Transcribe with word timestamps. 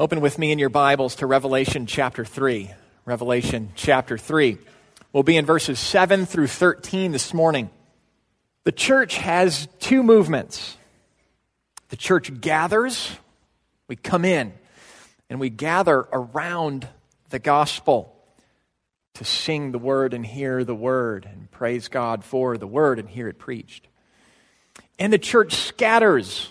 Open 0.00 0.22
with 0.22 0.38
me 0.38 0.50
in 0.50 0.58
your 0.58 0.70
Bibles 0.70 1.16
to 1.16 1.26
Revelation 1.26 1.84
chapter 1.84 2.24
3. 2.24 2.70
Revelation 3.04 3.70
chapter 3.74 4.16
3. 4.16 4.56
We'll 5.12 5.24
be 5.24 5.36
in 5.36 5.44
verses 5.44 5.78
7 5.78 6.24
through 6.24 6.46
13 6.46 7.12
this 7.12 7.34
morning. 7.34 7.68
The 8.64 8.72
church 8.72 9.18
has 9.18 9.68
two 9.78 10.02
movements. 10.02 10.78
The 11.90 11.98
church 11.98 12.40
gathers, 12.40 13.14
we 13.88 13.96
come 13.96 14.24
in, 14.24 14.54
and 15.28 15.38
we 15.38 15.50
gather 15.50 16.08
around 16.14 16.88
the 17.28 17.38
gospel 17.38 18.16
to 19.16 19.24
sing 19.26 19.70
the 19.70 19.78
word 19.78 20.14
and 20.14 20.24
hear 20.24 20.64
the 20.64 20.74
word 20.74 21.28
and 21.30 21.50
praise 21.50 21.88
God 21.88 22.24
for 22.24 22.56
the 22.56 22.66
word 22.66 22.98
and 22.98 23.06
hear 23.06 23.28
it 23.28 23.38
preached. 23.38 23.86
And 24.98 25.12
the 25.12 25.18
church 25.18 25.56
scatters. 25.56 26.48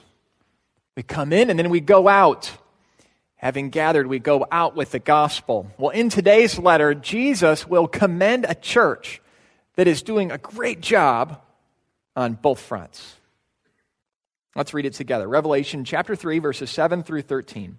We 0.96 1.02
come 1.02 1.34
in 1.34 1.50
and 1.50 1.58
then 1.58 1.72
we 1.72 1.80
go 1.80 2.08
out. 2.08 2.52
Having 3.40 3.70
gathered, 3.70 4.08
we 4.08 4.20
go 4.20 4.46
out 4.52 4.76
with 4.76 4.92
the 4.92 5.00
gospel. 5.00 5.72
Well, 5.78 5.92
in 5.92 6.10
today's 6.10 6.60
letter, 6.60 6.94
Jesus 6.94 7.66
will 7.66 7.88
commend 7.88 8.46
a 8.48 8.54
church 8.54 9.22
that 9.76 9.88
is 9.88 10.02
doing 10.02 10.30
a 10.30 10.38
great 10.38 10.82
job 10.82 11.42
on 12.18 12.34
both 12.34 12.60
fronts. 12.60 13.16
Let's 14.58 14.74
read 14.74 14.86
it 14.86 14.94
together. 14.94 15.26
Revelation 15.26 15.86
chapter 15.86 16.18
3, 16.18 16.40
verses 16.40 16.70
7 16.70 17.02
through 17.02 17.22
13. 17.22 17.78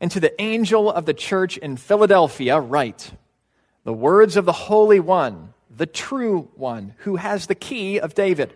And 0.00 0.12
to 0.12 0.20
the 0.20 0.40
angel 0.40 0.92
of 0.92 1.06
the 1.06 1.14
church 1.14 1.56
in 1.56 1.76
Philadelphia, 1.76 2.60
write 2.60 3.10
the 3.82 3.92
words 3.92 4.36
of 4.36 4.44
the 4.44 4.52
Holy 4.52 5.00
One, 5.00 5.54
the 5.68 5.86
true 5.86 6.50
One, 6.54 6.94
who 6.98 7.16
has 7.16 7.48
the 7.48 7.56
key 7.56 7.98
of 7.98 8.14
David, 8.14 8.54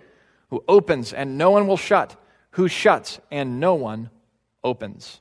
who 0.50 0.62
opens 0.68 1.12
and 1.12 1.36
no 1.36 1.50
one 1.50 1.66
will 1.66 1.76
shut, 1.76 2.14
who 2.52 2.68
shuts 2.68 3.18
and 3.28 3.58
no 3.58 3.74
one 3.74 4.10
opens. 4.62 5.20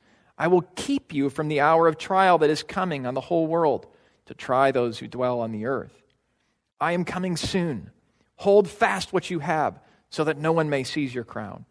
I 0.41 0.47
will 0.47 0.63
keep 0.75 1.13
you 1.13 1.29
from 1.29 1.49
the 1.49 1.59
hour 1.59 1.87
of 1.87 1.99
trial 1.99 2.39
that 2.39 2.49
is 2.49 2.63
coming 2.63 3.05
on 3.05 3.13
the 3.13 3.21
whole 3.21 3.45
world 3.45 3.85
to 4.25 4.33
try 4.33 4.71
those 4.71 4.97
who 4.97 5.07
dwell 5.07 5.39
on 5.39 5.51
the 5.51 5.67
earth. 5.67 5.93
I 6.79 6.93
am 6.93 7.05
coming 7.05 7.37
soon. 7.37 7.91
Hold 8.37 8.67
fast 8.67 9.13
what 9.13 9.29
you 9.29 9.37
have, 9.37 9.79
so 10.09 10.23
that 10.23 10.39
no 10.39 10.51
one 10.51 10.67
may 10.67 10.83
seize 10.83 11.13
your 11.13 11.25
crown. 11.25 11.65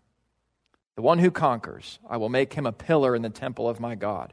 The 0.95 1.03
one 1.03 1.19
who 1.19 1.33
conquers, 1.33 1.99
I 2.09 2.17
will 2.19 2.29
make 2.29 2.53
him 2.53 2.65
a 2.65 2.71
pillar 2.71 3.17
in 3.17 3.23
the 3.23 3.29
temple 3.29 3.69
of 3.69 3.81
my 3.81 3.97
God. 3.97 4.33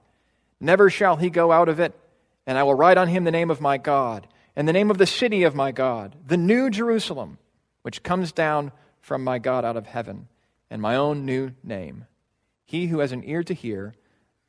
Never 0.59 0.91
shall 0.91 1.15
he 1.15 1.31
go 1.31 1.51
out 1.51 1.67
of 1.67 1.79
it, 1.79 1.99
and 2.45 2.59
I 2.59 2.63
will 2.63 2.75
write 2.75 2.99
on 2.99 3.07
him 3.07 3.23
the 3.23 3.31
name 3.31 3.49
of 3.49 3.59
my 3.59 3.79
God, 3.79 4.27
and 4.55 4.67
the 4.67 4.73
name 4.73 4.91
of 4.91 4.99
the 4.99 5.07
city 5.07 5.45
of 5.45 5.55
my 5.55 5.71
God, 5.71 6.15
the 6.23 6.37
new 6.37 6.69
Jerusalem, 6.69 7.39
which 7.81 8.03
comes 8.03 8.31
down 8.31 8.71
from 9.01 9.23
my 9.23 9.39
God 9.39 9.65
out 9.65 9.77
of 9.77 9.87
heaven, 9.87 10.27
and 10.69 10.79
my 10.79 10.95
own 10.95 11.25
new 11.25 11.53
name. 11.63 12.05
He 12.65 12.85
who 12.85 12.99
has 12.99 13.11
an 13.11 13.23
ear 13.23 13.41
to 13.41 13.55
hear, 13.55 13.95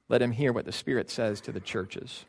let 0.08 0.22
him 0.22 0.32
hear 0.32 0.52
what 0.52 0.64
the 0.64 0.72
Spirit 0.72 1.10
says 1.10 1.40
to 1.42 1.52
the 1.52 1.60
churches. 1.60 2.24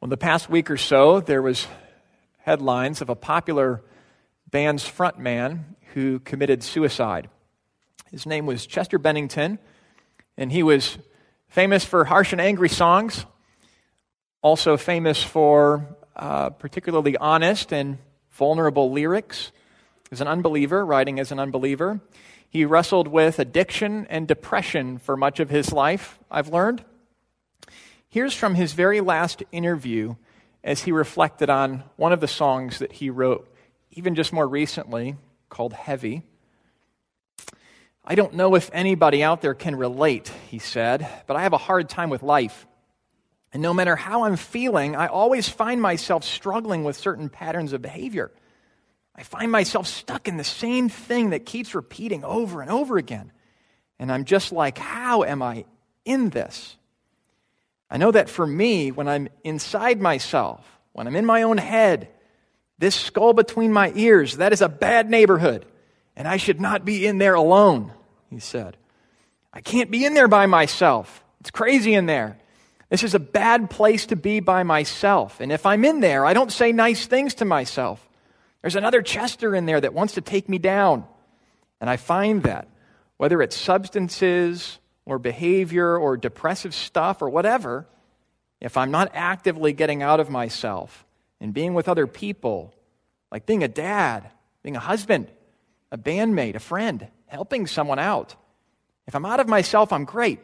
Well, 0.00 0.06
in 0.06 0.10
the 0.10 0.16
past 0.16 0.48
week 0.48 0.70
or 0.70 0.76
so, 0.76 1.20
there 1.20 1.42
was 1.42 1.66
headlines 2.38 3.00
of 3.00 3.08
a 3.08 3.14
popular 3.14 3.82
band's 4.50 4.88
frontman 4.88 5.64
who 5.94 6.18
committed 6.20 6.62
suicide. 6.62 7.28
His 8.10 8.26
name 8.26 8.46
was 8.46 8.66
Chester 8.66 8.98
Bennington, 8.98 9.58
and 10.36 10.50
he 10.50 10.62
was 10.62 10.98
famous 11.48 11.84
for 11.84 12.04
harsh 12.04 12.32
and 12.32 12.40
angry 12.40 12.68
songs, 12.68 13.26
also 14.42 14.76
famous 14.76 15.22
for 15.22 15.96
uh, 16.16 16.50
particularly 16.50 17.16
honest 17.16 17.72
and 17.72 17.98
vulnerable 18.30 18.90
lyrics. 18.90 19.52
Was 20.10 20.20
an 20.20 20.26
unbeliever, 20.26 20.84
writing 20.84 21.20
as 21.20 21.30
an 21.30 21.38
unbeliever. 21.38 22.00
He 22.50 22.64
wrestled 22.64 23.06
with 23.06 23.38
addiction 23.38 24.08
and 24.10 24.26
depression 24.26 24.98
for 24.98 25.16
much 25.16 25.38
of 25.38 25.50
his 25.50 25.72
life, 25.72 26.18
I've 26.28 26.48
learned. 26.48 26.84
Here's 28.08 28.34
from 28.34 28.56
his 28.56 28.72
very 28.72 29.00
last 29.00 29.44
interview 29.52 30.16
as 30.64 30.82
he 30.82 30.90
reflected 30.90 31.48
on 31.48 31.84
one 31.94 32.12
of 32.12 32.20
the 32.20 32.26
songs 32.26 32.80
that 32.80 32.90
he 32.90 33.08
wrote, 33.08 33.48
even 33.92 34.16
just 34.16 34.32
more 34.32 34.48
recently, 34.48 35.14
called 35.48 35.72
Heavy. 35.72 36.24
I 38.04 38.16
don't 38.16 38.34
know 38.34 38.56
if 38.56 38.68
anybody 38.72 39.22
out 39.22 39.42
there 39.42 39.54
can 39.54 39.76
relate, 39.76 40.32
he 40.48 40.58
said, 40.58 41.06
but 41.28 41.36
I 41.36 41.42
have 41.42 41.52
a 41.52 41.58
hard 41.58 41.88
time 41.88 42.10
with 42.10 42.24
life. 42.24 42.66
And 43.52 43.62
no 43.62 43.72
matter 43.72 43.94
how 43.94 44.24
I'm 44.24 44.36
feeling, 44.36 44.96
I 44.96 45.06
always 45.06 45.48
find 45.48 45.80
myself 45.80 46.24
struggling 46.24 46.82
with 46.82 46.96
certain 46.96 47.28
patterns 47.28 47.72
of 47.72 47.80
behavior. 47.80 48.32
I 49.20 49.22
find 49.22 49.52
myself 49.52 49.86
stuck 49.86 50.28
in 50.28 50.38
the 50.38 50.44
same 50.44 50.88
thing 50.88 51.30
that 51.30 51.44
keeps 51.44 51.74
repeating 51.74 52.24
over 52.24 52.62
and 52.62 52.70
over 52.70 52.96
again. 52.96 53.32
And 53.98 54.10
I'm 54.10 54.24
just 54.24 54.50
like, 54.50 54.78
how 54.78 55.24
am 55.24 55.42
I 55.42 55.66
in 56.06 56.30
this? 56.30 56.74
I 57.90 57.98
know 57.98 58.12
that 58.12 58.30
for 58.30 58.46
me, 58.46 58.90
when 58.90 59.08
I'm 59.08 59.28
inside 59.44 60.00
myself, 60.00 60.66
when 60.92 61.06
I'm 61.06 61.16
in 61.16 61.26
my 61.26 61.42
own 61.42 61.58
head, 61.58 62.08
this 62.78 62.94
skull 62.94 63.34
between 63.34 63.74
my 63.74 63.92
ears, 63.94 64.38
that 64.38 64.54
is 64.54 64.62
a 64.62 64.70
bad 64.70 65.10
neighborhood, 65.10 65.66
and 66.16 66.26
I 66.26 66.38
should 66.38 66.58
not 66.58 66.86
be 66.86 67.06
in 67.06 67.18
there 67.18 67.34
alone, 67.34 67.92
he 68.30 68.38
said. 68.38 68.78
I 69.52 69.60
can't 69.60 69.90
be 69.90 70.06
in 70.06 70.14
there 70.14 70.28
by 70.28 70.46
myself. 70.46 71.22
It's 71.40 71.50
crazy 71.50 71.92
in 71.92 72.06
there. 72.06 72.38
This 72.88 73.02
is 73.02 73.14
a 73.14 73.20
bad 73.20 73.68
place 73.68 74.06
to 74.06 74.16
be 74.16 74.40
by 74.40 74.62
myself. 74.62 75.42
And 75.42 75.52
if 75.52 75.66
I'm 75.66 75.84
in 75.84 76.00
there, 76.00 76.24
I 76.24 76.32
don't 76.32 76.50
say 76.50 76.72
nice 76.72 77.06
things 77.06 77.34
to 77.34 77.44
myself. 77.44 78.06
There's 78.62 78.76
another 78.76 79.02
Chester 79.02 79.54
in 79.54 79.66
there 79.66 79.80
that 79.80 79.94
wants 79.94 80.14
to 80.14 80.20
take 80.20 80.48
me 80.48 80.58
down. 80.58 81.04
And 81.80 81.88
I 81.88 81.96
find 81.96 82.42
that, 82.42 82.68
whether 83.16 83.40
it's 83.40 83.56
substances 83.56 84.78
or 85.06 85.18
behavior 85.18 85.96
or 85.96 86.16
depressive 86.16 86.74
stuff 86.74 87.22
or 87.22 87.30
whatever, 87.30 87.86
if 88.60 88.76
I'm 88.76 88.90
not 88.90 89.10
actively 89.14 89.72
getting 89.72 90.02
out 90.02 90.20
of 90.20 90.28
myself 90.28 91.06
and 91.40 91.54
being 91.54 91.74
with 91.74 91.88
other 91.88 92.06
people, 92.06 92.74
like 93.32 93.46
being 93.46 93.64
a 93.64 93.68
dad, 93.68 94.30
being 94.62 94.76
a 94.76 94.80
husband, 94.80 95.30
a 95.90 95.96
bandmate, 95.96 96.54
a 96.54 96.60
friend, 96.60 97.08
helping 97.26 97.66
someone 97.66 97.98
out, 97.98 98.36
if 99.06 99.14
I'm 99.14 99.24
out 99.24 99.40
of 99.40 99.48
myself, 99.48 99.92
I'm 99.92 100.04
great. 100.04 100.40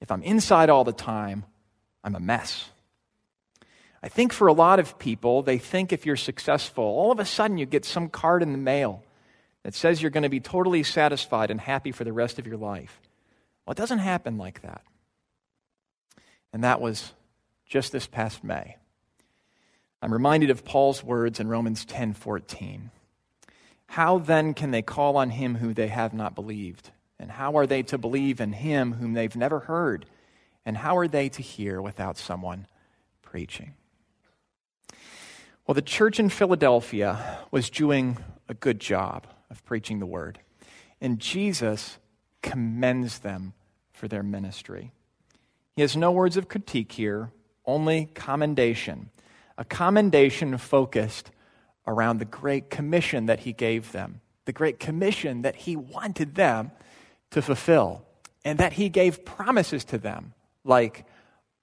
If 0.00 0.10
I'm 0.10 0.22
inside 0.22 0.70
all 0.70 0.84
the 0.84 0.92
time, 0.92 1.44
I'm 2.02 2.14
a 2.14 2.20
mess. 2.20 2.70
I 4.02 4.08
think 4.08 4.32
for 4.32 4.46
a 4.46 4.52
lot 4.52 4.78
of 4.78 4.98
people, 4.98 5.42
they 5.42 5.58
think 5.58 5.92
if 5.92 6.06
you're 6.06 6.16
successful, 6.16 6.84
all 6.84 7.10
of 7.10 7.18
a 7.18 7.24
sudden 7.24 7.58
you 7.58 7.66
get 7.66 7.84
some 7.84 8.08
card 8.08 8.42
in 8.42 8.52
the 8.52 8.58
mail 8.58 9.02
that 9.64 9.74
says 9.74 10.00
you're 10.00 10.10
going 10.10 10.22
to 10.22 10.28
be 10.28 10.40
totally 10.40 10.82
satisfied 10.82 11.50
and 11.50 11.60
happy 11.60 11.90
for 11.90 12.04
the 12.04 12.12
rest 12.12 12.38
of 12.38 12.46
your 12.46 12.56
life. 12.56 13.00
Well, 13.66 13.72
it 13.72 13.78
doesn't 13.78 13.98
happen 13.98 14.38
like 14.38 14.62
that. 14.62 14.82
And 16.52 16.64
that 16.64 16.80
was 16.80 17.12
just 17.66 17.92
this 17.92 18.06
past 18.06 18.42
May. 18.42 18.76
I'm 20.00 20.12
reminded 20.12 20.50
of 20.50 20.64
Paul's 20.64 21.02
words 21.02 21.40
in 21.40 21.48
Romans 21.48 21.84
10:14. 21.84 22.90
How 23.88 24.18
then 24.18 24.54
can 24.54 24.70
they 24.70 24.82
call 24.82 25.16
on 25.16 25.30
him 25.30 25.56
who 25.56 25.74
they 25.74 25.88
have 25.88 26.14
not 26.14 26.34
believed? 26.34 26.92
And 27.18 27.32
how 27.32 27.56
are 27.56 27.66
they 27.66 27.82
to 27.84 27.98
believe 27.98 28.40
in 28.40 28.52
him 28.52 28.92
whom 28.94 29.14
they've 29.14 29.34
never 29.34 29.60
heard? 29.60 30.06
And 30.64 30.76
how 30.76 30.96
are 30.98 31.08
they 31.08 31.28
to 31.30 31.42
hear 31.42 31.82
without 31.82 32.16
someone 32.16 32.66
preaching? 33.22 33.74
Well, 35.68 35.74
the 35.74 35.82
church 35.82 36.18
in 36.18 36.30
Philadelphia 36.30 37.40
was 37.50 37.68
doing 37.68 38.16
a 38.48 38.54
good 38.54 38.80
job 38.80 39.26
of 39.50 39.62
preaching 39.66 39.98
the 39.98 40.06
word. 40.06 40.38
And 40.98 41.18
Jesus 41.18 41.98
commends 42.40 43.18
them 43.18 43.52
for 43.92 44.08
their 44.08 44.22
ministry. 44.22 44.92
He 45.76 45.82
has 45.82 45.94
no 45.94 46.10
words 46.10 46.38
of 46.38 46.48
critique 46.48 46.92
here, 46.92 47.32
only 47.66 48.06
commendation. 48.14 49.10
A 49.58 49.64
commendation 49.66 50.56
focused 50.56 51.30
around 51.86 52.16
the 52.16 52.24
great 52.24 52.70
commission 52.70 53.26
that 53.26 53.40
he 53.40 53.52
gave 53.52 53.92
them, 53.92 54.22
the 54.46 54.54
great 54.54 54.80
commission 54.80 55.42
that 55.42 55.54
he 55.54 55.76
wanted 55.76 56.34
them 56.34 56.70
to 57.32 57.42
fulfill, 57.42 58.06
and 58.42 58.58
that 58.58 58.72
he 58.72 58.88
gave 58.88 59.22
promises 59.22 59.84
to 59.84 59.98
them, 59.98 60.32
like, 60.64 61.04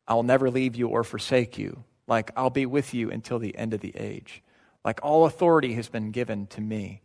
I'll 0.07 0.21
never 0.21 0.51
leave 0.51 0.75
you 0.75 0.89
or 0.89 1.03
forsake 1.03 1.57
you, 1.57 1.83
like 2.07 2.31
I'll 2.35 2.49
be 2.49 2.65
with 2.65 2.93
you 2.93 3.11
until 3.11 3.39
the 3.39 3.57
end 3.57 3.73
of 3.73 3.81
the 3.81 3.95
age. 3.95 4.43
Like 4.83 4.99
all 5.03 5.25
authority 5.25 5.73
has 5.73 5.89
been 5.89 6.11
given 6.11 6.47
to 6.47 6.61
me 6.61 7.01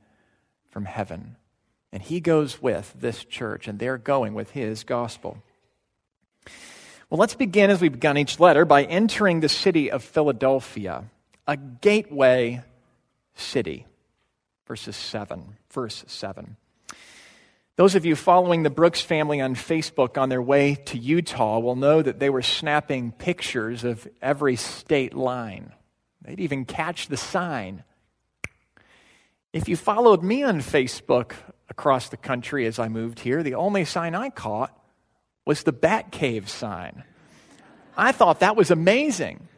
from 0.71 0.85
heaven. 0.85 1.37
And 1.93 2.03
he 2.03 2.21
goes 2.21 2.63
with 2.63 2.95
this 3.01 3.25
church, 3.25 3.67
and 3.67 3.79
they're 3.79 3.99
going 3.99 4.35
with 4.35 4.51
his 4.51 4.85
gospel. 4.85 5.43
Well, 7.09 7.19
let's 7.19 7.35
begin 7.35 7.71
as 7.71 7.81
we've 7.81 7.91
begun 7.91 8.17
each 8.17 8.39
letter 8.39 8.65
by 8.65 8.85
entering 8.85 9.41
the 9.41 9.49
city 9.49 9.91
of 9.91 10.05
Philadelphia, 10.05 11.05
a 11.49 11.57
gateway 11.57 12.63
city. 13.35 13.87
Verses 14.69 14.95
7. 14.95 15.57
Verse 15.71 16.05
7. 16.07 16.57
Those 17.81 17.95
of 17.95 18.05
you 18.05 18.15
following 18.15 18.63
the 18.63 18.69
Brooks 18.69 19.01
family 19.01 19.41
on 19.41 19.55
Facebook 19.55 20.21
on 20.21 20.29
their 20.29 20.43
way 20.43 20.75
to 20.75 20.99
Utah 20.99 21.61
will 21.61 21.77
know 21.77 22.03
that 22.03 22.19
they 22.19 22.29
were 22.29 22.43
snapping 22.43 23.11
pictures 23.11 23.85
of 23.85 24.07
every 24.21 24.57
state 24.57 25.15
line. 25.15 25.73
They'd 26.21 26.41
even 26.41 26.67
catch 26.67 27.09
the 27.09 27.17
sign. 27.17 27.83
If 29.55 29.67
you 29.67 29.79
followed 29.79 30.23
me 30.23 30.43
on 30.43 30.61
Facebook 30.61 31.33
across 31.71 32.11
the 32.11 32.19
country 32.19 32.67
as 32.67 32.79
I 32.79 32.89
moved 32.89 33.21
here, 33.21 33.43
the 33.43 33.55
only 33.55 33.87
sign 33.87 34.15
I 34.15 34.29
caught 34.29 34.79
was 35.47 35.63
the 35.63 35.73
Bat 35.73 36.13
Cave 36.13 36.51
sign. 36.51 37.03
I 37.97 38.13
thought 38.13 38.41
that 38.41 38.57
was 38.57 38.71
amazing. 38.71 39.49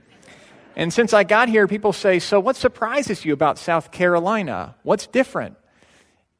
And 0.77 0.93
since 0.93 1.13
I 1.13 1.25
got 1.25 1.49
here, 1.49 1.67
people 1.67 1.93
say, 1.93 2.21
So, 2.21 2.39
what 2.39 2.55
surprises 2.55 3.25
you 3.25 3.33
about 3.33 3.59
South 3.59 3.91
Carolina? 3.91 4.77
What's 4.85 5.09
different? 5.09 5.57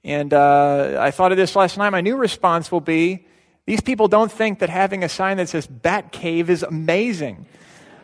And 0.05 0.35
uh, 0.35 0.99
I 1.01 1.11
thought 1.11 1.33
of 1.33 1.39
this 1.39 1.55
last 1.55 1.79
night. 1.79 1.91
My 1.91 2.01
new 2.01 2.17
response 2.17 2.73
will 2.73 2.81
be 2.81 3.27
these 3.67 3.81
people 3.81 4.09
don't 4.09 4.33
think 4.33 4.59
that 4.59 4.69
having 4.69 5.05
a 5.05 5.09
sign 5.09 5.37
that 5.37 5.49
says 5.49 5.67
Bat 5.67 6.11
Cave 6.13 6.51
is 6.51 6.63
amazing. 6.63 7.47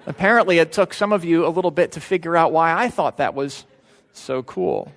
Apparently, 0.06 0.58
it 0.58 0.72
took 0.72 0.94
some 0.94 1.12
of 1.12 1.24
you 1.24 1.46
a 1.46 1.50
little 1.50 1.72
bit 1.72 1.92
to 1.92 2.00
figure 2.00 2.36
out 2.36 2.52
why 2.52 2.72
I 2.72 2.88
thought 2.88 3.16
that 3.16 3.34
was 3.34 3.66
so 4.12 4.42
cool. 4.42 4.92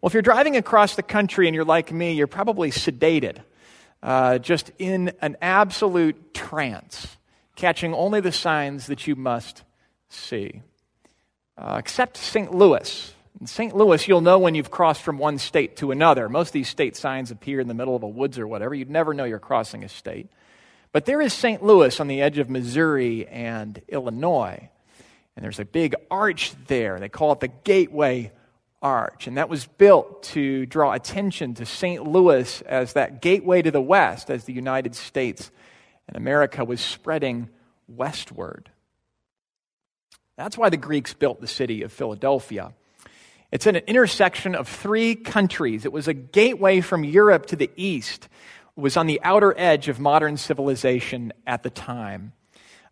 Well, 0.00 0.08
if 0.08 0.12
you're 0.12 0.22
driving 0.22 0.56
across 0.56 0.94
the 0.94 1.02
country 1.02 1.48
and 1.48 1.54
you're 1.54 1.64
like 1.64 1.92
me, 1.92 2.12
you're 2.12 2.26
probably 2.26 2.70
sedated 2.70 3.38
uh, 4.02 4.38
just 4.38 4.70
in 4.78 5.12
an 5.20 5.36
absolute 5.42 6.32
trance, 6.32 7.16
catching 7.56 7.92
only 7.92 8.20
the 8.20 8.32
signs 8.32 8.86
that 8.86 9.06
you 9.06 9.16
must 9.16 9.64
see. 10.08 10.62
Uh, 11.58 11.76
except 11.78 12.16
St. 12.16 12.54
Louis. 12.54 13.12
In 13.40 13.46
St. 13.46 13.76
Louis, 13.76 14.08
you'll 14.08 14.22
know 14.22 14.38
when 14.38 14.54
you've 14.54 14.70
crossed 14.70 15.02
from 15.02 15.18
one 15.18 15.38
state 15.38 15.76
to 15.76 15.90
another. 15.90 16.28
Most 16.28 16.48
of 16.48 16.52
these 16.52 16.68
state 16.68 16.96
signs 16.96 17.30
appear 17.30 17.60
in 17.60 17.68
the 17.68 17.74
middle 17.74 17.94
of 17.94 18.02
a 18.02 18.08
woods 18.08 18.38
or 18.38 18.46
whatever. 18.46 18.74
You'd 18.74 18.88
never 18.88 19.12
know 19.12 19.24
you're 19.24 19.38
crossing 19.38 19.84
a 19.84 19.88
state. 19.90 20.28
But 20.92 21.04
there 21.04 21.20
is 21.20 21.34
St. 21.34 21.62
Louis 21.62 22.00
on 22.00 22.08
the 22.08 22.22
edge 22.22 22.38
of 22.38 22.48
Missouri 22.48 23.28
and 23.28 23.82
Illinois. 23.88 24.70
And 25.36 25.44
there's 25.44 25.60
a 25.60 25.66
big 25.66 25.94
arch 26.10 26.54
there. 26.66 26.98
They 26.98 27.10
call 27.10 27.32
it 27.32 27.40
the 27.40 27.48
Gateway 27.48 28.32
arch. 28.80 29.26
And 29.26 29.36
that 29.36 29.50
was 29.50 29.66
built 29.66 30.22
to 30.22 30.64
draw 30.64 30.92
attention 30.92 31.52
to 31.54 31.66
St. 31.66 32.06
Louis 32.06 32.62
as 32.62 32.94
that 32.94 33.20
gateway 33.20 33.60
to 33.60 33.70
the 33.70 33.82
West 33.82 34.30
as 34.30 34.44
the 34.44 34.54
United 34.54 34.94
States 34.94 35.50
and 36.08 36.16
America 36.16 36.64
was 36.64 36.80
spreading 36.80 37.50
westward. 37.86 38.70
That's 40.38 40.56
why 40.56 40.70
the 40.70 40.78
Greeks 40.78 41.12
built 41.12 41.42
the 41.42 41.46
city 41.46 41.82
of 41.82 41.92
Philadelphia. 41.92 42.72
It's 43.56 43.64
an 43.64 43.76
intersection 43.76 44.54
of 44.54 44.68
three 44.68 45.14
countries. 45.14 45.86
It 45.86 45.92
was 45.92 46.08
a 46.08 46.12
gateway 46.12 46.82
from 46.82 47.04
Europe 47.04 47.46
to 47.46 47.56
the 47.56 47.70
east. 47.74 48.28
It 48.76 48.80
was 48.82 48.98
on 48.98 49.06
the 49.06 49.18
outer 49.24 49.54
edge 49.56 49.88
of 49.88 49.98
modern 49.98 50.36
civilization 50.36 51.32
at 51.46 51.62
the 51.62 51.70
time 51.70 52.34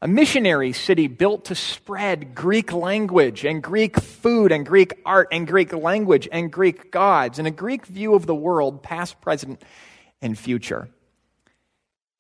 a 0.01 0.09
missionary 0.09 0.73
city 0.73 1.07
built 1.07 1.45
to 1.47 1.55
spread 1.55 2.35
Greek 2.35 2.73
language 2.73 3.45
and 3.45 3.63
Greek 3.63 4.01
food 4.01 4.53
and 4.53 4.65
Greek 4.65 4.95
art 5.05 5.29
and 5.33 5.47
Greek 5.47 5.75
language 5.75 6.27
and 6.33 6.51
Greek 6.51 6.91
gods 6.91 7.39
and 7.39 7.47
a 7.47 7.51
Greek 7.51 7.85
view 7.85 8.15
of 8.15 8.25
the 8.25 8.35
world, 8.35 8.83
past, 8.83 9.21
present, 9.21 9.63
and 10.23 10.39
future. 10.39 10.89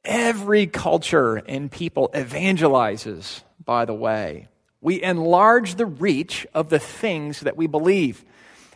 Every 0.04 0.66
culture 0.66 1.36
and 1.36 1.72
people 1.72 2.10
evangelizes, 2.14 3.42
by 3.64 3.86
the 3.86 3.94
way. 3.94 4.48
We 4.84 5.02
enlarge 5.02 5.76
the 5.76 5.86
reach 5.86 6.46
of 6.52 6.68
the 6.68 6.78
things 6.78 7.40
that 7.40 7.56
we 7.56 7.66
believe. 7.66 8.22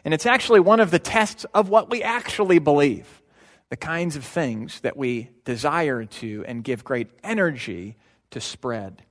And 0.08 0.14
it's 0.14 0.25
actually 0.25 0.60
one 0.60 0.81
of 0.81 0.90
the 0.90 0.99
tests 0.99 1.44
of 1.52 1.69
what 1.69 1.90
we 1.90 2.02
actually 2.02 2.58
believe. 2.60 3.20
The 3.69 3.76
kinds 3.76 4.16
of 4.16 4.25
things 4.25 4.81
that 4.81 4.96
we 4.96 5.28
desire 5.44 6.06
to 6.06 6.46
and 6.49 6.64
give 6.64 6.82
great 6.82 7.10
energy 7.22 7.99
to 8.31 8.40
spread. 8.40 9.02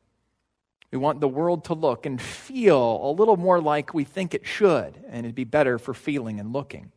We 0.91 0.97
want 0.97 1.21
the 1.21 1.27
world 1.27 1.65
to 1.65 1.75
look 1.75 2.07
and 2.07 2.19
feel 2.19 2.99
a 3.03 3.11
little 3.11 3.37
more 3.37 3.61
like 3.61 3.93
we 3.93 4.05
think 4.05 4.33
it 4.33 4.47
should, 4.47 4.99
and 5.07 5.23
it'd 5.23 5.35
be 5.35 5.43
better 5.43 5.77
for 5.77 5.93
feeling 5.93 6.39
and 6.39 6.51
looking. 6.51 6.91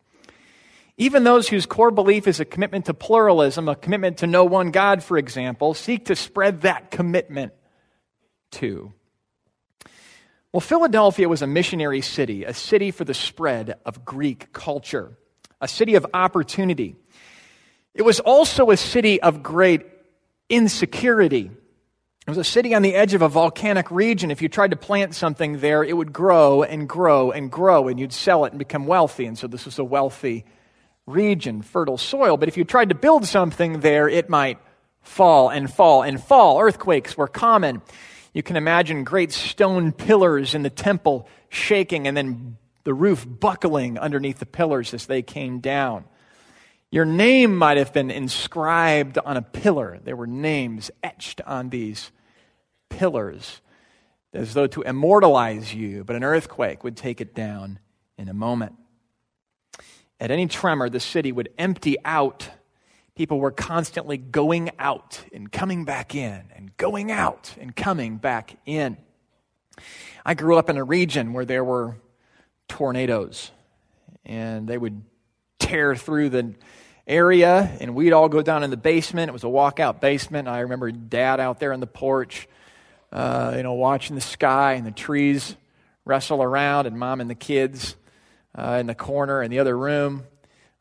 Even 0.97 1.23
those 1.23 1.51
whose 1.51 1.67
core 1.67 1.91
belief 1.91 2.27
is 2.27 2.41
a 2.41 2.47
commitment 2.47 2.87
to 2.87 2.95
pluralism, 2.95 3.69
a 3.69 3.77
commitment 3.77 4.17
to 4.17 4.27
no 4.27 4.47
one 4.47 4.71
God, 4.71 5.03
for 5.03 5.19
example, 5.19 5.75
seek 5.75 6.07
to 6.07 6.17
spread 6.17 6.63
that 6.63 6.91
commitment 6.91 7.53
too. 8.51 8.95
Well, 10.53 10.61
Philadelphia 10.61 11.29
was 11.29 11.43
a 11.43 11.47
missionary 11.47 12.01
city, 12.01 12.45
a 12.45 12.53
city 12.53 12.91
for 12.91 13.05
the 13.05 13.15
spread 13.15 13.79
of 13.87 14.05
Greek 14.05 14.53
culture, 14.53 15.17
a 15.61 15.69
city 15.69 15.95
of 15.95 16.05
opportunity. 16.13 16.97
It 17.95 18.03
was 18.03 18.19
also 18.19 18.71
a 18.71 18.77
city 18.77 19.23
of 19.23 19.45
great 19.45 19.87
insecurity. 20.49 21.53
It 22.27 22.31
was 22.31 22.39
a 22.39 22.45
city 22.45 22.75
on 22.75 22.83
the 22.83 22.97
edge 22.97 23.15
of 23.15 23.23
a 23.23 23.29
volcanic 23.29 23.93
region. 23.93 24.33
If 24.33 24.43
you 24.43 24.49
tried 24.49 24.73
to 24.73 24.77
plant 24.77 25.15
something 25.15 25.61
there, 25.61 25.85
it 25.85 25.97
would 25.97 26.13
grow 26.13 26.65
and 26.65 26.89
grow 26.89 27.31
and 27.31 27.49
grow, 27.51 27.87
and 27.87 28.01
you'd 28.01 28.13
sell 28.13 28.45
it 28.45 28.53
and 28.53 28.59
become 28.59 28.87
wealthy. 28.87 29.27
And 29.27 29.39
so 29.39 29.47
this 29.47 29.67
was 29.67 29.79
a 29.79 29.85
wealthy 29.85 30.45
region, 31.07 31.63
fertile 31.63 31.99
soil. 31.99 32.37
But 32.37 32.49
if 32.49 32.57
you 32.57 32.65
tried 32.65 32.89
to 32.89 32.97
build 32.97 33.25
something 33.25 33.81
there, 33.81 34.09
it 34.09 34.29
might 34.29 34.59
fall 35.01 35.49
and 35.49 35.73
fall 35.73 36.03
and 36.03 36.21
fall. 36.21 36.61
Earthquakes 36.61 37.17
were 37.17 37.29
common. 37.29 37.83
You 38.33 38.43
can 38.43 38.57
imagine 38.57 39.05
great 39.05 39.33
stone 39.33 39.93
pillars 39.93 40.55
in 40.55 40.63
the 40.63 40.71
temple 40.71 41.29
shaking 41.49 42.07
and 42.07 42.17
then 42.17 42.57
the 42.85 42.95
roof 42.95 43.27
buckling 43.29 43.99
underneath 43.99 44.39
the 44.39 44.47
pillars 44.47 44.95
as 44.95 45.07
they 45.07 45.23
came 45.23 45.61
down. 45.61 46.05
Your 46.91 47.05
name 47.05 47.57
might 47.57 47.77
have 47.77 47.93
been 47.93 48.11
inscribed 48.11 49.19
on 49.19 49.37
a 49.37 49.43
pillar. 49.43 50.01
There 50.03 50.17
were 50.17 50.27
names 50.27 50.91
etched 51.03 51.41
on 51.47 51.71
these 51.71 52.11
pillars 52.89 53.61
as 54.33 54.55
though 54.55 54.67
to 54.69 54.83
immortalize 54.83 55.75
you, 55.75 56.05
but 56.05 56.17
an 56.17 56.25
earthquake 56.25 56.85
would 56.85 56.97
take 56.97 57.21
it 57.21 57.35
down 57.35 57.79
in 58.17 58.29
a 58.29 58.35
moment. 58.35 58.75
At 60.19 60.31
any 60.31 60.47
tremor, 60.47 60.89
the 60.89 61.01
city 61.01 61.33
would 61.33 61.49
empty 61.59 61.97
out. 62.05 62.51
People 63.21 63.39
were 63.39 63.51
constantly 63.51 64.17
going 64.17 64.71
out 64.79 65.23
and 65.31 65.53
coming 65.53 65.85
back 65.85 66.15
in, 66.15 66.43
and 66.57 66.75
going 66.79 67.13
out 67.13 67.55
and 67.61 67.77
coming 67.77 68.17
back 68.17 68.57
in. 68.65 68.97
I 70.25 70.33
grew 70.33 70.57
up 70.57 70.71
in 70.71 70.79
a 70.79 70.85
region 70.85 71.35
where 71.35 71.45
there 71.45 71.63
were 71.63 71.97
tornadoes, 72.67 73.51
and 74.25 74.67
they 74.67 74.79
would 74.79 75.03
tear 75.59 75.95
through 75.95 76.31
the 76.31 76.55
area, 77.07 77.77
and 77.79 77.95
we'd 77.95 78.15
all 78.15 78.31
go 78.31 78.41
down 78.41 78.63
in 78.63 78.71
the 78.71 78.79
basement. 78.79 79.29
It 79.29 79.33
was 79.33 79.45
a 79.45 79.49
walkout 79.49 80.01
basement. 80.01 80.49
I 80.49 80.61
remember 80.61 80.91
dad 80.91 81.41
out 81.41 81.61
there 81.61 81.75
on 81.75 81.81
the 81.81 81.87
porch, 81.87 82.49
uh, 83.13 83.53
you 83.55 83.63
know, 83.63 83.75
watching 83.75 84.15
the 84.15 84.23
sky 84.23 84.73
and 84.73 84.87
the 84.87 84.93
trees 84.93 85.57
wrestle 86.07 86.43
around, 86.43 86.87
and 86.87 86.99
mom 86.99 87.21
and 87.21 87.29
the 87.29 87.35
kids 87.35 87.97
uh, 88.55 88.79
in 88.81 88.87
the 88.87 88.95
corner 88.95 89.43
in 89.43 89.51
the 89.51 89.59
other 89.59 89.77
room. 89.77 90.25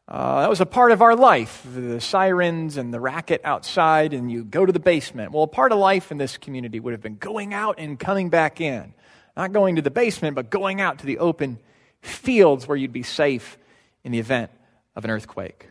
Uh, 0.09 0.41
that 0.41 0.49
was 0.49 0.59
a 0.59 0.65
part 0.65 0.91
of 0.91 1.03
our 1.03 1.15
life 1.15 1.63
the 1.71 2.01
sirens 2.01 2.77
and 2.77 2.91
the 2.91 2.99
racket 2.99 3.41
outside, 3.43 4.11
and 4.11 4.31
you 4.31 4.43
go 4.43 4.65
to 4.65 4.73
the 4.73 4.79
basement. 4.79 5.31
Well, 5.31 5.43
a 5.43 5.47
part 5.47 5.71
of 5.71 5.77
life 5.77 6.11
in 6.11 6.17
this 6.17 6.35
community 6.35 6.79
would 6.79 6.93
have 6.93 7.01
been 7.01 7.17
going 7.17 7.53
out 7.53 7.75
and 7.77 7.99
coming 7.99 8.29
back 8.29 8.59
in. 8.59 8.95
Not 9.37 9.53
going 9.53 9.75
to 9.75 9.83
the 9.83 9.91
basement, 9.91 10.35
but 10.35 10.49
going 10.49 10.81
out 10.81 10.99
to 10.99 11.05
the 11.05 11.19
open 11.19 11.59
fields 12.01 12.67
where 12.67 12.75
you'd 12.75 12.91
be 12.91 13.03
safe 13.03 13.59
in 14.03 14.11
the 14.11 14.17
event 14.17 14.49
of 14.95 15.05
an 15.05 15.11
earthquake. 15.11 15.69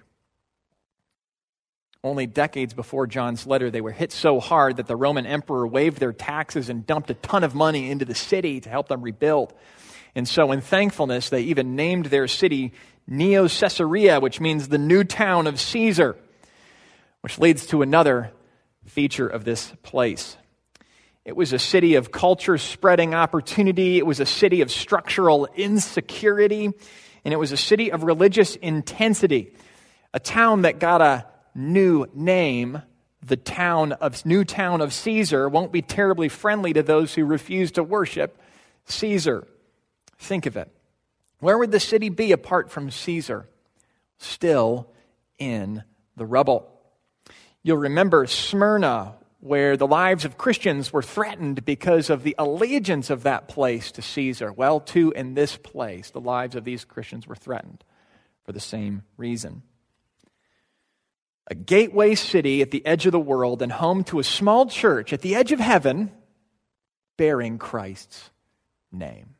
Only 2.04 2.28
decades 2.28 2.74
before 2.74 3.08
John's 3.08 3.44
letter, 3.44 3.72
they 3.72 3.80
were 3.80 3.90
hit 3.90 4.12
so 4.12 4.38
hard 4.38 4.76
that 4.76 4.86
the 4.86 4.94
Roman 4.94 5.26
emperor 5.26 5.66
waived 5.66 5.98
their 5.98 6.12
taxes 6.12 6.68
and 6.68 6.86
dumped 6.86 7.10
a 7.10 7.14
ton 7.14 7.42
of 7.42 7.56
money 7.56 7.90
into 7.90 8.04
the 8.04 8.14
city 8.14 8.60
to 8.60 8.68
help 8.68 8.86
them 8.86 9.02
rebuild. 9.02 9.52
And 10.14 10.28
so, 10.28 10.52
in 10.52 10.60
thankfulness, 10.60 11.28
they 11.28 11.42
even 11.42 11.74
named 11.74 12.06
their 12.06 12.28
city 12.28 12.72
Neo 13.10 13.48
Caesarea, 13.48 14.20
which 14.20 14.38
means 14.38 14.68
the 14.68 14.76
new 14.76 15.02
town 15.02 15.46
of 15.46 15.58
Caesar, 15.58 16.14
which 17.22 17.38
leads 17.38 17.66
to 17.68 17.80
another 17.80 18.32
feature 18.84 19.26
of 19.26 19.44
this 19.44 19.72
place. 19.82 20.36
It 21.24 21.34
was 21.34 21.54
a 21.54 21.58
city 21.58 21.94
of 21.94 22.12
culture 22.12 22.58
spreading 22.58 23.14
opportunity, 23.14 23.96
it 23.96 24.06
was 24.06 24.20
a 24.20 24.26
city 24.26 24.60
of 24.60 24.70
structural 24.70 25.46
insecurity, 25.56 26.70
and 27.24 27.34
it 27.34 27.38
was 27.38 27.50
a 27.50 27.56
city 27.56 27.90
of 27.92 28.02
religious 28.02 28.56
intensity. 28.56 29.54
A 30.12 30.20
town 30.20 30.62
that 30.62 30.78
got 30.78 31.00
a 31.00 31.26
new 31.54 32.06
name, 32.14 32.82
the 33.22 33.36
town 33.36 33.92
of 33.92 34.24
new 34.26 34.44
town 34.44 34.82
of 34.82 34.92
Caesar, 34.92 35.48
won't 35.48 35.72
be 35.72 35.82
terribly 35.82 36.28
friendly 36.28 36.74
to 36.74 36.82
those 36.82 37.14
who 37.14 37.24
refuse 37.24 37.72
to 37.72 37.82
worship 37.82 38.38
Caesar. 38.86 39.46
Think 40.18 40.46
of 40.46 40.56
it. 40.56 40.70
Where 41.40 41.58
would 41.58 41.70
the 41.70 41.80
city 41.80 42.08
be 42.08 42.32
apart 42.32 42.70
from 42.70 42.90
Caesar? 42.90 43.48
Still 44.18 44.90
in 45.38 45.84
the 46.16 46.26
rubble. 46.26 46.68
You'll 47.62 47.76
remember 47.76 48.26
Smyrna, 48.26 49.14
where 49.40 49.76
the 49.76 49.86
lives 49.86 50.24
of 50.24 50.36
Christians 50.36 50.92
were 50.92 51.02
threatened 51.02 51.64
because 51.64 52.10
of 52.10 52.24
the 52.24 52.34
allegiance 52.38 53.10
of 53.10 53.22
that 53.22 53.46
place 53.46 53.92
to 53.92 54.02
Caesar. 54.02 54.52
Well, 54.52 54.80
too, 54.80 55.12
in 55.12 55.34
this 55.34 55.56
place, 55.56 56.10
the 56.10 56.20
lives 56.20 56.56
of 56.56 56.64
these 56.64 56.84
Christians 56.84 57.26
were 57.26 57.36
threatened 57.36 57.84
for 58.44 58.52
the 58.52 58.60
same 58.60 59.02
reason. 59.16 59.62
A 61.50 61.54
gateway 61.54 62.14
city 62.14 62.62
at 62.62 62.72
the 62.72 62.84
edge 62.84 63.06
of 63.06 63.12
the 63.12 63.20
world 63.20 63.62
and 63.62 63.72
home 63.72 64.04
to 64.04 64.18
a 64.18 64.24
small 64.24 64.66
church 64.66 65.12
at 65.12 65.22
the 65.22 65.34
edge 65.34 65.52
of 65.52 65.60
heaven 65.60 66.10
bearing 67.16 67.58
Christ's 67.58 68.30
name. 68.90 69.34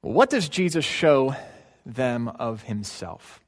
What 0.00 0.30
does 0.30 0.48
Jesus 0.48 0.84
show 0.84 1.34
them 1.84 2.28
of 2.28 2.62
himself? 2.62 3.40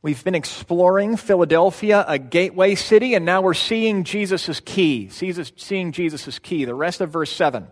We've 0.00 0.24
been 0.24 0.34
exploring 0.34 1.18
Philadelphia, 1.18 2.02
a 2.08 2.18
gateway 2.18 2.76
city, 2.76 3.12
and 3.12 3.26
now 3.26 3.42
we're 3.42 3.52
seeing 3.52 4.04
Jesus' 4.04 4.60
key. 4.60 5.10
seeing 5.10 5.92
Jesus' 5.92 6.38
key, 6.38 6.64
the 6.64 6.74
rest 6.74 7.02
of 7.02 7.10
verse 7.10 7.30
7. 7.30 7.66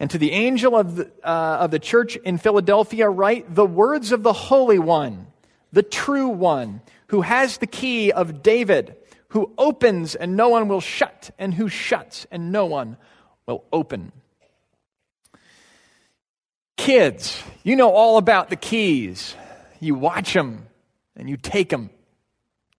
And 0.00 0.10
to 0.10 0.16
the 0.16 0.32
angel 0.32 0.74
of 0.74 0.96
the, 0.96 1.12
uh, 1.22 1.58
of 1.60 1.70
the 1.70 1.78
church 1.78 2.16
in 2.16 2.38
Philadelphia, 2.38 3.10
write 3.10 3.54
the 3.54 3.66
words 3.66 4.12
of 4.12 4.22
the 4.22 4.32
Holy 4.32 4.78
One, 4.78 5.26
the 5.70 5.82
true 5.82 6.28
one, 6.28 6.80
who 7.08 7.20
has 7.20 7.58
the 7.58 7.66
key 7.66 8.10
of 8.10 8.42
David, 8.42 8.96
who 9.28 9.52
opens 9.58 10.14
and 10.14 10.34
no 10.34 10.48
one 10.48 10.66
will 10.66 10.80
shut, 10.80 11.30
and 11.38 11.52
who 11.52 11.68
shuts 11.68 12.26
and 12.30 12.52
no 12.52 12.64
one 12.64 12.96
will 13.46 13.64
open. 13.70 14.12
Kids, 16.76 17.42
you 17.62 17.76
know 17.76 17.90
all 17.90 18.18
about 18.18 18.50
the 18.50 18.56
keys. 18.56 19.34
You 19.80 19.94
watch 19.94 20.32
them 20.32 20.66
and 21.16 21.28
you 21.28 21.36
take 21.36 21.68
them. 21.68 21.90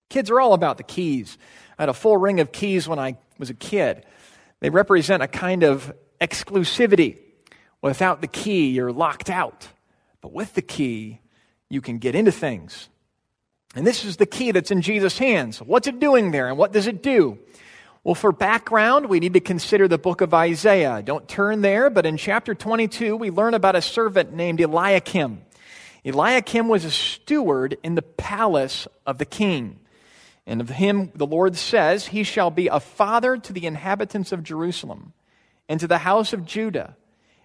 Kids 0.09 0.29
are 0.29 0.39
all 0.39 0.53
about 0.53 0.77
the 0.77 0.83
keys. 0.83 1.37
I 1.77 1.83
had 1.83 1.89
a 1.89 1.93
full 1.93 2.17
ring 2.17 2.39
of 2.39 2.51
keys 2.51 2.87
when 2.87 2.99
I 2.99 3.17
was 3.37 3.49
a 3.49 3.53
kid. 3.53 4.05
They 4.59 4.69
represent 4.69 5.23
a 5.23 5.27
kind 5.27 5.63
of 5.63 5.93
exclusivity. 6.21 7.17
Without 7.81 8.21
the 8.21 8.27
key, 8.27 8.69
you're 8.69 8.91
locked 8.91 9.29
out. 9.29 9.67
But 10.21 10.31
with 10.31 10.53
the 10.53 10.61
key, 10.61 11.19
you 11.69 11.81
can 11.81 11.97
get 11.97 12.15
into 12.15 12.31
things. 12.31 12.89
And 13.75 13.85
this 13.85 14.05
is 14.05 14.17
the 14.17 14.25
key 14.25 14.51
that's 14.51 14.71
in 14.71 14.81
Jesus' 14.81 15.17
hands. 15.17 15.59
What's 15.61 15.87
it 15.87 15.99
doing 15.99 16.31
there 16.31 16.47
and 16.47 16.57
what 16.57 16.71
does 16.71 16.87
it 16.87 17.01
do? 17.01 17.39
Well, 18.05 18.15
for 18.15 18.33
background, 18.33 19.05
we 19.05 19.21
need 19.21 19.31
to 19.31 19.39
consider 19.39 19.87
the 19.87 19.97
book 19.97 20.19
of 20.19 20.33
Isaiah. 20.33 21.01
Don't 21.01 21.25
turn 21.25 21.61
there, 21.61 21.89
but 21.89 22.05
in 22.05 22.17
chapter 22.17 22.53
22, 22.53 23.15
we 23.15 23.29
learn 23.29 23.53
about 23.53 23.77
a 23.77 23.81
servant 23.81 24.33
named 24.33 24.59
Eliakim. 24.59 25.41
Eliakim 26.03 26.67
was 26.67 26.83
a 26.83 26.91
steward 26.91 27.77
in 27.81 27.95
the 27.95 28.01
palace 28.01 28.89
of 29.05 29.19
the 29.19 29.25
king. 29.25 29.79
And 30.45 30.59
of 30.59 30.67
him, 30.67 31.13
the 31.15 31.25
Lord 31.25 31.55
says, 31.55 32.07
He 32.07 32.23
shall 32.23 32.51
be 32.51 32.67
a 32.67 32.81
father 32.81 33.37
to 33.37 33.53
the 33.53 33.65
inhabitants 33.65 34.33
of 34.33 34.43
Jerusalem 34.43 35.13
and 35.69 35.79
to 35.79 35.87
the 35.87 35.99
house 35.99 36.33
of 36.33 36.45
Judah. 36.45 36.97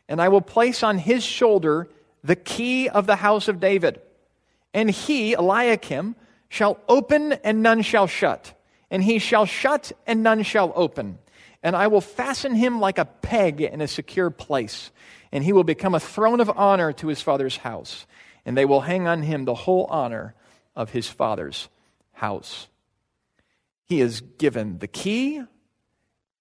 And 0.08 0.20
I 0.20 0.26
will 0.26 0.40
place 0.40 0.82
on 0.82 0.98
his 0.98 1.22
shoulder 1.22 1.88
the 2.24 2.34
key 2.34 2.88
of 2.88 3.06
the 3.06 3.14
house 3.14 3.46
of 3.46 3.60
David. 3.60 4.00
And 4.74 4.90
he, 4.90 5.34
Eliakim, 5.34 6.16
shall 6.48 6.80
open 6.88 7.34
and 7.44 7.62
none 7.62 7.82
shall 7.82 8.08
shut 8.08 8.57
and 8.90 9.02
he 9.02 9.18
shall 9.18 9.46
shut, 9.46 9.92
and 10.06 10.22
none 10.22 10.42
shall 10.42 10.72
open. 10.74 11.18
And 11.62 11.74
I 11.74 11.88
will 11.88 12.00
fasten 12.00 12.54
him 12.54 12.80
like 12.80 12.98
a 12.98 13.04
peg 13.04 13.60
in 13.60 13.80
a 13.80 13.88
secure 13.88 14.30
place, 14.30 14.90
and 15.32 15.42
he 15.44 15.52
will 15.52 15.64
become 15.64 15.94
a 15.94 16.00
throne 16.00 16.40
of 16.40 16.50
honor 16.50 16.92
to 16.94 17.08
his 17.08 17.20
father's 17.20 17.58
house, 17.58 18.06
and 18.44 18.56
they 18.56 18.64
will 18.64 18.80
hang 18.80 19.06
on 19.06 19.22
him 19.22 19.44
the 19.44 19.54
whole 19.54 19.86
honor 19.86 20.34
of 20.76 20.90
his 20.90 21.08
father's 21.08 21.68
house. 22.12 22.68
He 23.84 24.00
is 24.00 24.20
given 24.20 24.78
the 24.78 24.86
key, 24.86 25.42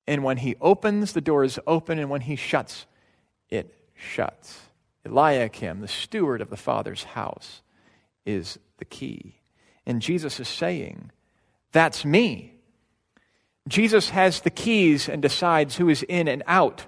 and 0.05 0.23
when 0.23 0.37
he 0.37 0.55
opens, 0.61 1.13
the 1.13 1.21
door 1.21 1.43
is 1.43 1.59
open, 1.67 1.99
and 1.99 2.09
when 2.09 2.21
he 2.21 2.35
shuts, 2.35 2.85
it 3.49 3.73
shuts. 3.93 4.61
Eliakim, 5.05 5.81
the 5.81 5.87
steward 5.87 6.41
of 6.41 6.49
the 6.49 6.57
father's 6.57 7.03
house, 7.03 7.61
is 8.25 8.59
the 8.77 8.85
key. 8.85 9.35
And 9.85 10.01
Jesus 10.01 10.39
is 10.39 10.47
saying, 10.47 11.11
that's 11.71 12.05
me. 12.05 12.53
Jesus 13.67 14.09
has 14.09 14.41
the 14.41 14.49
keys 14.49 15.09
and 15.09 15.21
decides 15.21 15.75
who 15.75 15.89
is 15.89 16.03
in 16.03 16.27
and 16.27 16.43
out. 16.47 16.85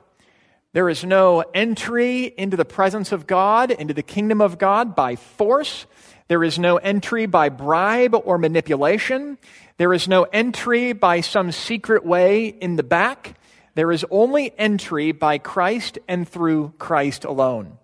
There 0.71 0.89
is 0.89 1.03
no 1.03 1.43
entry 1.53 2.25
into 2.25 2.55
the 2.55 2.65
presence 2.65 3.11
of 3.11 3.27
God, 3.27 3.71
into 3.71 3.93
the 3.93 4.03
kingdom 4.03 4.39
of 4.39 4.57
God 4.57 4.95
by 4.95 5.15
force. 5.15 5.85
There 6.27 6.43
is 6.43 6.59
no 6.59 6.77
entry 6.77 7.25
by 7.25 7.49
bribe 7.49 8.13
or 8.13 8.37
manipulation. 8.37 9.39
There 9.77 9.93
is 9.93 10.07
no 10.07 10.23
entry 10.23 10.93
by 10.93 11.21
some 11.21 11.51
secret 11.51 12.05
way 12.05 12.47
in 12.47 12.75
the 12.75 12.83
back. 12.83 13.39
There 13.73 13.91
is 13.91 14.05
only 14.11 14.53
entry 14.57 15.11
by 15.11 15.39
Christ 15.39 15.97
and 16.07 16.29
through 16.29 16.73
Christ 16.77 17.25
alone. 17.25 17.77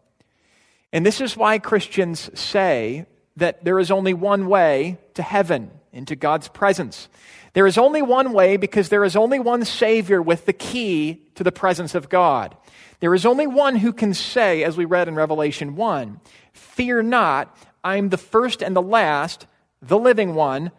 And 0.93 1.05
this 1.05 1.21
is 1.21 1.35
why 1.35 1.57
Christians 1.57 2.29
say 2.39 3.07
that 3.35 3.65
there 3.65 3.79
is 3.79 3.91
only 3.91 4.13
one 4.13 4.47
way 4.47 4.99
to 5.15 5.23
heaven 5.23 5.71
into 5.95 6.15
God's 6.15 6.47
presence. 6.49 7.07
There 7.53 7.65
is 7.65 7.77
only 7.77 8.01
one 8.01 8.33
way 8.33 8.57
because 8.57 8.89
there 8.89 9.05
is 9.05 9.15
only 9.15 9.39
one 9.39 9.63
Savior 9.63 10.21
with 10.21 10.45
the 10.45 10.53
key 10.53 11.23
to 11.35 11.43
the 11.43 11.51
presence 11.51 11.95
of 11.95 12.09
God. 12.09 12.55
There 12.99 13.13
is 13.13 13.25
only 13.25 13.47
one 13.47 13.77
who 13.77 13.93
can 13.93 14.13
say, 14.13 14.63
as 14.63 14.77
we 14.77 14.85
read 14.85 15.07
in 15.07 15.15
Revelation 15.15 15.75
1, 15.75 16.19
Fear 16.53 17.03
not, 17.03 17.57
I 17.83 17.97
am 17.97 18.09
the 18.09 18.17
first 18.17 18.61
and 18.61 18.75
the 18.75 18.81
last, 18.81 19.47
the 19.81 19.97
living 19.97 20.35
one. 20.35 20.71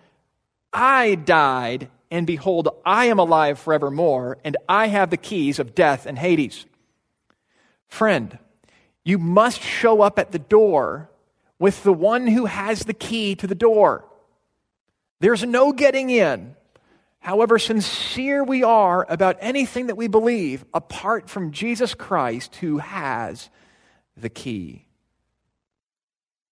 I 0.72 1.14
died, 1.14 1.88
and 2.10 2.26
behold, 2.26 2.68
I 2.84 3.06
am 3.06 3.18
alive 3.18 3.58
forevermore, 3.58 4.38
and 4.44 4.56
I 4.68 4.88
have 4.88 5.10
the 5.10 5.16
keys 5.16 5.58
of 5.58 5.74
death 5.74 6.04
and 6.06 6.18
Hades. 6.18 6.66
Friend, 7.88 8.38
you 9.04 9.18
must 9.18 9.62
show 9.62 10.02
up 10.02 10.18
at 10.18 10.32
the 10.32 10.38
door 10.38 11.08
with 11.58 11.82
the 11.84 11.92
one 11.92 12.26
who 12.26 12.46
has 12.46 12.80
the 12.80 12.94
key 12.94 13.34
to 13.36 13.46
the 13.46 13.54
door. 13.54 14.04
There's 15.20 15.44
no 15.44 15.72
getting 15.72 16.10
in, 16.10 16.54
however 17.20 17.58
sincere 17.58 18.44
we 18.44 18.62
are 18.62 19.06
about 19.08 19.38
anything 19.40 19.86
that 19.86 19.96
we 19.96 20.08
believe, 20.08 20.64
apart 20.74 21.30
from 21.30 21.52
Jesus 21.52 21.94
Christ 21.94 22.56
who 22.56 22.78
has 22.78 23.48
the 24.16 24.28
key. 24.28 24.86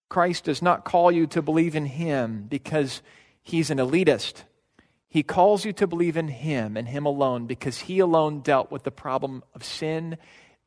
Christ 0.10 0.44
does 0.46 0.62
not 0.62 0.86
call 0.86 1.12
you 1.12 1.28
to 1.28 1.42
believe 1.42 1.76
in 1.76 1.86
him 1.86 2.46
because 2.48 3.02
he's 3.42 3.72
an 3.72 3.80
elitist. 3.80 4.44
He 5.10 5.24
calls 5.24 5.66
you 5.66 5.74
to 5.74 5.88
believe 5.88 6.18
in 6.18 6.28
him 6.28 6.78
and 6.78 6.88
him 6.88 7.06
alone 7.06 7.48
because 7.48 7.80
he 7.80 8.00
alone 8.00 8.42
dealt 8.42 8.72
with 8.72 8.84
the 8.84 8.92
problem 8.92 9.44
of 9.54 9.64
sin 9.64 10.18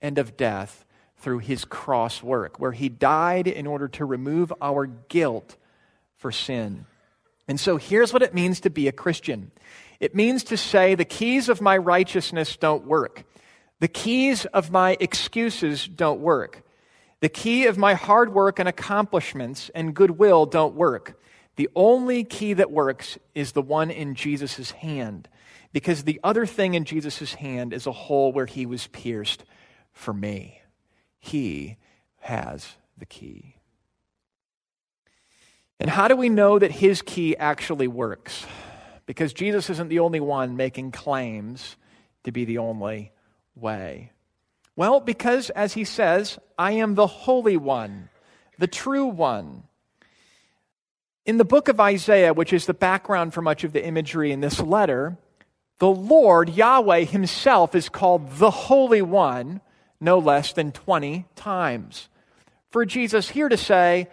and 0.03 0.19
of 0.19 0.37
death 0.37 0.85
through 1.19 1.39
his 1.39 1.65
cross 1.65 2.23
work, 2.23 2.61
where 2.61 2.73
he 2.73 2.89
died 2.89 3.47
in 3.49 3.67
order 3.67 3.89
to 3.89 4.05
remove 4.05 4.53
our 4.61 4.87
guilt 4.87 5.57
for 6.17 6.31
sin. 6.31 6.87
And 7.49 7.61
so 7.61 7.77
here's 7.77 8.13
what 8.13 8.23
it 8.23 8.35
means 8.35 8.61
to 8.61 8.71
be 8.71 8.89
a 8.89 8.93
Christian 8.93 9.51
it 9.99 10.15
means 10.15 10.45
to 10.45 10.59
say, 10.59 10.95
the 10.95 11.07
keys 11.07 11.49
of 11.49 11.63
my 11.63 11.77
righteousness 11.77 12.57
don't 12.57 12.87
work, 12.87 13.25
the 13.81 13.89
keys 13.89 14.45
of 14.47 14.71
my 14.71 14.97
excuses 15.01 15.87
don't 15.87 16.21
work, 16.21 16.63
the 17.21 17.29
key 17.29 17.67
of 17.67 17.79
my 17.79 17.95
hard 17.95 18.33
work 18.33 18.59
and 18.59 18.69
accomplishments 18.69 19.71
and 19.75 19.95
goodwill 19.95 20.47
don't 20.47 20.75
work. 20.75 21.21
The 21.57 21.71
only 21.75 22.23
key 22.25 22.53
that 22.53 22.71
works 22.71 23.19
is 23.35 23.53
the 23.53 23.63
one 23.63 23.91
in 23.91 24.15
Jesus' 24.15 24.73
hand, 24.73 25.29
because 25.73 26.05
the 26.05 26.21
other 26.23 26.45
thing 26.45 26.75
in 26.75 26.85
Jesus' 26.85 27.35
hand 27.35 27.73
is 27.73 27.87
a 27.87 27.93
hole 27.93 28.31
where 28.33 28.45
he 28.45 28.67
was 28.67 28.89
pierced 28.89 29.45
for 29.93 30.13
me. 30.13 30.61
He 31.19 31.79
has 32.21 32.77
the 32.99 33.07
key. 33.07 33.56
And 35.79 35.91
how 35.91 36.09
do 36.09 36.17
we 36.17 36.29
know 36.29 36.59
that 36.59 36.71
his 36.71 37.03
key 37.03 37.37
actually 37.37 37.89
works? 37.89 38.47
Because 39.05 39.33
Jesus 39.33 39.71
isn't 39.71 39.89
the 39.89 40.01
only 40.01 40.21
one 40.21 40.57
making 40.57 40.93
claims 40.93 41.77
to 42.25 42.33
be 42.33 42.45
the 42.45 42.59
only 42.59 43.13
way. 43.55 44.13
Well, 44.75 45.01
because 45.01 45.51
as 45.51 45.75
he 45.75 45.85
says, 45.85 46.39
I 46.59 46.73
am 46.73 46.95
the 46.95 47.07
Holy 47.07 47.57
One, 47.57 48.09
the 48.59 48.67
true 48.67 49.07
one. 49.07 49.63
In 51.25 51.39
the 51.39 51.45
book 51.45 51.69
of 51.69 51.81
Isaiah, 51.81 52.35
which 52.35 52.53
is 52.53 52.67
the 52.67 52.75
background 52.75 53.35
for 53.35 53.43
much 53.43 53.65
of 53.65 53.73
the 53.73 53.85
imagery 53.85 54.33
in 54.33 54.41
this 54.41 54.61
letter, 54.61 55.17
the 55.79 55.91
Lord, 55.91 56.51
Yahweh 56.51 57.05
himself, 57.05 57.75
is 57.75 57.89
called 57.89 58.31
the 58.33 58.51
Holy 58.51 59.03
One 59.03 59.61
no 60.01 60.19
less 60.19 60.53
than 60.53 60.73
20 60.73 61.27
times. 61.35 62.09
For 62.71 62.85
Jesus 62.85 63.31
here 63.31 63.49
to 63.49 63.57
say, 63.57 64.09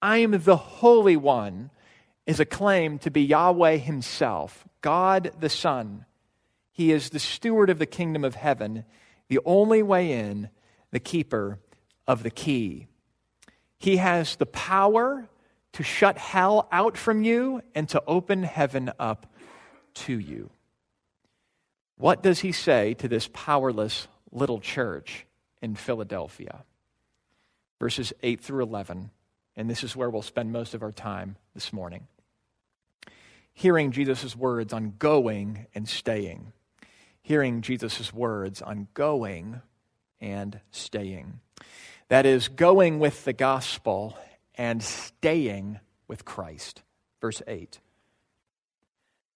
I 0.00 0.18
am 0.18 0.30
the 0.30 0.56
Holy 0.56 1.16
One, 1.16 1.70
is 2.26 2.40
a 2.40 2.44
claim 2.44 2.98
to 2.98 3.10
be 3.10 3.22
Yahweh 3.22 3.78
Himself, 3.78 4.66
God 4.82 5.32
the 5.40 5.48
Son. 5.48 6.04
He 6.70 6.92
is 6.92 7.10
the 7.10 7.18
steward 7.18 7.70
of 7.70 7.78
the 7.78 7.86
kingdom 7.86 8.22
of 8.22 8.34
heaven, 8.34 8.84
the 9.28 9.40
only 9.46 9.82
way 9.82 10.12
in, 10.12 10.50
the 10.90 11.00
keeper 11.00 11.58
of 12.06 12.22
the 12.22 12.30
key. 12.30 12.86
He 13.78 13.96
has 13.96 14.36
the 14.36 14.46
power 14.46 15.28
to 15.72 15.82
shut 15.82 16.18
hell 16.18 16.68
out 16.70 16.96
from 16.96 17.22
you 17.22 17.62
and 17.74 17.88
to 17.88 18.02
open 18.06 18.42
heaven 18.42 18.92
up 18.98 19.26
to 19.94 20.18
you. 20.18 20.50
What 21.96 22.22
does 22.22 22.40
he 22.40 22.52
say 22.52 22.94
to 22.94 23.08
this 23.08 23.28
powerless 23.32 24.06
little 24.30 24.60
church 24.60 25.26
in 25.62 25.74
Philadelphia? 25.74 26.64
Verses 27.80 28.12
8 28.22 28.40
through 28.40 28.64
11, 28.64 29.10
and 29.58 29.68
this 29.68 29.82
is 29.82 29.96
where 29.96 30.08
we'll 30.08 30.22
spend 30.22 30.52
most 30.52 30.72
of 30.72 30.84
our 30.84 30.92
time 30.92 31.36
this 31.52 31.72
morning. 31.72 32.06
Hearing 33.52 33.90
Jesus' 33.90 34.36
words 34.36 34.72
on 34.72 34.94
going 35.00 35.66
and 35.74 35.88
staying. 35.88 36.52
Hearing 37.22 37.60
Jesus' 37.60 38.14
words 38.14 38.62
on 38.62 38.86
going 38.94 39.60
and 40.20 40.60
staying. 40.70 41.40
That 42.06 42.24
is, 42.24 42.46
going 42.46 43.00
with 43.00 43.24
the 43.24 43.32
gospel 43.32 44.16
and 44.54 44.80
staying 44.80 45.80
with 46.06 46.24
Christ. 46.24 46.82
Verse 47.20 47.42
8 47.48 47.80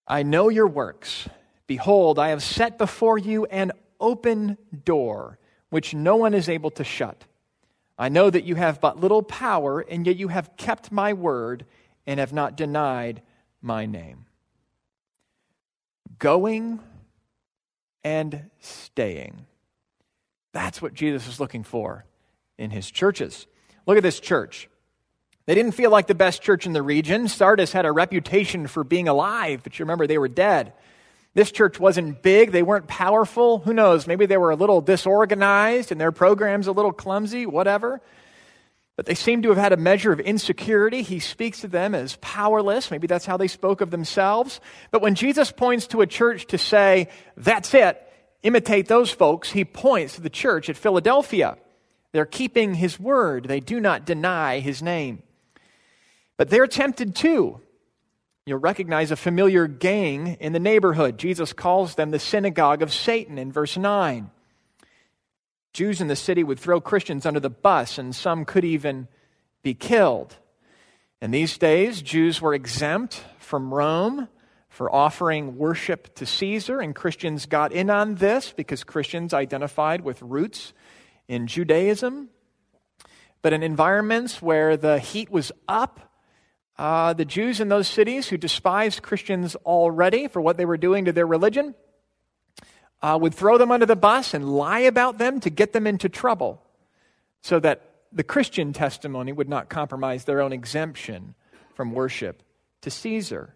I 0.07 0.23
know 0.23 0.47
your 0.47 0.67
works. 0.67 1.27
Behold, 1.67 2.17
I 2.17 2.29
have 2.29 2.41
set 2.41 2.77
before 2.77 3.17
you 3.17 3.43
an 3.45 3.73
open 3.99 4.57
door, 4.85 5.37
which 5.69 5.93
no 5.93 6.15
one 6.15 6.33
is 6.33 6.47
able 6.47 6.71
to 6.71 6.85
shut. 6.85 7.25
I 7.97 8.09
know 8.09 8.29
that 8.29 8.43
you 8.43 8.55
have 8.55 8.81
but 8.81 8.99
little 8.99 9.21
power, 9.21 9.81
and 9.81 10.05
yet 10.05 10.15
you 10.15 10.29
have 10.29 10.55
kept 10.57 10.91
my 10.91 11.13
word 11.13 11.65
and 12.07 12.19
have 12.19 12.33
not 12.33 12.57
denied 12.57 13.21
my 13.61 13.85
name. 13.85 14.25
Going 16.19 16.79
and 18.03 18.49
staying. 18.59 19.45
That's 20.51 20.81
what 20.81 20.93
Jesus 20.93 21.27
is 21.27 21.39
looking 21.39 21.63
for 21.63 22.05
in 22.57 22.71
his 22.71 22.89
churches. 22.89 23.47
Look 23.85 23.97
at 23.97 24.03
this 24.03 24.19
church. 24.19 24.69
They 25.45 25.55
didn't 25.55 25.73
feel 25.73 25.91
like 25.91 26.07
the 26.07 26.15
best 26.15 26.41
church 26.41 26.65
in 26.65 26.73
the 26.73 26.81
region. 26.81 27.27
Sardis 27.27 27.73
had 27.73 27.85
a 27.85 27.91
reputation 27.91 28.67
for 28.67 28.83
being 28.83 29.07
alive, 29.07 29.61
but 29.63 29.77
you 29.77 29.83
remember 29.83 30.07
they 30.07 30.17
were 30.17 30.29
dead. 30.29 30.73
This 31.35 31.51
church 31.51 31.79
wasn't 31.79 32.21
big, 32.21 32.51
they 32.51 32.61
weren't 32.61 32.87
powerful. 32.87 33.59
Who 33.59 33.73
knows? 33.73 34.05
Maybe 34.05 34.25
they 34.25 34.37
were 34.37 34.51
a 34.51 34.55
little 34.55 34.81
disorganized 34.81 35.91
and 35.91 35.99
their 35.99 36.11
programs 36.11 36.67
a 36.67 36.71
little 36.71 36.93
clumsy, 36.93 37.45
whatever. 37.45 38.01
But 38.95 39.07
they 39.07 39.15
seem 39.15 39.41
to 39.41 39.49
have 39.49 39.57
had 39.57 39.73
a 39.73 39.77
measure 39.77 40.11
of 40.11 40.19
insecurity. 40.19 41.01
He 41.01 41.19
speaks 41.19 41.61
to 41.61 41.67
them 41.67 41.95
as 41.95 42.17
powerless. 42.21 42.91
Maybe 42.91 43.07
that's 43.07 43.25
how 43.25 43.37
they 43.37 43.47
spoke 43.47 43.81
of 43.81 43.89
themselves. 43.89 44.61
But 44.91 45.01
when 45.01 45.15
Jesus 45.15 45.51
points 45.51 45.87
to 45.87 46.01
a 46.01 46.07
church 46.07 46.45
to 46.47 46.59
say, 46.59 47.09
that's 47.35 47.73
it, 47.73 47.99
imitate 48.43 48.87
those 48.87 49.09
folks, 49.09 49.49
he 49.51 49.65
points 49.65 50.15
to 50.15 50.21
the 50.21 50.29
church 50.29 50.69
at 50.69 50.77
Philadelphia. 50.77 51.57
They're 52.11 52.27
keeping 52.27 52.75
his 52.75 52.99
word, 52.99 53.45
they 53.45 53.59
do 53.59 53.79
not 53.79 54.05
deny 54.05 54.59
his 54.59 54.83
name. 54.83 55.23
But 56.37 56.51
they're 56.51 56.67
tempted 56.67 57.15
too. 57.15 57.61
You'll 58.45 58.59
recognize 58.59 59.09
a 59.09 59.15
familiar 59.15 59.67
gang 59.67 60.35
in 60.41 60.51
the 60.51 60.59
neighborhood. 60.59 61.17
Jesus 61.17 61.53
calls 61.53 61.95
them 61.95 62.11
the 62.11 62.19
synagogue 62.19 62.81
of 62.81 62.91
Satan 62.91 63.37
in 63.37 63.53
verse 63.53 63.77
9. 63.77 64.29
Jews 65.71 66.01
in 66.01 66.07
the 66.07 66.15
city 66.15 66.43
would 66.43 66.59
throw 66.59 66.81
Christians 66.81 67.25
under 67.25 67.39
the 67.39 67.49
bus, 67.49 67.97
and 67.97 68.13
some 68.13 68.43
could 68.43 68.65
even 68.65 69.07
be 69.63 69.73
killed. 69.73 70.35
In 71.21 71.31
these 71.31 71.57
days, 71.57 72.01
Jews 72.01 72.41
were 72.41 72.53
exempt 72.53 73.23
from 73.39 73.73
Rome 73.73 74.27
for 74.67 74.93
offering 74.93 75.57
worship 75.57 76.13
to 76.15 76.25
Caesar, 76.25 76.81
and 76.81 76.93
Christians 76.93 77.45
got 77.45 77.71
in 77.71 77.89
on 77.89 78.15
this 78.15 78.51
because 78.51 78.83
Christians 78.83 79.33
identified 79.33 80.01
with 80.01 80.21
roots 80.21 80.73
in 81.29 81.47
Judaism. 81.47 82.27
But 83.41 83.53
in 83.53 83.63
environments 83.63 84.41
where 84.41 84.75
the 84.75 84.99
heat 84.99 85.29
was 85.29 85.53
up, 85.67 86.12
uh, 86.77 87.13
the 87.13 87.25
Jews 87.25 87.59
in 87.59 87.69
those 87.69 87.87
cities 87.87 88.27
who 88.27 88.37
despised 88.37 89.03
Christians 89.03 89.55
already 89.57 90.27
for 90.27 90.41
what 90.41 90.57
they 90.57 90.65
were 90.65 90.77
doing 90.77 91.05
to 91.05 91.11
their 91.11 91.27
religion 91.27 91.75
uh, 93.01 93.17
would 93.21 93.35
throw 93.35 93.57
them 93.57 93.71
under 93.71 93.85
the 93.85 93.95
bus 93.95 94.33
and 94.33 94.55
lie 94.55 94.79
about 94.79 95.17
them 95.17 95.39
to 95.41 95.49
get 95.49 95.73
them 95.73 95.85
into 95.85 96.09
trouble 96.09 96.61
so 97.41 97.59
that 97.59 97.81
the 98.11 98.23
Christian 98.23 98.73
testimony 98.73 99.31
would 99.31 99.49
not 99.49 99.69
compromise 99.69 100.25
their 100.25 100.41
own 100.41 100.53
exemption 100.53 101.35
from 101.75 101.91
worship 101.91 102.41
to 102.81 102.89
Caesar. 102.89 103.55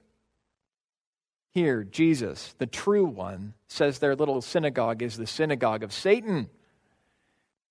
Here, 1.53 1.83
Jesus, 1.83 2.53
the 2.57 2.67
true 2.67 3.05
one, 3.05 3.53
says 3.67 3.99
their 3.99 4.15
little 4.15 4.41
synagogue 4.41 5.01
is 5.01 5.17
the 5.17 5.25
synagogue 5.25 5.81
of 5.81 5.93
Satan. 5.93 6.49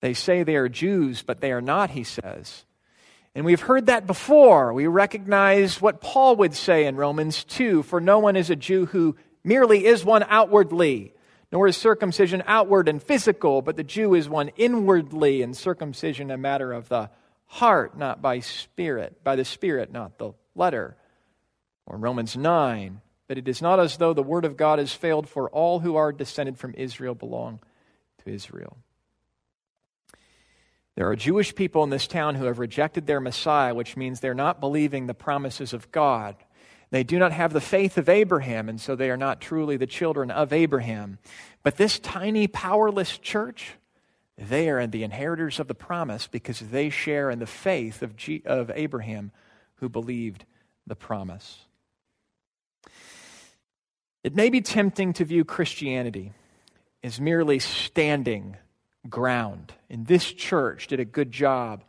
They 0.00 0.14
say 0.14 0.42
they 0.42 0.56
are 0.56 0.68
Jews, 0.68 1.22
but 1.22 1.40
they 1.40 1.52
are 1.52 1.60
not, 1.60 1.90
he 1.90 2.02
says. 2.02 2.64
And 3.36 3.44
we've 3.44 3.60
heard 3.60 3.86
that 3.86 4.06
before. 4.06 4.72
We 4.72 4.86
recognize 4.86 5.78
what 5.78 6.00
Paul 6.00 6.36
would 6.36 6.54
say 6.54 6.86
in 6.86 6.96
Romans 6.96 7.44
2 7.44 7.82
For 7.82 8.00
no 8.00 8.18
one 8.18 8.34
is 8.34 8.48
a 8.48 8.56
Jew 8.56 8.86
who 8.86 9.14
merely 9.44 9.84
is 9.84 10.06
one 10.06 10.24
outwardly, 10.26 11.12
nor 11.52 11.66
is 11.66 11.76
circumcision 11.76 12.42
outward 12.46 12.88
and 12.88 13.00
physical, 13.00 13.60
but 13.60 13.76
the 13.76 13.84
Jew 13.84 14.14
is 14.14 14.26
one 14.26 14.48
inwardly, 14.56 15.42
and 15.42 15.54
circumcision 15.54 16.30
a 16.30 16.38
matter 16.38 16.72
of 16.72 16.88
the 16.88 17.10
heart, 17.44 17.98
not 17.98 18.22
by 18.22 18.40
spirit, 18.40 19.22
by 19.22 19.36
the 19.36 19.44
spirit, 19.44 19.92
not 19.92 20.16
the 20.16 20.32
letter. 20.54 20.96
Or 21.84 21.98
Romans 21.98 22.38
9 22.38 23.02
But 23.28 23.36
it 23.36 23.48
is 23.48 23.60
not 23.60 23.78
as 23.78 23.98
though 23.98 24.14
the 24.14 24.22
word 24.22 24.46
of 24.46 24.56
God 24.56 24.78
has 24.78 24.94
failed, 24.94 25.28
for 25.28 25.50
all 25.50 25.80
who 25.80 25.96
are 25.96 26.10
descended 26.10 26.56
from 26.56 26.72
Israel 26.74 27.14
belong 27.14 27.60
to 28.24 28.30
Israel. 28.30 28.78
There 30.96 31.08
are 31.10 31.16
Jewish 31.16 31.54
people 31.54 31.84
in 31.84 31.90
this 31.90 32.06
town 32.06 32.34
who 32.34 32.46
have 32.46 32.58
rejected 32.58 33.06
their 33.06 33.20
Messiah, 33.20 33.74
which 33.74 33.96
means 33.96 34.18
they're 34.18 34.34
not 34.34 34.60
believing 34.60 35.06
the 35.06 35.14
promises 35.14 35.74
of 35.74 35.92
God. 35.92 36.36
They 36.90 37.04
do 37.04 37.18
not 37.18 37.32
have 37.32 37.52
the 37.52 37.60
faith 37.60 37.98
of 37.98 38.08
Abraham, 38.08 38.68
and 38.70 38.80
so 38.80 38.96
they 38.96 39.10
are 39.10 39.16
not 39.16 39.40
truly 39.40 39.76
the 39.76 39.86
children 39.86 40.30
of 40.30 40.54
Abraham. 40.54 41.18
But 41.62 41.76
this 41.76 41.98
tiny, 41.98 42.46
powerless 42.46 43.18
church, 43.18 43.74
they 44.38 44.70
are 44.70 44.86
the 44.86 45.02
inheritors 45.02 45.60
of 45.60 45.68
the 45.68 45.74
promise 45.74 46.26
because 46.28 46.60
they 46.60 46.88
share 46.88 47.30
in 47.30 47.40
the 47.40 47.46
faith 47.46 48.02
of, 48.02 48.16
G- 48.16 48.42
of 48.46 48.70
Abraham 48.74 49.32
who 49.76 49.90
believed 49.90 50.46
the 50.86 50.96
promise. 50.96 51.58
It 54.24 54.34
may 54.34 54.48
be 54.48 54.62
tempting 54.62 55.12
to 55.14 55.24
view 55.24 55.44
Christianity 55.44 56.32
as 57.02 57.20
merely 57.20 57.58
standing 57.58 58.56
ground. 59.06 59.72
And 59.88 60.06
this 60.06 60.32
church 60.32 60.86
did 60.88 61.00
a 61.00 61.04
good 61.04 61.32
job 61.32 61.84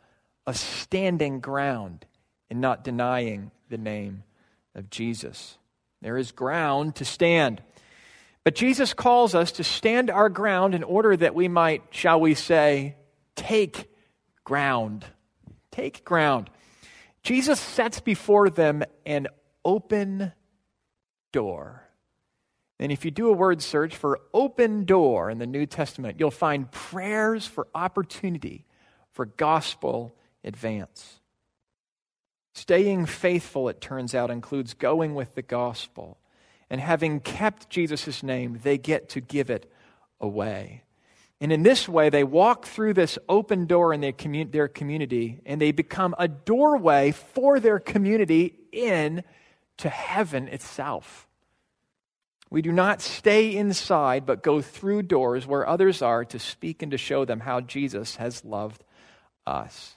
of 0.46 0.56
standing 0.56 1.40
ground 1.40 2.06
and 2.50 2.60
not 2.60 2.84
denying 2.84 3.50
the 3.68 3.78
name 3.78 4.22
of 4.74 4.90
Jesus. 4.90 5.58
There 6.00 6.16
is 6.16 6.32
ground 6.32 6.96
to 6.96 7.04
stand. 7.04 7.62
But 8.44 8.54
Jesus 8.54 8.94
calls 8.94 9.34
us 9.34 9.52
to 9.52 9.64
stand 9.64 10.10
our 10.10 10.28
ground 10.28 10.74
in 10.74 10.82
order 10.82 11.16
that 11.16 11.34
we 11.34 11.48
might, 11.48 11.82
shall 11.90 12.20
we 12.20 12.34
say, 12.34 12.96
take 13.36 13.90
ground. 14.44 15.04
Take 15.70 16.04
ground. 16.04 16.48
Jesus 17.22 17.60
sets 17.60 18.00
before 18.00 18.48
them 18.48 18.84
an 19.04 19.26
open 19.64 20.32
door. 21.32 21.87
And 22.80 22.92
if 22.92 23.04
you 23.04 23.10
do 23.10 23.28
a 23.28 23.32
word 23.32 23.60
search 23.60 23.96
for 23.96 24.20
open 24.32 24.84
door 24.84 25.30
in 25.30 25.38
the 25.38 25.46
New 25.46 25.66
Testament, 25.66 26.20
you'll 26.20 26.30
find 26.30 26.70
prayers 26.70 27.46
for 27.46 27.66
opportunity 27.74 28.64
for 29.12 29.26
gospel 29.26 30.14
advance. 30.44 31.20
Staying 32.54 33.06
faithful, 33.06 33.68
it 33.68 33.80
turns 33.80 34.14
out, 34.14 34.30
includes 34.30 34.74
going 34.74 35.14
with 35.14 35.34
the 35.34 35.42
gospel. 35.42 36.18
And 36.70 36.80
having 36.80 37.20
kept 37.20 37.70
Jesus' 37.70 38.22
name, 38.22 38.60
they 38.62 38.78
get 38.78 39.08
to 39.10 39.20
give 39.20 39.50
it 39.50 39.70
away. 40.20 40.82
And 41.40 41.52
in 41.52 41.62
this 41.62 41.88
way, 41.88 42.10
they 42.10 42.24
walk 42.24 42.66
through 42.66 42.94
this 42.94 43.16
open 43.28 43.66
door 43.66 43.92
in 43.94 44.00
their, 44.00 44.12
commun- 44.12 44.50
their 44.50 44.66
community 44.66 45.40
and 45.46 45.60
they 45.60 45.70
become 45.70 46.14
a 46.18 46.26
doorway 46.26 47.12
for 47.12 47.60
their 47.60 47.78
community 47.78 48.54
in 48.72 49.22
to 49.78 49.88
heaven 49.88 50.48
itself. 50.48 51.27
We 52.50 52.62
do 52.62 52.72
not 52.72 53.02
stay 53.02 53.54
inside, 53.54 54.24
but 54.24 54.42
go 54.42 54.62
through 54.62 55.02
doors 55.02 55.46
where 55.46 55.68
others 55.68 56.00
are 56.00 56.24
to 56.26 56.38
speak 56.38 56.82
and 56.82 56.92
to 56.92 56.98
show 56.98 57.24
them 57.24 57.40
how 57.40 57.60
Jesus 57.60 58.16
has 58.16 58.44
loved 58.44 58.82
us. 59.46 59.94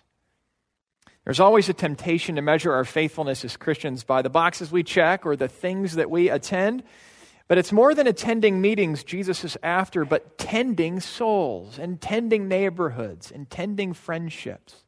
There's 1.23 1.39
always 1.39 1.69
a 1.69 1.73
temptation 1.73 2.35
to 2.35 2.41
measure 2.41 2.73
our 2.73 2.83
faithfulness 2.83 3.45
as 3.45 3.55
Christians 3.55 4.03
by 4.03 4.21
the 4.21 4.29
boxes 4.29 4.71
we 4.71 4.83
check 4.83 5.25
or 5.25 5.35
the 5.35 5.47
things 5.47 5.95
that 5.95 6.09
we 6.09 6.29
attend. 6.29 6.83
But 7.47 7.57
it's 7.57 7.71
more 7.71 7.93
than 7.93 8.07
attending 8.07 8.59
meetings 8.59 9.03
Jesus 9.03 9.43
is 9.43 9.57
after, 9.61 10.03
but 10.03 10.37
tending 10.37 10.99
souls 10.99 11.77
and 11.77 12.01
tending 12.01 12.47
neighborhoods 12.47 13.31
and 13.31 13.49
tending 13.49 13.93
friendships. 13.93 14.83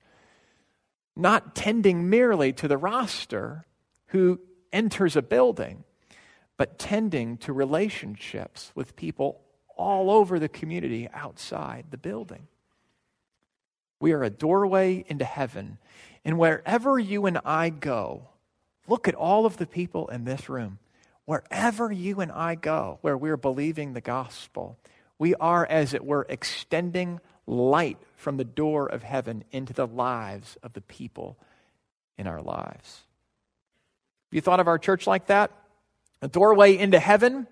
Not 1.16 1.56
tending 1.56 2.10
merely 2.10 2.52
to 2.54 2.68
the 2.68 2.78
roster 2.78 3.66
who 4.08 4.40
enters 4.72 5.16
a 5.16 5.22
building 5.22 5.84
but 6.58 6.78
tending 6.78 7.38
to 7.38 7.54
relationships 7.54 8.72
with 8.76 8.96
people 8.96 9.42
all 9.76 10.12
over 10.12 10.40
the 10.40 10.50
community 10.50 11.10
outside 11.14 11.86
the 11.90 11.98
building. 11.98 12.48
We 14.00 14.12
are 14.12 14.24
a 14.24 14.30
doorway 14.30 15.06
into 15.08 15.26
heaven, 15.26 15.78
And 16.26 16.38
wherever 16.38 16.98
you 16.98 17.26
and 17.26 17.40
I 17.44 17.70
go, 17.70 18.30
look 18.88 19.08
at 19.08 19.16
all 19.16 19.46
of 19.46 19.58
the 19.58 19.66
people 19.66 20.08
in 20.08 20.24
this 20.24 20.48
room. 20.48 20.80
Wherever 21.26 21.92
you 21.92 22.20
and 22.22 22.32
I 22.32 22.56
go, 22.56 23.00
where 23.02 23.18
we're 23.18 23.38
believing 23.38 23.94
the 23.94 24.02
gospel, 24.02 24.78
we 25.18 25.36
are, 25.36 25.66
as 25.66 25.94
it 25.94 26.04
were, 26.04 26.26
extending 26.30 27.20
light 27.46 27.98
from 28.16 28.38
the 28.38 28.44
door 28.44 28.88
of 28.88 29.04
heaven 29.04 29.44
into 29.52 29.74
the 29.74 29.88
lives 29.88 30.58
of 30.64 30.74
the 30.74 30.82
people 30.82 31.38
in 32.18 32.28
our 32.28 32.42
lives. 32.42 33.02
Have 34.30 34.36
you 34.36 34.42
thought 34.42 34.60
of 34.60 34.68
our 34.68 34.78
church 34.78 35.08
like 35.08 35.28
that? 35.28 35.52
A 36.24 36.28
doorway 36.28 36.78
into 36.78 37.00
heaven, 37.00 37.48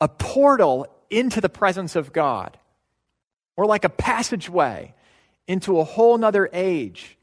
a 0.00 0.08
portal 0.08 0.86
into 1.10 1.40
the 1.40 1.48
presence 1.48 1.94
of 1.94 2.12
God, 2.12 2.58
or 3.56 3.66
like 3.66 3.84
a 3.84 3.88
passageway 3.88 4.94
into 5.46 5.78
a 5.78 5.84
whole 5.84 6.18
nother 6.18 6.48
age. 6.52 7.16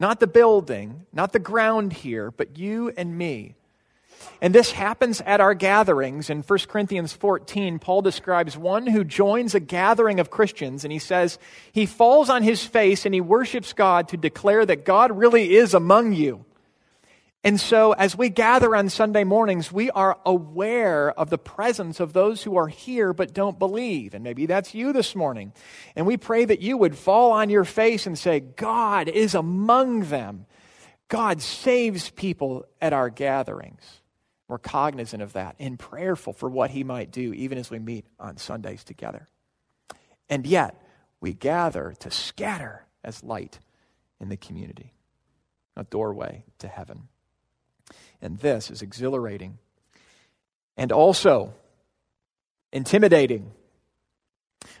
Not 0.00 0.20
the 0.20 0.26
building, 0.26 1.06
not 1.12 1.32
the 1.32 1.38
ground 1.38 1.92
here, 1.92 2.30
but 2.30 2.58
you 2.58 2.92
and 2.96 3.16
me 3.16 3.54
and 4.40 4.54
this 4.54 4.72
happens 4.72 5.20
at 5.22 5.40
our 5.40 5.54
gatherings. 5.54 6.30
In 6.30 6.42
1 6.42 6.58
Corinthians 6.68 7.12
14, 7.12 7.78
Paul 7.78 8.02
describes 8.02 8.56
one 8.56 8.86
who 8.86 9.04
joins 9.04 9.54
a 9.54 9.60
gathering 9.60 10.20
of 10.20 10.30
Christians, 10.30 10.84
and 10.84 10.92
he 10.92 10.98
says 10.98 11.38
he 11.72 11.86
falls 11.86 12.30
on 12.30 12.42
his 12.42 12.64
face 12.64 13.04
and 13.04 13.14
he 13.14 13.20
worships 13.20 13.72
God 13.72 14.08
to 14.08 14.16
declare 14.16 14.64
that 14.66 14.84
God 14.84 15.16
really 15.16 15.54
is 15.54 15.74
among 15.74 16.12
you. 16.12 16.44
And 17.46 17.60
so, 17.60 17.92
as 17.92 18.16
we 18.16 18.30
gather 18.30 18.74
on 18.74 18.88
Sunday 18.88 19.22
mornings, 19.22 19.70
we 19.70 19.90
are 19.90 20.18
aware 20.24 21.10
of 21.12 21.28
the 21.28 21.36
presence 21.36 22.00
of 22.00 22.14
those 22.14 22.42
who 22.42 22.56
are 22.56 22.68
here 22.68 23.12
but 23.12 23.34
don't 23.34 23.58
believe. 23.58 24.14
And 24.14 24.24
maybe 24.24 24.46
that's 24.46 24.74
you 24.74 24.94
this 24.94 25.14
morning. 25.14 25.52
And 25.94 26.06
we 26.06 26.16
pray 26.16 26.46
that 26.46 26.62
you 26.62 26.78
would 26.78 26.96
fall 26.96 27.32
on 27.32 27.50
your 27.50 27.64
face 27.64 28.06
and 28.06 28.18
say, 28.18 28.40
God 28.40 29.10
is 29.10 29.34
among 29.34 30.04
them. 30.04 30.46
God 31.08 31.42
saves 31.42 32.08
people 32.08 32.64
at 32.80 32.94
our 32.94 33.10
gatherings. 33.10 34.00
We're 34.48 34.56
cognizant 34.56 35.22
of 35.22 35.34
that 35.34 35.54
and 35.58 35.78
prayerful 35.78 36.32
for 36.32 36.48
what 36.48 36.70
He 36.70 36.82
might 36.82 37.10
do, 37.10 37.34
even 37.34 37.58
as 37.58 37.70
we 37.70 37.78
meet 37.78 38.06
on 38.18 38.38
Sundays 38.38 38.84
together. 38.84 39.28
And 40.30 40.46
yet, 40.46 40.80
we 41.20 41.34
gather 41.34 41.92
to 41.98 42.10
scatter 42.10 42.86
as 43.02 43.22
light 43.22 43.58
in 44.18 44.30
the 44.30 44.38
community, 44.38 44.94
a 45.76 45.84
doorway 45.84 46.44
to 46.60 46.68
heaven. 46.68 47.08
And 48.24 48.38
this 48.38 48.70
is 48.70 48.80
exhilarating 48.80 49.58
and 50.78 50.90
also 50.90 51.52
intimidating. 52.72 53.52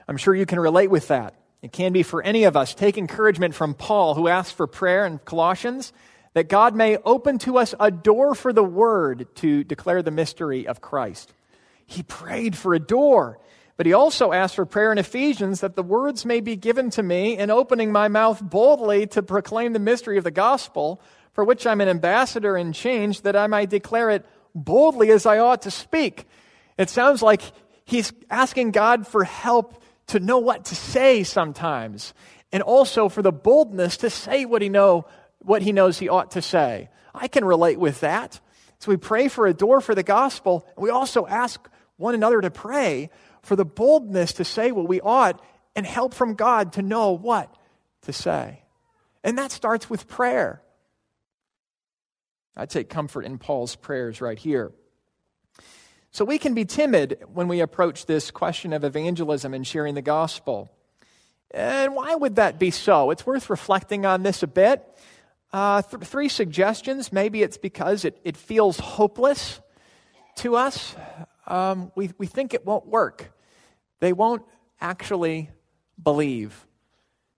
I'm 0.08 0.16
sure 0.16 0.34
you 0.34 0.46
can 0.46 0.58
relate 0.58 0.90
with 0.90 1.08
that. 1.08 1.34
It 1.60 1.70
can 1.70 1.92
be 1.92 2.02
for 2.02 2.22
any 2.22 2.44
of 2.44 2.56
us. 2.56 2.74
Take 2.74 2.96
encouragement 2.96 3.54
from 3.54 3.74
Paul, 3.74 4.14
who 4.14 4.28
asks 4.28 4.52
for 4.52 4.66
prayer 4.66 5.04
in 5.04 5.18
Colossians 5.18 5.92
that 6.32 6.48
God 6.48 6.74
may 6.74 6.96
open 7.04 7.38
to 7.40 7.58
us 7.58 7.74
a 7.78 7.90
door 7.90 8.34
for 8.34 8.52
the 8.52 8.64
word 8.64 9.28
to 9.36 9.62
declare 9.62 10.02
the 10.02 10.10
mystery 10.10 10.66
of 10.66 10.80
Christ. 10.80 11.30
He 11.86 12.02
prayed 12.02 12.56
for 12.56 12.72
a 12.72 12.80
door, 12.80 13.38
but 13.76 13.84
he 13.84 13.92
also 13.92 14.32
asked 14.32 14.56
for 14.56 14.64
prayer 14.64 14.90
in 14.90 14.96
Ephesians 14.96 15.60
that 15.60 15.76
the 15.76 15.82
words 15.82 16.24
may 16.24 16.40
be 16.40 16.56
given 16.56 16.88
to 16.90 17.02
me 17.02 17.36
in 17.36 17.50
opening 17.50 17.92
my 17.92 18.08
mouth 18.08 18.42
boldly 18.42 19.06
to 19.08 19.22
proclaim 19.22 19.74
the 19.74 19.78
mystery 19.78 20.16
of 20.16 20.24
the 20.24 20.30
gospel, 20.30 21.00
for 21.34 21.44
which 21.44 21.66
I'm 21.66 21.80
an 21.80 21.88
ambassador 21.88 22.56
in 22.56 22.72
change, 22.72 23.22
that 23.22 23.36
I 23.36 23.46
might 23.46 23.68
declare 23.68 24.10
it 24.10 24.24
boldly 24.54 25.10
as 25.10 25.26
I 25.26 25.38
ought 25.38 25.62
to 25.62 25.70
speak. 25.70 26.26
It 26.78 26.88
sounds 26.88 27.22
like 27.22 27.42
he's 27.84 28.12
asking 28.30 28.70
God 28.70 29.06
for 29.06 29.24
help 29.24 29.82
to 30.08 30.20
know 30.20 30.38
what 30.38 30.66
to 30.66 30.74
say 30.74 31.22
sometimes, 31.22 32.14
and 32.52 32.62
also 32.62 33.08
for 33.08 33.22
the 33.22 33.32
boldness 33.32 33.98
to 33.98 34.10
say 34.10 34.44
what 34.44 34.62
he 34.62 34.68
know 34.68 35.06
what 35.38 35.62
he 35.62 35.72
knows 35.72 35.98
he 35.98 36.08
ought 36.08 36.30
to 36.32 36.42
say. 36.42 36.88
I 37.14 37.28
can 37.28 37.44
relate 37.44 37.78
with 37.78 38.00
that. 38.00 38.40
So 38.78 38.90
we 38.90 38.96
pray 38.96 39.28
for 39.28 39.46
a 39.46 39.54
door 39.54 39.80
for 39.80 39.94
the 39.94 40.02
gospel, 40.02 40.66
and 40.76 40.82
we 40.82 40.90
also 40.90 41.26
ask 41.26 41.68
one 41.96 42.14
another 42.14 42.40
to 42.40 42.50
pray 42.50 43.10
for 43.42 43.56
the 43.56 43.64
boldness 43.64 44.34
to 44.34 44.44
say 44.44 44.72
what 44.72 44.88
we 44.88 45.00
ought 45.00 45.42
and 45.76 45.86
help 45.86 46.14
from 46.14 46.34
God 46.34 46.74
to 46.74 46.82
know 46.82 47.12
what 47.12 47.54
to 48.02 48.12
say. 48.12 48.62
And 49.22 49.38
that 49.38 49.52
starts 49.52 49.88
with 49.88 50.08
prayer. 50.08 50.60
I 52.56 52.66
take 52.66 52.88
comfort 52.88 53.24
in 53.24 53.38
Paul's 53.38 53.76
prayers 53.76 54.20
right 54.20 54.38
here. 54.38 54.72
So 56.10 56.24
we 56.24 56.38
can 56.38 56.54
be 56.54 56.64
timid 56.64 57.18
when 57.32 57.48
we 57.48 57.60
approach 57.60 58.06
this 58.06 58.30
question 58.30 58.72
of 58.72 58.84
evangelism 58.84 59.52
and 59.52 59.66
sharing 59.66 59.94
the 59.94 60.02
gospel. 60.02 60.70
And 61.50 61.94
why 61.94 62.14
would 62.14 62.36
that 62.36 62.58
be 62.58 62.70
so? 62.70 63.10
It's 63.10 63.26
worth 63.26 63.50
reflecting 63.50 64.06
on 64.06 64.22
this 64.22 64.42
a 64.42 64.46
bit. 64.46 64.84
Uh, 65.52 65.82
th- 65.82 66.02
three 66.04 66.28
suggestions. 66.28 67.12
Maybe 67.12 67.42
it's 67.42 67.58
because 67.58 68.04
it, 68.04 68.20
it 68.24 68.36
feels 68.36 68.78
hopeless 68.78 69.60
to 70.36 70.56
us. 70.56 70.94
Um, 71.46 71.92
we, 71.94 72.10
we 72.18 72.26
think 72.26 72.54
it 72.54 72.64
won't 72.64 72.86
work. 72.86 73.32
They 74.00 74.12
won't 74.12 74.42
actually 74.80 75.50
believe. 76.00 76.66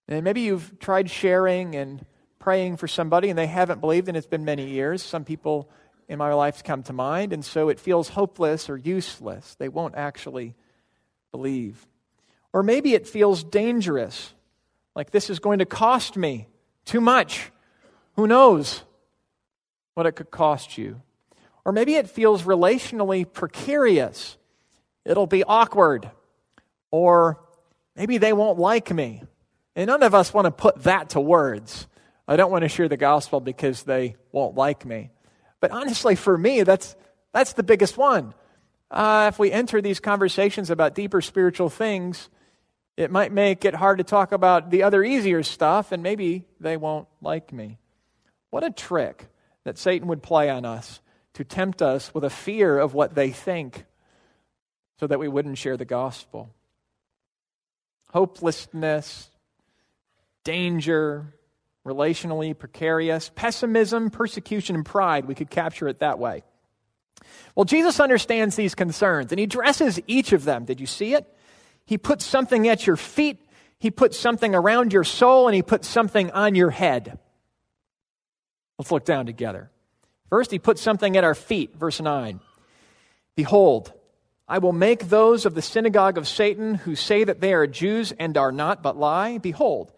And 0.09 0.23
maybe 0.23 0.43
you've 0.43 0.79
tried 0.79 1.11
sharing 1.11 1.75
and 1.75 2.05
praying 2.47 2.77
for 2.77 2.87
somebody 2.87 3.29
and 3.29 3.37
they 3.37 3.49
haven't 3.49 3.81
believed, 3.81 4.07
and 4.07 4.17
it's 4.17 4.29
been 4.29 4.45
many 4.45 4.69
years. 4.69 5.03
Some 5.03 5.25
people 5.25 5.69
in 6.09 6.17
my 6.17 6.33
life 6.33 6.63
come 6.63 6.85
to 6.85 6.93
mind, 6.93 7.33
and 7.33 7.45
so 7.45 7.69
it 7.69 7.81
feels 7.81 8.11
hopeless 8.11 8.71
or 8.71 8.77
useless. 8.77 9.57
They 9.57 9.69
won't 9.69 9.97
actually 9.97 10.55
believe. 11.33 11.89
Or 12.53 12.63
maybe 12.63 12.95
it 12.95 13.09
feels 13.09 13.43
dangerous, 13.43 14.33
like 14.95 15.11
this 15.11 15.29
is 15.29 15.41
going 15.41 15.59
to 15.59 15.67
cost 15.67 16.17
me 16.17 16.47
too 16.85 17.01
much. 17.01 17.51
Who 18.15 18.29
knows 18.29 18.85
what 19.95 20.07
it 20.07 20.13
could 20.13 20.31
cost 20.31 20.79
you? 20.79 21.03
Or 21.65 21.73
maybe 21.73 21.97
it 21.97 22.09
feels 22.09 22.45
relationally 22.45 23.27
precarious. 23.31 24.37
It'll 25.05 25.27
be 25.27 25.43
awkward. 25.43 26.09
Or 26.93 27.41
maybe 27.97 28.19
they 28.19 28.33
won't 28.33 28.61
like 28.61 28.95
me. 28.95 29.25
And 29.75 29.89
none 29.89 30.05
of 30.05 30.15
us 30.15 30.33
want 30.33 30.45
to 30.45 30.53
put 30.53 30.85
that 30.85 31.11
to 31.11 31.21
words. 31.21 31.89
I 32.29 32.37
don't 32.37 32.51
want 32.51 32.63
to 32.63 32.69
share 32.69 32.89
the 32.89 32.97
gospel 32.97 33.41
because 33.41 33.85
they 33.85 34.17
won't 34.33 34.57
like 34.57 34.85
me. 34.85 35.11
But 35.61 35.71
honestly, 35.71 36.17
for 36.17 36.37
me, 36.37 36.63
that's, 36.63 36.97
that's 37.33 37.53
the 37.53 37.63
biggest 37.63 37.97
one. 37.97 38.35
Uh, 38.91 39.31
if 39.33 39.39
we 39.39 39.51
enter 39.51 39.81
these 39.81 40.01
conversations 40.01 40.71
about 40.71 40.95
deeper 40.95 41.21
spiritual 41.21 41.71
things, 41.71 42.29
it 42.97 43.11
might 43.11 43.33
make 43.33 43.65
it 43.65 43.75
hard 43.75 43.99
to 43.99 44.05
talk 44.05 44.33
about 44.33 44.71
the 44.71 44.83
other 44.83 45.05
easier 45.05 45.43
stuff, 45.43 45.93
and 45.93 46.03
maybe 46.03 46.45
they 46.61 46.77
won't 46.77 47.09
like 47.21 47.53
me. 47.53 47.79
What 48.51 48.65
a 48.65 48.71
trick 48.71 49.29
that 49.65 49.79
Satan 49.79 50.09
would 50.09 50.23
play 50.23 50.49
on 50.49 50.65
us 50.65 51.01
to 51.35 51.45
tempt 51.45 51.83
us 51.83 52.15
with 52.15 52.25
a 52.25 52.31
fear 52.31 52.79
of 52.79 52.95
what 52.95 53.15
they 53.15 53.31
think 53.31 53.85
so 54.99 55.07
that 55.07 55.19
we 55.19 55.29
wouldn't 55.29 55.59
share 55.59 55.77
the 55.77 55.85
gospel. 55.85 56.51
Hopelessness, 58.13 59.29
danger, 60.45 61.35
relationally 61.87 62.57
precarious, 62.59 63.31
pessimism, 63.35 64.11
persecution, 64.11 64.77
and 64.77 64.85
pride. 64.85 65.27
We 65.27 65.35
could 65.35 65.51
capture 65.51 65.89
it 65.89 66.01
that 66.01 66.19
way. 66.19 66.43
Well, 67.55 67.65
Jesus 67.65 68.01
understands 68.01 68.57
these 68.57 68.75
concerns 68.75 69.33
and 69.33 69.39
he 69.39 69.45
addresses 69.45 70.01
each 70.07 70.33
of 70.33 70.45
them. 70.45 70.65
Did 70.65 70.81
you 70.81 70.87
see 70.87 71.15
it? 71.15 71.27
He 71.87 71.97
puts 71.97 72.25
something 72.25 72.69
at 72.69 72.87
your 72.87 72.97
feet, 72.97 73.41
he 73.79 73.91
puts 73.91 74.19
something 74.19 74.55
around 74.55 74.93
your 74.93 75.05
soul, 75.05 75.47
and 75.47 75.55
he 75.55 75.63
puts 75.63 75.87
something 75.87 76.31
on 76.33 76.55
your 76.55 76.71
head. 76.71 77.19
Let's 78.79 78.91
look 78.91 79.05
down 79.05 79.27
together. 79.27 79.71
First, 80.29 80.51
he 80.51 80.59
puts 80.59 80.83
something 80.83 81.17
at 81.17 81.25
our 81.25 81.35
feet, 81.35 81.77
verse 81.77 82.01
9. 82.01 82.41
Behold, 83.37 83.93
I 84.49 84.59
will 84.59 84.73
make 84.73 85.09
those 85.09 85.47
of 85.47 85.55
the 85.55 85.63
synagogue 85.63 86.19
of 86.19 86.29
Satan 86.29 86.75
who 86.75 86.95
say 86.97 87.25
that 87.25 87.41
they 87.41 87.53
are 87.55 87.67
Jews 87.67 88.13
and 88.19 88.37
are 88.37 88.53
not, 88.53 88.83
but 88.83 88.97
lie. 88.97 89.39
Behold, 89.39 89.93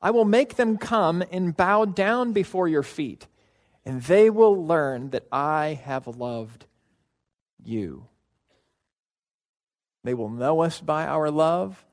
I 0.00 0.10
will 0.10 0.24
make 0.24 0.56
them 0.56 0.76
come 0.76 1.22
and 1.32 1.56
bow 1.56 1.84
down 1.84 2.32
before 2.32 2.68
your 2.68 2.82
feet, 2.82 3.26
and 3.84 4.02
they 4.02 4.30
will 4.30 4.66
learn 4.66 5.10
that 5.10 5.26
I 5.32 5.80
have 5.84 6.06
loved 6.06 6.66
you. 7.62 8.06
They 10.04 10.14
will 10.14 10.30
know 10.30 10.60
us 10.60 10.80
by 10.80 11.06
our 11.06 11.30
love. 11.30 11.84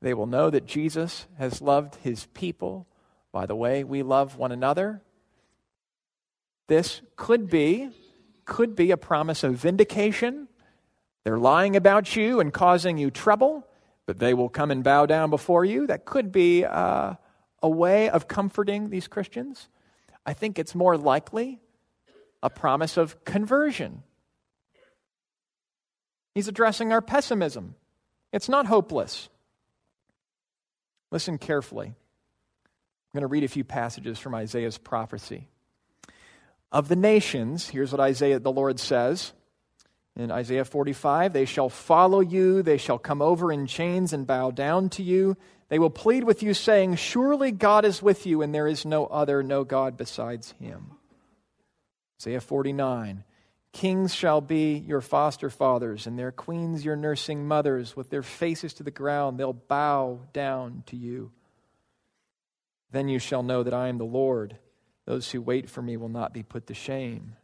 They 0.00 0.14
will 0.14 0.26
know 0.26 0.50
that 0.50 0.66
Jesus 0.66 1.26
has 1.38 1.60
loved 1.60 1.96
his 1.96 2.26
people 2.26 2.86
by 3.32 3.46
the 3.46 3.56
way 3.56 3.82
we 3.82 4.02
love 4.02 4.36
one 4.36 4.52
another. 4.52 5.02
This 6.68 7.00
could 7.16 7.50
be 7.50 7.90
could 8.44 8.76
be 8.76 8.92
a 8.92 8.96
promise 8.96 9.42
of 9.42 9.54
vindication. 9.54 10.46
They're 11.24 11.38
lying 11.38 11.74
about 11.74 12.14
you 12.14 12.38
and 12.38 12.52
causing 12.52 12.96
you 12.96 13.10
trouble, 13.10 13.66
but 14.06 14.20
they 14.20 14.32
will 14.32 14.48
come 14.48 14.70
and 14.70 14.84
bow 14.84 15.06
down 15.06 15.30
before 15.30 15.64
you. 15.64 15.88
That 15.88 16.04
could 16.04 16.30
be 16.30 16.64
uh, 16.64 17.14
a 17.62 17.68
way 17.68 18.08
of 18.08 18.28
comforting 18.28 18.90
these 18.90 19.08
Christians. 19.08 19.68
I 20.24 20.32
think 20.32 20.58
it's 20.58 20.74
more 20.74 20.96
likely 20.96 21.60
a 22.42 22.50
promise 22.50 22.96
of 22.96 23.24
conversion. 23.24 24.02
He's 26.34 26.48
addressing 26.48 26.92
our 26.92 27.00
pessimism. 27.00 27.76
It's 28.32 28.48
not 28.48 28.66
hopeless. 28.66 29.28
Listen 31.10 31.38
carefully. 31.38 31.86
I'm 31.86 31.94
going 33.14 33.22
to 33.22 33.28
read 33.28 33.44
a 33.44 33.48
few 33.48 33.64
passages 33.64 34.18
from 34.18 34.34
Isaiah's 34.34 34.76
prophecy. 34.76 35.48
Of 36.72 36.88
the 36.88 36.96
nations, 36.96 37.68
here's 37.68 37.92
what 37.92 38.00
Isaiah, 38.00 38.38
the 38.38 38.52
Lord 38.52 38.78
says 38.78 39.32
in 40.16 40.30
Isaiah 40.30 40.64
45 40.64 41.32
They 41.32 41.44
shall 41.44 41.68
follow 41.68 42.20
you, 42.20 42.62
they 42.62 42.78
shall 42.78 42.98
come 42.98 43.22
over 43.22 43.52
in 43.52 43.66
chains 43.66 44.12
and 44.12 44.26
bow 44.26 44.50
down 44.50 44.88
to 44.90 45.02
you. 45.02 45.36
They 45.68 45.78
will 45.78 45.90
plead 45.90 46.24
with 46.24 46.42
you, 46.42 46.54
saying, 46.54 46.96
Surely 46.96 47.50
God 47.50 47.84
is 47.84 48.00
with 48.00 48.24
you, 48.24 48.40
and 48.40 48.54
there 48.54 48.68
is 48.68 48.84
no 48.84 49.06
other, 49.06 49.42
no 49.42 49.64
God 49.64 49.96
besides 49.96 50.54
him. 50.60 50.92
Isaiah 52.20 52.40
49 52.40 53.24
Kings 53.72 54.14
shall 54.14 54.40
be 54.40 54.78
your 54.78 55.02
foster 55.02 55.50
fathers, 55.50 56.06
and 56.06 56.18
their 56.18 56.32
queens 56.32 56.82
your 56.82 56.96
nursing 56.96 57.46
mothers. 57.46 57.94
With 57.94 58.08
their 58.08 58.22
faces 58.22 58.72
to 58.74 58.82
the 58.82 58.90
ground, 58.90 59.38
they'll 59.38 59.52
bow 59.52 60.20
down 60.32 60.82
to 60.86 60.96
you. 60.96 61.30
Then 62.90 63.08
you 63.08 63.18
shall 63.18 63.42
know 63.42 63.62
that 63.62 63.74
I 63.74 63.88
am 63.88 63.98
the 63.98 64.04
Lord. 64.04 64.56
Those 65.04 65.30
who 65.30 65.42
wait 65.42 65.68
for 65.68 65.82
me 65.82 65.98
will 65.98 66.08
not 66.08 66.32
be 66.32 66.42
put 66.42 66.68
to 66.68 66.74
shame. 66.74 67.36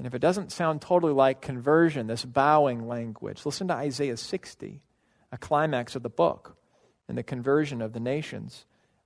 And 0.00 0.06
if 0.06 0.14
it 0.14 0.20
doesn't 0.20 0.50
sound 0.50 0.80
totally 0.80 1.12
like 1.12 1.42
conversion, 1.42 2.06
this 2.06 2.24
bowing 2.24 2.88
language, 2.88 3.44
listen 3.44 3.68
to 3.68 3.74
Isaiah 3.74 4.16
60, 4.16 4.80
a 5.30 5.36
climax 5.36 5.94
of 5.94 6.02
the 6.02 6.08
book 6.08 6.56
and 7.06 7.18
the 7.18 7.22
conversion 7.22 7.82
of 7.82 7.92
the 7.92 8.00
nations. 8.00 8.64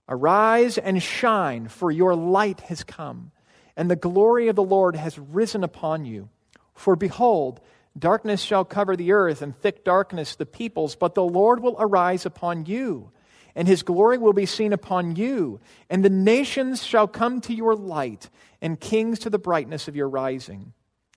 Arise 0.09 0.79
and 0.79 1.03
shine, 1.03 1.67
for 1.67 1.91
your 1.91 2.15
light 2.15 2.61
has 2.61 2.85
come, 2.85 3.33
and 3.77 3.91
the 3.91 3.97
glory 3.97 4.47
of 4.47 4.55
the 4.55 4.63
Lord 4.63 4.95
has 4.95 5.19
risen 5.19 5.65
upon 5.65 6.05
you. 6.05 6.29
For 6.77 6.95
behold, 6.95 7.61
darkness 7.99 8.41
shall 8.41 8.65
cover 8.65 8.95
the 8.95 9.11
earth, 9.11 9.43
and 9.43 9.53
thick 9.53 9.83
darkness 9.83 10.37
the 10.37 10.47
peoples, 10.47 10.95
but 10.95 11.17
the 11.17 11.25
Lord 11.25 11.59
will 11.59 11.75
arise 11.77 12.25
upon 12.25 12.67
you 12.67 13.11
and 13.57 13.69
his 13.69 13.83
glory 13.83 14.19
will 14.19 14.33
be 14.33 14.47
seen 14.47 14.73
upon 14.73 15.15
you. 15.15 15.61
And 15.89 16.05
the 16.05 16.11
nations 16.11 16.85
shall 16.85 17.07
come 17.07 17.41
to 17.43 17.55
your 17.55 17.77
light, 17.77 18.29
and 18.61 18.81
kings 18.81 19.21
to 19.21 19.31
the 19.31 19.39
brightness 19.39 19.87
of 19.87 19.95
your 19.95 20.09
rising. 20.09 20.73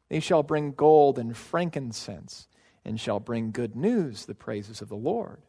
They 0.09 0.19
shall 0.19 0.43
bring 0.43 0.71
gold 0.71 1.19
and 1.19 1.35
frankincense, 1.35 2.47
and 2.85 2.99
shall 2.99 3.19
bring 3.19 3.51
good 3.51 3.75
news, 3.75 4.25
the 4.25 4.35
praises 4.35 4.81
of 4.81 4.89
the 4.89 4.95
Lord. 4.95 5.41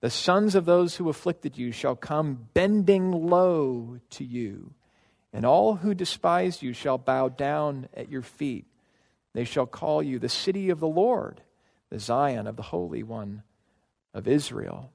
The 0.00 0.10
sons 0.10 0.54
of 0.54 0.64
those 0.64 0.96
who 0.96 1.08
afflicted 1.08 1.58
you 1.58 1.72
shall 1.72 1.96
come 1.96 2.48
bending 2.54 3.10
low 3.10 3.98
to 4.10 4.24
you, 4.24 4.72
and 5.32 5.44
all 5.44 5.76
who 5.76 5.94
despise 5.94 6.62
you 6.62 6.72
shall 6.72 6.98
bow 6.98 7.28
down 7.28 7.88
at 7.94 8.08
your 8.08 8.22
feet. 8.22 8.66
They 9.32 9.44
shall 9.44 9.66
call 9.66 10.02
you 10.02 10.18
the 10.18 10.28
city 10.28 10.70
of 10.70 10.80
the 10.80 10.88
Lord, 10.88 11.42
the 11.90 11.98
Zion 11.98 12.46
of 12.46 12.56
the 12.56 12.62
Holy 12.62 13.02
One 13.02 13.42
of 14.14 14.26
Israel 14.26 14.92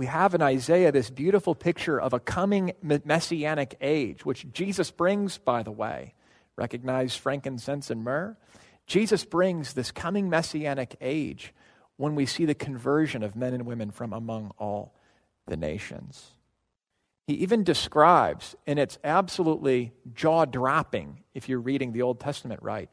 we 0.00 0.06
have 0.06 0.34
in 0.34 0.40
Isaiah 0.40 0.92
this 0.92 1.10
beautiful 1.10 1.54
picture 1.54 2.00
of 2.00 2.14
a 2.14 2.18
coming 2.18 2.72
messianic 2.82 3.76
age, 3.82 4.24
which 4.24 4.50
Jesus 4.50 4.90
brings, 4.90 5.36
by 5.36 5.62
the 5.62 5.70
way. 5.70 6.14
Recognize 6.60 7.16
frankincense 7.16 7.88
and 7.88 8.04
myrrh? 8.04 8.36
Jesus 8.86 9.24
brings 9.24 9.72
this 9.72 9.90
coming 9.90 10.28
messianic 10.28 10.94
age 11.00 11.54
when 11.96 12.14
we 12.14 12.26
see 12.26 12.44
the 12.44 12.54
conversion 12.54 13.22
of 13.22 13.34
men 13.34 13.54
and 13.54 13.64
women 13.64 13.90
from 13.90 14.12
among 14.12 14.52
all 14.58 14.94
the 15.46 15.56
nations. 15.56 16.34
He 17.26 17.32
even 17.36 17.64
describes, 17.64 18.56
and 18.66 18.78
it's 18.78 18.98
absolutely 19.02 19.92
jaw 20.12 20.44
dropping 20.44 21.22
if 21.32 21.48
you're 21.48 21.60
reading 21.60 21.92
the 21.92 22.02
Old 22.02 22.20
Testament 22.20 22.62
right, 22.62 22.90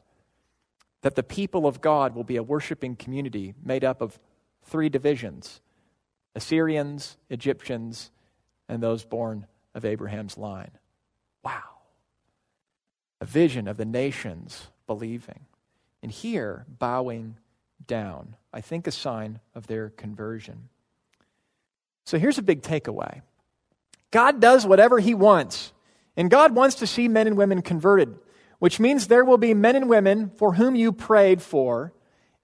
that 1.02 1.14
the 1.14 1.22
people 1.22 1.66
of 1.66 1.82
God 1.82 2.14
will 2.14 2.24
be 2.24 2.36
a 2.36 2.42
worshiping 2.42 2.96
community 2.96 3.52
made 3.62 3.84
up 3.84 4.00
of 4.00 4.18
three 4.62 4.88
divisions 4.88 5.60
Assyrians, 6.34 7.18
Egyptians, 7.28 8.10
and 8.66 8.82
those 8.82 9.04
born 9.04 9.46
of 9.74 9.84
Abraham's 9.84 10.38
line. 10.38 10.70
Wow. 11.44 11.77
A 13.20 13.24
vision 13.24 13.68
of 13.68 13.76
the 13.76 13.84
nations 13.84 14.68
believing. 14.86 15.40
And 16.02 16.12
here, 16.12 16.64
bowing 16.78 17.36
down. 17.86 18.36
I 18.52 18.60
think 18.60 18.86
a 18.86 18.92
sign 18.92 19.40
of 19.54 19.66
their 19.66 19.90
conversion. 19.90 20.68
So 22.04 22.18
here's 22.18 22.38
a 22.38 22.42
big 22.42 22.62
takeaway 22.62 23.22
God 24.10 24.40
does 24.40 24.66
whatever 24.66 24.98
He 24.98 25.14
wants. 25.14 25.72
And 26.16 26.30
God 26.30 26.54
wants 26.54 26.76
to 26.76 26.86
see 26.86 27.06
men 27.06 27.28
and 27.28 27.36
women 27.36 27.62
converted, 27.62 28.18
which 28.58 28.80
means 28.80 29.06
there 29.06 29.24
will 29.24 29.38
be 29.38 29.54
men 29.54 29.76
and 29.76 29.88
women 29.88 30.30
for 30.30 30.54
whom 30.54 30.74
you 30.74 30.90
prayed 30.90 31.40
for 31.40 31.92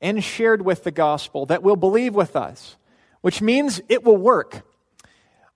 and 0.01 0.23
shared 0.23 0.63
with 0.63 0.85
the 0.85 0.93
gospel 0.93 1.47
that 1.47 1.65
will 1.65 1.75
believe 1.75 2.15
with 2.15 2.37
us 2.37 2.77
which 3.25 3.41
means 3.41 3.81
it 3.89 4.05
will 4.05 4.19
work. 4.19 4.67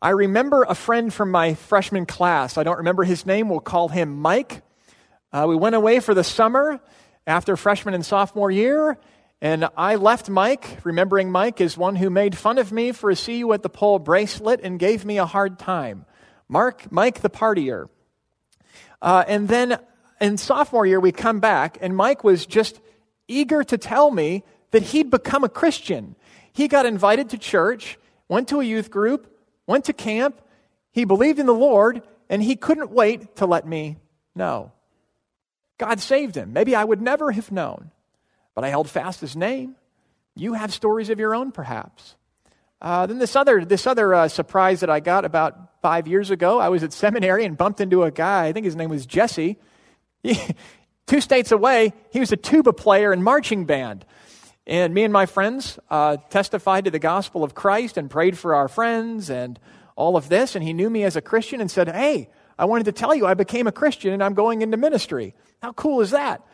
I 0.00 0.08
remember 0.08 0.62
a 0.62 0.74
friend 0.74 1.12
from 1.12 1.30
my 1.30 1.52
freshman 1.52 2.06
class. 2.06 2.56
I 2.56 2.62
don't 2.62 2.78
remember 2.78 3.04
his 3.04 3.26
name. 3.26 3.50
We'll 3.50 3.60
call 3.60 3.88
him 3.88 4.22
Mike. 4.22 4.62
Uh, 5.30 5.44
we 5.46 5.56
went 5.56 5.74
away 5.74 6.00
for 6.00 6.14
the 6.14 6.24
summer 6.24 6.80
after 7.26 7.54
freshman 7.54 7.92
and 7.92 8.04
sophomore 8.04 8.50
year, 8.50 8.96
and 9.42 9.68
I 9.76 9.96
left 9.96 10.30
Mike, 10.30 10.78
remembering 10.84 11.30
Mike 11.30 11.60
as 11.60 11.76
one 11.76 11.96
who 11.96 12.08
made 12.08 12.36
fun 12.36 12.56
of 12.56 12.72
me 12.72 12.92
for 12.92 13.10
a 13.10 13.16
see 13.16 13.36
you 13.36 13.52
at 13.52 13.62
the 13.62 13.68
pole 13.68 13.98
bracelet 13.98 14.60
and 14.62 14.78
gave 14.78 15.04
me 15.04 15.18
a 15.18 15.26
hard 15.26 15.58
time. 15.58 16.06
Mark, 16.48 16.90
Mike 16.90 17.20
the 17.20 17.28
partier. 17.28 17.90
Uh, 19.02 19.24
and 19.28 19.48
then 19.48 19.78
in 20.18 20.38
sophomore 20.38 20.86
year, 20.86 20.98
we 20.98 21.12
come 21.12 21.40
back, 21.40 21.76
and 21.82 21.94
Mike 21.94 22.24
was 22.24 22.46
just 22.46 22.80
eager 23.28 23.62
to 23.64 23.76
tell 23.76 24.10
me 24.10 24.44
that 24.70 24.82
he'd 24.82 25.10
become 25.10 25.44
a 25.44 25.48
Christian. 25.50 26.16
He 26.54 26.68
got 26.68 26.86
invited 26.86 27.28
to 27.30 27.38
church, 27.38 27.98
went 28.28 28.48
to 28.48 28.60
a 28.60 28.64
youth 28.64 28.90
group, 28.90 29.30
went 29.66 29.84
to 29.84 29.92
camp. 29.92 30.40
He 30.90 31.04
believed 31.04 31.38
in 31.38 31.44
the 31.44 31.52
Lord, 31.52 32.02
and 32.30 32.42
he 32.42 32.56
couldn't 32.56 32.90
wait 32.90 33.36
to 33.36 33.46
let 33.46 33.66
me 33.66 33.98
know. 34.34 34.72
God 35.78 36.00
saved 36.00 36.36
him. 36.36 36.52
Maybe 36.52 36.74
I 36.74 36.84
would 36.84 37.00
never 37.00 37.30
have 37.30 37.50
known, 37.52 37.92
but 38.54 38.64
I 38.64 38.68
held 38.68 38.90
fast 38.90 39.20
his 39.20 39.36
name. 39.36 39.76
You 40.34 40.54
have 40.54 40.72
stories 40.72 41.10
of 41.10 41.18
your 41.18 41.34
own, 41.34 41.52
perhaps. 41.52 42.16
Uh, 42.80 43.06
then 43.06 43.18
this 43.18 43.34
other, 43.34 43.64
this 43.64 43.86
other 43.86 44.14
uh, 44.14 44.28
surprise 44.28 44.80
that 44.80 44.90
I 44.90 45.00
got 45.00 45.24
about 45.24 45.80
five 45.82 46.06
years 46.06 46.30
ago, 46.30 46.60
I 46.60 46.68
was 46.68 46.82
at 46.82 46.92
seminary 46.92 47.44
and 47.44 47.56
bumped 47.56 47.80
into 47.80 48.04
a 48.04 48.10
guy. 48.10 48.46
I 48.46 48.52
think 48.52 48.64
his 48.64 48.76
name 48.76 48.90
was 48.90 49.06
Jesse. 49.06 49.56
He, 50.22 50.38
two 51.06 51.20
states 51.20 51.50
away, 51.50 51.92
he 52.10 52.20
was 52.20 52.30
a 52.32 52.36
tuba 52.36 52.72
player 52.72 53.12
in 53.12 53.22
marching 53.22 53.64
band. 53.64 54.04
And 54.66 54.92
me 54.92 55.02
and 55.02 55.12
my 55.12 55.26
friends 55.26 55.78
uh, 55.90 56.18
testified 56.28 56.84
to 56.84 56.90
the 56.90 56.98
gospel 56.98 57.42
of 57.42 57.54
Christ 57.54 57.96
and 57.96 58.10
prayed 58.10 58.36
for 58.36 58.54
our 58.54 58.68
friends 58.68 59.30
and 59.30 59.58
all 59.96 60.16
of 60.16 60.28
this. 60.28 60.54
And 60.54 60.62
he 60.62 60.72
knew 60.72 60.90
me 60.90 61.04
as 61.04 61.16
a 61.16 61.22
Christian 61.22 61.60
and 61.60 61.70
said, 61.70 61.88
Hey, 61.88 62.28
I 62.58 62.64
wanted 62.64 62.84
to 62.84 62.92
tell 62.92 63.14
you 63.14 63.26
I 63.26 63.34
became 63.34 63.66
a 63.66 63.72
Christian 63.72 64.12
and 64.12 64.22
I'm 64.22 64.34
going 64.34 64.62
into 64.62 64.76
ministry. 64.76 65.34
How 65.62 65.72
cool 65.72 66.00
is 66.00 66.10
that? 66.10 66.44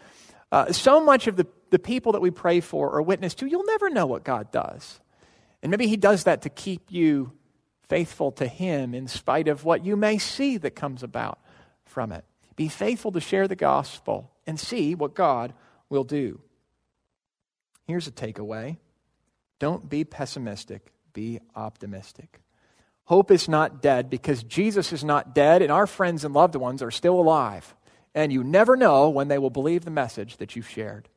Uh, 0.53 0.73
so 0.73 1.03
much 1.03 1.27
of 1.27 1.37
the, 1.37 1.47
the 1.71 1.79
people 1.79 2.13
that 2.13 2.21
we 2.21 2.31
pray 2.31 2.61
for 2.61 2.91
or 2.91 3.03
witness 3.03 3.35
to, 3.37 3.47
you'll 3.47 3.65
never 3.65 3.91
know 3.91 4.07
what 4.07 4.25
God 4.25 4.53
does. 4.53 5.01
And 5.63 5.71
maybe 5.71 5.87
He 5.87 5.97
does 5.97 6.25
that 6.25 6.43
to 6.43 6.51
keep 6.51 6.93
you 6.93 7.33
faithful 7.89 8.33
to 8.33 8.47
Him 8.47 8.95
in 8.95 9.09
spite 9.09 9.49
of 9.49 9.65
what 9.65 9.85
you 9.85 9.97
may 9.97 10.19
see 10.19 10.59
that 10.59 10.73
comes 10.73 11.03
about 11.03 11.39
from 11.85 12.13
it. 12.13 12.25
Be 12.57 12.69
faithful 12.69 13.13
to 13.13 13.21
share 13.21 13.49
the 13.49 13.57
gospel 13.57 14.31
and 14.47 14.61
see 14.61 14.95
what 14.95 15.15
God 15.15 15.55
will 15.89 16.05
do. 16.05 16.41
Here's 17.87 18.07
a 18.07 18.13
takeaway 18.13 18.77
don't 19.59 19.89
be 19.89 20.05
pessimistic, 20.05 20.93
be 21.13 21.41
optimistic. 21.57 22.44
Hope 23.05 23.31
is 23.31 23.49
not 23.49 23.83
dead 23.83 24.09
because 24.09 24.43
Jesus 24.43 24.93
is 24.93 25.05
not 25.05 25.35
dead 25.35 25.63
and 25.63 25.71
our 25.71 25.87
friends 25.87 26.25
and 26.25 26.35
loved 26.35 26.55
ones 26.55 26.83
are 26.83 26.91
still 26.91 27.21
alive. 27.21 27.75
And 28.15 28.33
you 28.33 28.45
never 28.45 28.77
know 28.77 29.11
when 29.11 29.29
they 29.29 29.39
will 29.39 29.51
believe 29.51 29.85
the 29.85 29.91
message 29.91 30.37
that 30.39 30.57
you've 30.57 30.69
shared. 30.69 31.09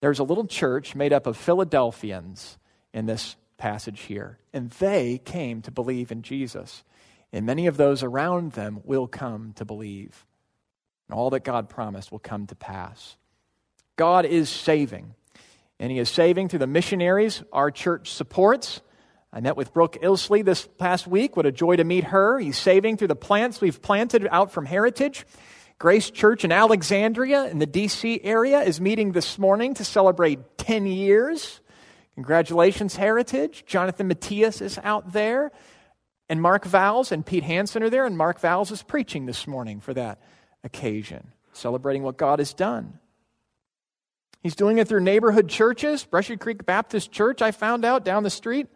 There's 0.00 0.18
a 0.18 0.24
little 0.24 0.46
church 0.46 0.94
made 0.94 1.12
up 1.12 1.26
of 1.26 1.36
Philadelphians 1.36 2.58
in 2.92 3.06
this 3.06 3.36
passage 3.58 4.02
here, 4.02 4.38
and 4.52 4.70
they 4.72 5.18
came 5.18 5.62
to 5.62 5.70
believe 5.70 6.12
in 6.12 6.22
Jesus. 6.22 6.84
And 7.32 7.44
many 7.44 7.66
of 7.66 7.76
those 7.76 8.02
around 8.02 8.52
them 8.52 8.80
will 8.84 9.06
come 9.06 9.52
to 9.54 9.64
believe. 9.64 10.24
And 11.08 11.18
all 11.18 11.30
that 11.30 11.44
God 11.44 11.68
promised 11.68 12.12
will 12.12 12.18
come 12.18 12.46
to 12.46 12.54
pass. 12.54 13.16
God 13.96 14.24
is 14.24 14.48
saving 14.48 15.14
and 15.78 15.92
he 15.92 15.98
is 15.98 16.08
saving 16.08 16.48
through 16.48 16.60
the 16.60 16.66
missionaries 16.66 17.42
our 17.52 17.70
church 17.70 18.12
supports. 18.12 18.80
I 19.32 19.40
met 19.40 19.56
with 19.56 19.72
Brooke 19.72 19.98
Ilsley 20.02 20.44
this 20.44 20.66
past 20.78 21.06
week. 21.06 21.36
What 21.36 21.46
a 21.46 21.52
joy 21.52 21.76
to 21.76 21.84
meet 21.84 22.04
her. 22.04 22.38
He's 22.38 22.56
saving 22.56 22.96
through 22.96 23.08
the 23.08 23.16
plants 23.16 23.60
we've 23.60 23.82
planted 23.82 24.26
out 24.30 24.52
from 24.52 24.66
Heritage. 24.66 25.26
Grace 25.78 26.10
Church 26.10 26.44
in 26.44 26.52
Alexandria 26.52 27.44
in 27.44 27.58
the 27.58 27.66
D.C. 27.66 28.20
area 28.22 28.60
is 28.60 28.80
meeting 28.80 29.12
this 29.12 29.38
morning 29.38 29.74
to 29.74 29.84
celebrate 29.84 30.56
10 30.56 30.86
years. 30.86 31.60
Congratulations, 32.14 32.96
Heritage. 32.96 33.64
Jonathan 33.66 34.08
Matthias 34.08 34.62
is 34.62 34.78
out 34.82 35.12
there. 35.12 35.52
And 36.30 36.40
Mark 36.40 36.64
Vowles 36.64 37.12
and 37.12 37.24
Pete 37.24 37.44
Hansen 37.44 37.82
are 37.82 37.90
there. 37.90 38.06
And 38.06 38.16
Mark 38.16 38.40
Vowles 38.40 38.72
is 38.72 38.82
preaching 38.82 39.26
this 39.26 39.46
morning 39.46 39.80
for 39.80 39.92
that 39.92 40.18
occasion, 40.64 41.32
celebrating 41.52 42.02
what 42.02 42.16
God 42.16 42.38
has 42.38 42.54
done. 42.54 42.98
He's 44.42 44.56
doing 44.56 44.78
it 44.78 44.88
through 44.88 45.00
neighborhood 45.00 45.48
churches. 45.48 46.04
Brushy 46.04 46.38
Creek 46.38 46.64
Baptist 46.64 47.12
Church, 47.12 47.42
I 47.42 47.50
found 47.50 47.84
out 47.84 48.04
down 48.04 48.22
the 48.22 48.30
street. 48.30 48.68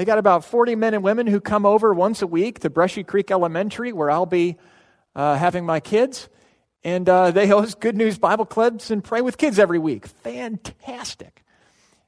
They 0.00 0.06
got 0.06 0.16
about 0.16 0.46
40 0.46 0.76
men 0.76 0.94
and 0.94 1.04
women 1.04 1.26
who 1.26 1.42
come 1.42 1.66
over 1.66 1.92
once 1.92 2.22
a 2.22 2.26
week 2.26 2.60
to 2.60 2.70
Brushy 2.70 3.04
Creek 3.04 3.30
Elementary, 3.30 3.92
where 3.92 4.10
I'll 4.10 4.24
be 4.24 4.56
uh, 5.14 5.36
having 5.36 5.66
my 5.66 5.80
kids. 5.80 6.30
And 6.82 7.06
uh, 7.06 7.32
they 7.32 7.46
host 7.46 7.80
Good 7.80 7.98
News 7.98 8.18
Bible 8.18 8.46
clubs 8.46 8.90
and 8.90 9.04
pray 9.04 9.20
with 9.20 9.36
kids 9.36 9.58
every 9.58 9.78
week. 9.78 10.06
Fantastic. 10.06 11.44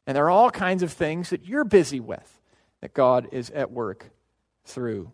And 0.06 0.16
there 0.16 0.24
are 0.24 0.30
all 0.30 0.50
kinds 0.50 0.82
of 0.82 0.90
things 0.90 1.28
that 1.28 1.44
you're 1.44 1.64
busy 1.66 2.00
with 2.00 2.40
that 2.80 2.94
God 2.94 3.28
is 3.30 3.50
at 3.50 3.70
work 3.70 4.10
through. 4.64 5.12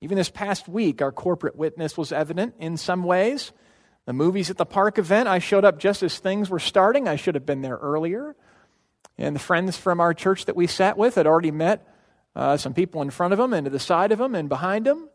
Even 0.00 0.16
this 0.16 0.30
past 0.30 0.66
week, 0.66 1.02
our 1.02 1.12
corporate 1.12 1.56
witness 1.56 1.98
was 1.98 2.10
evident 2.10 2.54
in 2.58 2.78
some 2.78 3.04
ways. 3.04 3.52
The 4.06 4.14
movies 4.14 4.48
at 4.48 4.56
the 4.56 4.64
park 4.64 4.96
event, 4.96 5.28
I 5.28 5.40
showed 5.40 5.66
up 5.66 5.78
just 5.78 6.02
as 6.02 6.18
things 6.18 6.48
were 6.48 6.58
starting. 6.58 7.06
I 7.06 7.16
should 7.16 7.34
have 7.34 7.44
been 7.44 7.60
there 7.60 7.76
earlier. 7.76 8.34
And 9.18 9.36
the 9.36 9.40
friends 9.40 9.76
from 9.76 10.00
our 10.00 10.14
church 10.14 10.46
that 10.46 10.56
we 10.56 10.66
sat 10.66 10.96
with 10.96 11.16
had 11.16 11.26
already 11.26 11.50
met 11.50 11.86
uh, 12.38 12.56
some 12.56 12.72
people 12.72 13.02
in 13.02 13.10
front 13.10 13.32
of 13.32 13.38
them 13.38 13.52
and 13.52 13.64
to 13.64 13.70
the 13.70 13.80
side 13.80 14.12
of 14.12 14.18
them 14.18 14.36
and 14.36 14.48
behind 14.48 14.86
them. 14.86 15.08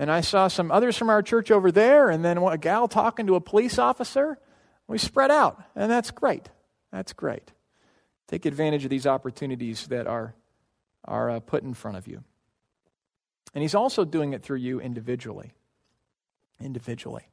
And 0.00 0.10
I 0.10 0.20
saw 0.20 0.48
some 0.48 0.72
others 0.72 0.96
from 0.96 1.08
our 1.08 1.22
church 1.22 1.52
over 1.52 1.70
there, 1.70 2.10
and 2.10 2.24
then 2.24 2.36
a 2.38 2.58
gal 2.58 2.88
talking 2.88 3.28
to 3.28 3.36
a 3.36 3.40
police 3.40 3.78
officer. 3.78 4.36
We 4.88 4.98
spread 4.98 5.30
out, 5.30 5.62
and 5.76 5.90
that's 5.90 6.10
great. 6.10 6.50
That's 6.92 7.12
great. 7.12 7.52
Take 8.26 8.44
advantage 8.46 8.84
of 8.84 8.90
these 8.90 9.06
opportunities 9.06 9.86
that 9.86 10.08
are, 10.08 10.34
are 11.04 11.30
uh, 11.30 11.40
put 11.40 11.62
in 11.62 11.72
front 11.72 11.96
of 11.96 12.08
you. 12.08 12.24
And 13.54 13.62
He's 13.62 13.76
also 13.76 14.04
doing 14.04 14.32
it 14.32 14.42
through 14.42 14.58
you 14.58 14.80
individually. 14.80 15.52
Individually. 16.60 17.28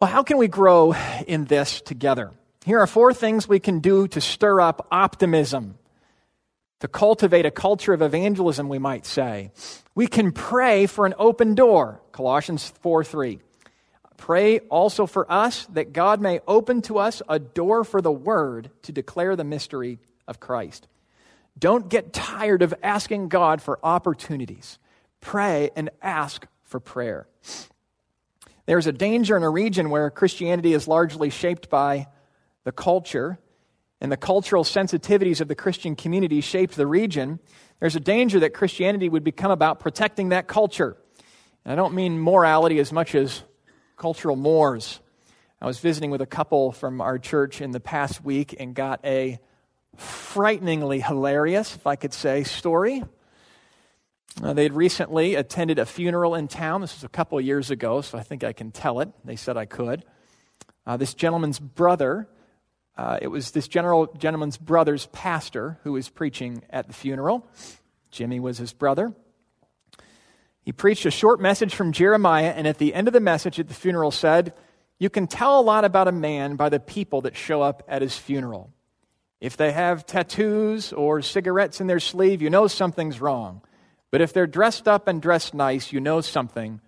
Well, 0.00 0.10
how 0.10 0.24
can 0.24 0.38
we 0.38 0.48
grow 0.48 0.94
in 1.26 1.44
this 1.44 1.80
together? 1.80 2.32
Here 2.64 2.80
are 2.80 2.86
four 2.88 3.14
things 3.14 3.48
we 3.48 3.60
can 3.60 3.78
do 3.78 4.08
to 4.08 4.20
stir 4.20 4.60
up 4.60 4.88
optimism 4.90 5.78
to 6.82 6.88
cultivate 6.88 7.46
a 7.46 7.50
culture 7.52 7.92
of 7.92 8.02
evangelism, 8.02 8.68
we 8.68 8.80
might 8.80 9.06
say. 9.06 9.52
We 9.94 10.08
can 10.08 10.32
pray 10.32 10.86
for 10.86 11.06
an 11.06 11.14
open 11.16 11.54
door, 11.54 12.00
Colossians 12.10 12.72
4 12.80 13.04
3. 13.04 13.38
Pray 14.16 14.58
also 14.58 15.06
for 15.06 15.30
us 15.30 15.64
that 15.66 15.92
God 15.92 16.20
may 16.20 16.40
open 16.48 16.82
to 16.82 16.98
us 16.98 17.22
a 17.28 17.38
door 17.38 17.84
for 17.84 18.02
the 18.02 18.10
word 18.10 18.68
to 18.82 18.90
declare 18.90 19.36
the 19.36 19.44
mystery 19.44 20.00
of 20.26 20.40
Christ. 20.40 20.88
Don't 21.56 21.88
get 21.88 22.12
tired 22.12 22.62
of 22.62 22.74
asking 22.82 23.28
God 23.28 23.62
for 23.62 23.78
opportunities. 23.84 24.80
Pray 25.20 25.70
and 25.76 25.88
ask 26.02 26.48
for 26.64 26.80
prayer. 26.80 27.28
There's 28.66 28.88
a 28.88 28.92
danger 28.92 29.36
in 29.36 29.44
a 29.44 29.50
region 29.50 29.88
where 29.88 30.10
Christianity 30.10 30.72
is 30.72 30.88
largely 30.88 31.30
shaped 31.30 31.70
by 31.70 32.08
the 32.64 32.72
culture 32.72 33.38
and 34.02 34.10
the 34.10 34.16
cultural 34.16 34.64
sensitivities 34.64 35.40
of 35.40 35.46
the 35.46 35.54
Christian 35.54 35.94
community 35.94 36.40
shaped 36.40 36.74
the 36.74 36.88
region, 36.88 37.38
there's 37.78 37.94
a 37.94 38.00
danger 38.00 38.40
that 38.40 38.52
Christianity 38.52 39.08
would 39.08 39.22
become 39.22 39.52
about 39.52 39.78
protecting 39.78 40.30
that 40.30 40.48
culture. 40.48 40.96
And 41.64 41.72
I 41.72 41.76
don't 41.76 41.94
mean 41.94 42.18
morality 42.18 42.80
as 42.80 42.92
much 42.92 43.14
as 43.14 43.44
cultural 43.96 44.34
mores. 44.34 44.98
I 45.60 45.66
was 45.66 45.78
visiting 45.78 46.10
with 46.10 46.20
a 46.20 46.26
couple 46.26 46.72
from 46.72 47.00
our 47.00 47.16
church 47.16 47.60
in 47.60 47.70
the 47.70 47.78
past 47.78 48.24
week 48.24 48.56
and 48.58 48.74
got 48.74 48.98
a 49.04 49.38
frighteningly 49.96 50.98
hilarious, 50.98 51.76
if 51.76 51.86
I 51.86 51.94
could 51.94 52.12
say, 52.12 52.42
story. 52.42 53.04
Uh, 54.42 54.52
they 54.52 54.64
had 54.64 54.74
recently 54.74 55.36
attended 55.36 55.78
a 55.78 55.86
funeral 55.86 56.34
in 56.34 56.48
town. 56.48 56.80
This 56.80 56.96
was 56.96 57.04
a 57.04 57.08
couple 57.08 57.40
years 57.40 57.70
ago, 57.70 58.00
so 58.00 58.18
I 58.18 58.24
think 58.24 58.42
I 58.42 58.52
can 58.52 58.72
tell 58.72 58.98
it. 58.98 59.10
They 59.24 59.36
said 59.36 59.56
I 59.56 59.66
could. 59.66 60.04
Uh, 60.84 60.96
this 60.96 61.14
gentleman's 61.14 61.60
brother 61.60 62.26
uh, 62.96 63.18
it 63.22 63.28
was 63.28 63.52
this 63.52 63.68
general, 63.68 64.06
gentleman's 64.18 64.58
brother's 64.58 65.06
pastor 65.06 65.78
who 65.82 65.92
was 65.92 66.08
preaching 66.08 66.62
at 66.70 66.86
the 66.86 66.92
funeral. 66.92 67.46
Jimmy 68.10 68.38
was 68.38 68.58
his 68.58 68.72
brother. 68.72 69.12
He 70.64 70.72
preached 70.72 71.06
a 71.06 71.10
short 71.10 71.40
message 71.40 71.74
from 71.74 71.92
Jeremiah, 71.92 72.52
and 72.54 72.66
at 72.66 72.78
the 72.78 72.94
end 72.94 73.08
of 73.08 73.14
the 73.14 73.20
message 73.20 73.58
at 73.58 73.68
the 73.68 73.74
funeral 73.74 74.10
said, 74.10 74.54
You 74.98 75.10
can 75.10 75.26
tell 75.26 75.58
a 75.58 75.62
lot 75.62 75.84
about 75.84 76.06
a 76.06 76.12
man 76.12 76.56
by 76.56 76.68
the 76.68 76.78
people 76.78 77.22
that 77.22 77.36
show 77.36 77.62
up 77.62 77.82
at 77.88 78.02
his 78.02 78.16
funeral. 78.16 78.70
If 79.40 79.56
they 79.56 79.72
have 79.72 80.06
tattoos 80.06 80.92
or 80.92 81.20
cigarettes 81.20 81.80
in 81.80 81.88
their 81.88 81.98
sleeve, 81.98 82.42
you 82.42 82.50
know 82.50 82.68
something's 82.68 83.20
wrong. 83.20 83.62
But 84.12 84.20
if 84.20 84.32
they're 84.32 84.46
dressed 84.46 84.86
up 84.86 85.08
and 85.08 85.20
dressed 85.20 85.54
nice, 85.54 85.92
you 85.92 85.98
know 85.98 86.20
something 86.20 86.80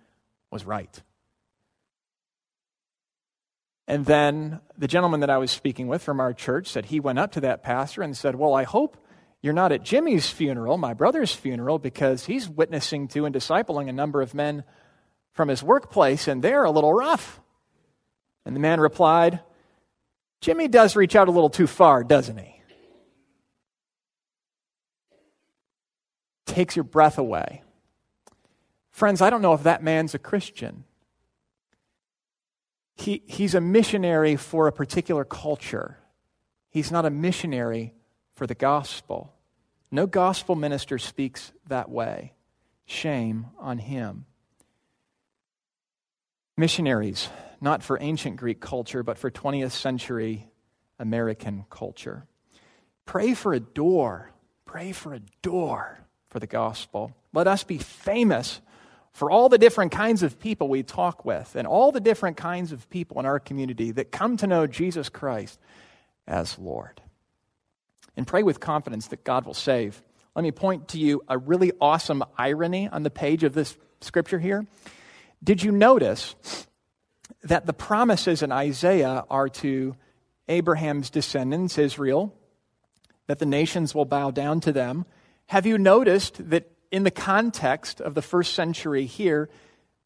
was 0.51 0.63
right. 0.63 1.01
And 3.87 4.05
then 4.05 4.61
the 4.77 4.87
gentleman 4.87 5.19
that 5.19 5.29
I 5.29 5.37
was 5.37 5.51
speaking 5.51 5.87
with 5.87 6.01
from 6.01 6.19
our 6.19 6.33
church 6.33 6.67
said 6.67 6.85
he 6.85 6.99
went 6.99 7.19
up 7.19 7.33
to 7.33 7.41
that 7.41 7.61
pastor 7.61 8.01
and 8.01 8.17
said, 8.17 8.35
Well, 8.35 8.53
I 8.53 8.63
hope 8.63 8.97
you're 9.41 9.53
not 9.53 9.71
at 9.71 9.83
Jimmy's 9.83 10.27
funeral, 10.27 10.77
my 10.77 10.95
brother's 10.95 11.33
funeral, 11.33 11.77
because 11.77 12.25
he's 12.25 12.49
witnessing 12.49 13.07
to 13.09 13.25
and 13.25 13.35
discipling 13.35 13.87
a 13.87 13.93
number 13.93 14.21
of 14.21 14.33
men 14.33 14.63
from 15.33 15.49
his 15.49 15.61
workplace, 15.61 16.27
and 16.27 16.41
they're 16.41 16.63
a 16.63 16.71
little 16.71 16.93
rough. 16.93 17.39
And 18.45 18.55
the 18.55 18.59
man 18.59 18.79
replied, 18.79 19.41
Jimmy 20.41 20.67
does 20.67 20.95
reach 20.95 21.15
out 21.15 21.27
a 21.27 21.31
little 21.31 21.49
too 21.49 21.67
far, 21.67 22.03
doesn't 22.03 22.37
he? 22.37 22.61
Takes 26.47 26.75
your 26.75 26.83
breath 26.83 27.17
away. 27.17 27.61
Friends, 28.89 29.21
I 29.21 29.29
don't 29.29 29.41
know 29.41 29.53
if 29.53 29.63
that 29.63 29.83
man's 29.83 30.15
a 30.15 30.19
Christian 30.19 30.85
he, 32.95 33.21
he's 33.27 33.53
a 33.53 33.61
missionary 33.61 34.35
for 34.35 34.67
a 34.67 34.71
particular 34.71 35.25
culture. 35.25 35.97
He's 36.69 36.91
not 36.91 37.05
a 37.05 37.09
missionary 37.09 37.93
for 38.33 38.47
the 38.47 38.55
gospel. 38.55 39.33
No 39.91 40.07
gospel 40.07 40.55
minister 40.55 40.97
speaks 40.97 41.51
that 41.67 41.89
way. 41.89 42.33
Shame 42.85 43.47
on 43.59 43.79
him. 43.79 44.25
Missionaries, 46.57 47.29
not 47.59 47.83
for 47.83 47.97
ancient 48.01 48.37
Greek 48.37 48.61
culture, 48.61 49.03
but 49.03 49.17
for 49.17 49.29
20th 49.29 49.71
century 49.71 50.47
American 50.99 51.65
culture. 51.69 52.25
Pray 53.05 53.33
for 53.33 53.53
a 53.53 53.59
door. 53.59 54.31
Pray 54.65 54.93
for 54.93 55.13
a 55.13 55.21
door 55.41 55.99
for 56.29 56.39
the 56.39 56.47
gospel. 56.47 57.13
Let 57.33 57.47
us 57.47 57.63
be 57.63 57.77
famous 57.77 58.61
for 59.15 59.31
all 59.31 59.47
the 59.47 59.57
different 59.57 59.93
kinds 59.93 60.23
of 60.23 60.37
people 60.41 60.67
we 60.67 60.83
talk 60.83 61.23
with 61.23 61.55
and 61.55 61.65
all 61.65 61.93
the 61.93 62.01
different 62.01 62.35
kinds 62.35 62.73
of 62.73 62.89
people 62.89 63.17
in 63.17 63.25
our 63.25 63.39
community 63.39 63.91
that 63.91 64.11
come 64.11 64.35
to 64.35 64.45
know 64.45 64.67
Jesus 64.67 65.07
Christ 65.07 65.57
as 66.27 66.59
Lord. 66.59 67.01
And 68.17 68.27
pray 68.27 68.43
with 68.43 68.59
confidence 68.59 69.07
that 69.07 69.23
God 69.23 69.45
will 69.45 69.53
save. 69.53 70.03
Let 70.35 70.43
me 70.43 70.51
point 70.51 70.89
to 70.89 70.99
you 70.99 71.21
a 71.29 71.37
really 71.37 71.71
awesome 71.79 72.25
irony 72.37 72.89
on 72.89 73.03
the 73.03 73.09
page 73.09 73.45
of 73.45 73.53
this 73.53 73.77
scripture 74.01 74.37
here. 74.37 74.67
Did 75.41 75.63
you 75.63 75.71
notice 75.71 76.35
that 77.43 77.65
the 77.65 77.73
promises 77.73 78.43
in 78.43 78.51
Isaiah 78.51 79.23
are 79.29 79.47
to 79.47 79.95
Abraham's 80.49 81.09
descendants, 81.09 81.77
Israel, 81.77 82.35
that 83.27 83.39
the 83.39 83.45
nations 83.45 83.95
will 83.95 84.03
bow 84.03 84.31
down 84.31 84.59
to 84.59 84.73
them? 84.73 85.05
Have 85.45 85.65
you 85.65 85.77
noticed 85.77 86.49
that 86.49 86.69
in 86.91 87.03
the 87.03 87.11
context 87.11 88.01
of 88.01 88.15
the 88.15 88.21
first 88.21 88.53
century 88.53 89.05
here, 89.05 89.49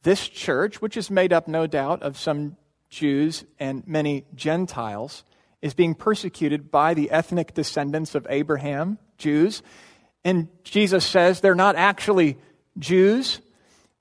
this 0.04 0.28
church, 0.28 0.82
which 0.82 0.98
is 0.98 1.12
made 1.12 1.34
up, 1.34 1.48
no 1.48 1.68
doubt, 1.68 2.04
of 2.04 2.18
some 2.18 2.56
Jews 2.90 3.44
and 3.60 3.86
many 3.88 4.26
Gentiles, 4.34 5.24
is 5.62 5.74
being 5.74 5.94
persecuted 5.94 6.72
by 6.72 6.94
the 6.94 7.12
ethnic 7.12 7.54
descendants 7.54 8.16
of 8.16 8.26
Abraham, 8.30 8.98
Jews. 9.18 9.62
And 10.24 10.48
Jesus 10.64 11.06
says 11.06 11.42
they're 11.42 11.56
not 11.56 11.76
actually 11.76 12.38
Jews. 12.78 13.42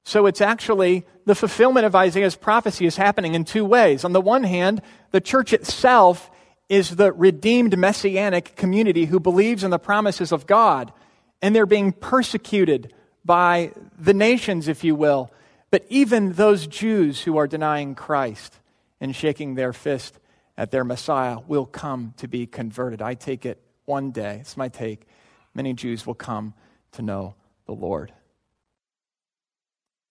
So 0.04 0.26
it's 0.26 0.40
actually 0.40 1.04
the 1.26 1.34
fulfillment 1.34 1.84
of 1.84 1.94
Isaiah's 1.94 2.36
prophecy 2.36 2.86
is 2.86 2.96
happening 2.96 3.34
in 3.34 3.44
two 3.44 3.64
ways. 3.64 4.04
On 4.04 4.12
the 4.12 4.20
one 4.20 4.44
hand, 4.44 4.80
the 5.10 5.20
church 5.20 5.52
itself 5.52 6.30
is 6.68 6.96
the 6.96 7.12
redeemed 7.12 7.76
messianic 7.76 8.54
community 8.56 9.06
who 9.06 9.20
believes 9.20 9.64
in 9.64 9.70
the 9.70 9.78
promises 9.78 10.32
of 10.32 10.46
God 10.46 10.92
and 11.40 11.55
they're 11.55 11.66
being 11.66 11.92
persecuted 11.92 12.92
by 13.24 13.72
the 13.98 14.14
nations, 14.14 14.69
if 14.69 14.85
you 14.85 14.94
will. 14.94 15.31
But 15.71 15.85
even 15.88 16.33
those 16.33 16.67
Jews 16.67 17.23
who 17.23 17.37
are 17.37 17.46
denying 17.46 17.94
Christ 17.94 18.58
and 19.00 19.15
shaking 19.15 19.54
their 19.54 19.73
fist 19.73 20.19
at 20.56 20.71
their 20.71 20.85
Messiah 20.85 21.38
will 21.46 21.67
come 21.67 22.15
to 22.17 22.27
be 22.27 22.46
converted. 22.46 23.02
I 23.02 23.15
take 23.15 23.44
it 23.46 23.62
one 23.85 24.10
day, 24.10 24.38
it's 24.40 24.56
my 24.56 24.69
take, 24.69 25.06
many 25.54 25.73
Jews 25.73 26.06
will 26.06 26.15
come 26.15 26.54
to 26.92 27.02
know 27.02 27.35
the 27.67 27.73
Lord. 27.73 28.12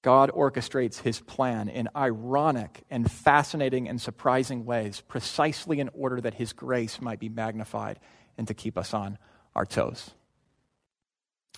God 0.03 0.31
orchestrates 0.31 1.01
his 1.01 1.19
plan 1.19 1.67
in 1.67 1.89
ironic 1.95 2.83
and 2.89 3.11
fascinating 3.11 3.89
and 3.89 3.99
surprising 3.99 4.63
ways, 4.63 5.01
precisely 5.07 5.79
in 5.79 5.89
order 5.89 6.21
that 6.21 6.35
his 6.35 6.53
grace 6.53 7.01
might 7.01 7.19
be 7.19 7.29
magnified 7.29 7.99
and 8.37 8.47
to 8.47 8.53
keep 8.53 8.77
us 8.77 8.93
on 8.93 9.17
our 9.55 9.65
toes. 9.65 10.11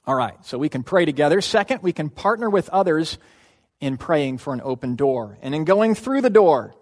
All 0.10 0.16
right, 0.16 0.44
so 0.44 0.58
we 0.58 0.70
can 0.70 0.82
pray 0.82 1.06
together. 1.06 1.40
Second, 1.40 1.84
we 1.84 1.94
can 1.94 2.10
partner 2.10 2.50
with 2.50 2.68
others 2.70 3.20
in 3.80 3.98
praying 3.98 4.40
for 4.40 4.54
an 4.54 4.62
open 4.64 4.96
door. 4.96 5.38
And 5.44 5.54
in 5.54 5.66
going 5.66 5.94
through 5.94 6.22
the 6.22 6.32
door, 6.32 6.74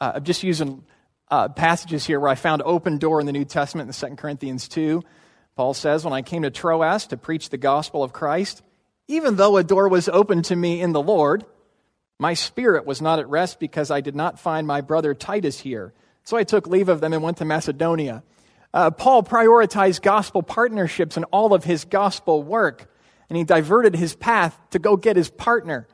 uh, 0.00 0.12
I'm 0.14 0.22
just 0.22 0.44
using 0.44 0.84
uh, 1.32 1.48
passages 1.48 2.06
here 2.06 2.20
where 2.20 2.30
I 2.30 2.36
found 2.36 2.62
open 2.64 2.98
door 2.98 3.18
in 3.18 3.26
the 3.26 3.32
New 3.32 3.44
Testament 3.44 3.88
in 3.88 4.10
2 4.10 4.14
Corinthians 4.14 4.68
2. 4.68 5.02
Paul 5.56 5.74
says, 5.74 6.04
When 6.04 6.12
I 6.12 6.22
came 6.22 6.42
to 6.42 6.52
Troas 6.52 7.08
to 7.08 7.16
preach 7.16 7.48
the 7.48 7.58
gospel 7.58 8.04
of 8.04 8.12
Christ, 8.12 8.62
even 9.08 9.34
though 9.34 9.56
a 9.56 9.64
door 9.64 9.88
was 9.88 10.08
open 10.08 10.42
to 10.42 10.54
me 10.54 10.80
in 10.80 10.92
the 10.92 11.02
Lord, 11.02 11.44
my 12.20 12.34
spirit 12.34 12.86
was 12.86 13.02
not 13.02 13.18
at 13.18 13.28
rest 13.28 13.58
because 13.58 13.90
I 13.90 14.02
did 14.02 14.14
not 14.14 14.38
find 14.38 14.68
my 14.68 14.82
brother 14.82 15.14
Titus 15.14 15.58
here. 15.58 15.94
So 16.22 16.36
I 16.36 16.44
took 16.44 16.68
leave 16.68 16.88
of 16.88 17.00
them 17.00 17.12
and 17.12 17.24
went 17.24 17.38
to 17.38 17.44
Macedonia. 17.44 18.22
Uh, 18.74 18.90
Paul 18.90 19.22
prioritized 19.22 20.02
gospel 20.02 20.42
partnerships 20.42 21.16
in 21.16 21.22
all 21.24 21.54
of 21.54 21.62
his 21.62 21.84
gospel 21.84 22.42
work, 22.42 22.90
and 23.28 23.38
he 23.38 23.44
diverted 23.44 23.94
his 23.94 24.16
path 24.16 24.58
to 24.70 24.80
go 24.80 24.96
get 24.96 25.14
his 25.14 25.30
partner. 25.30 25.86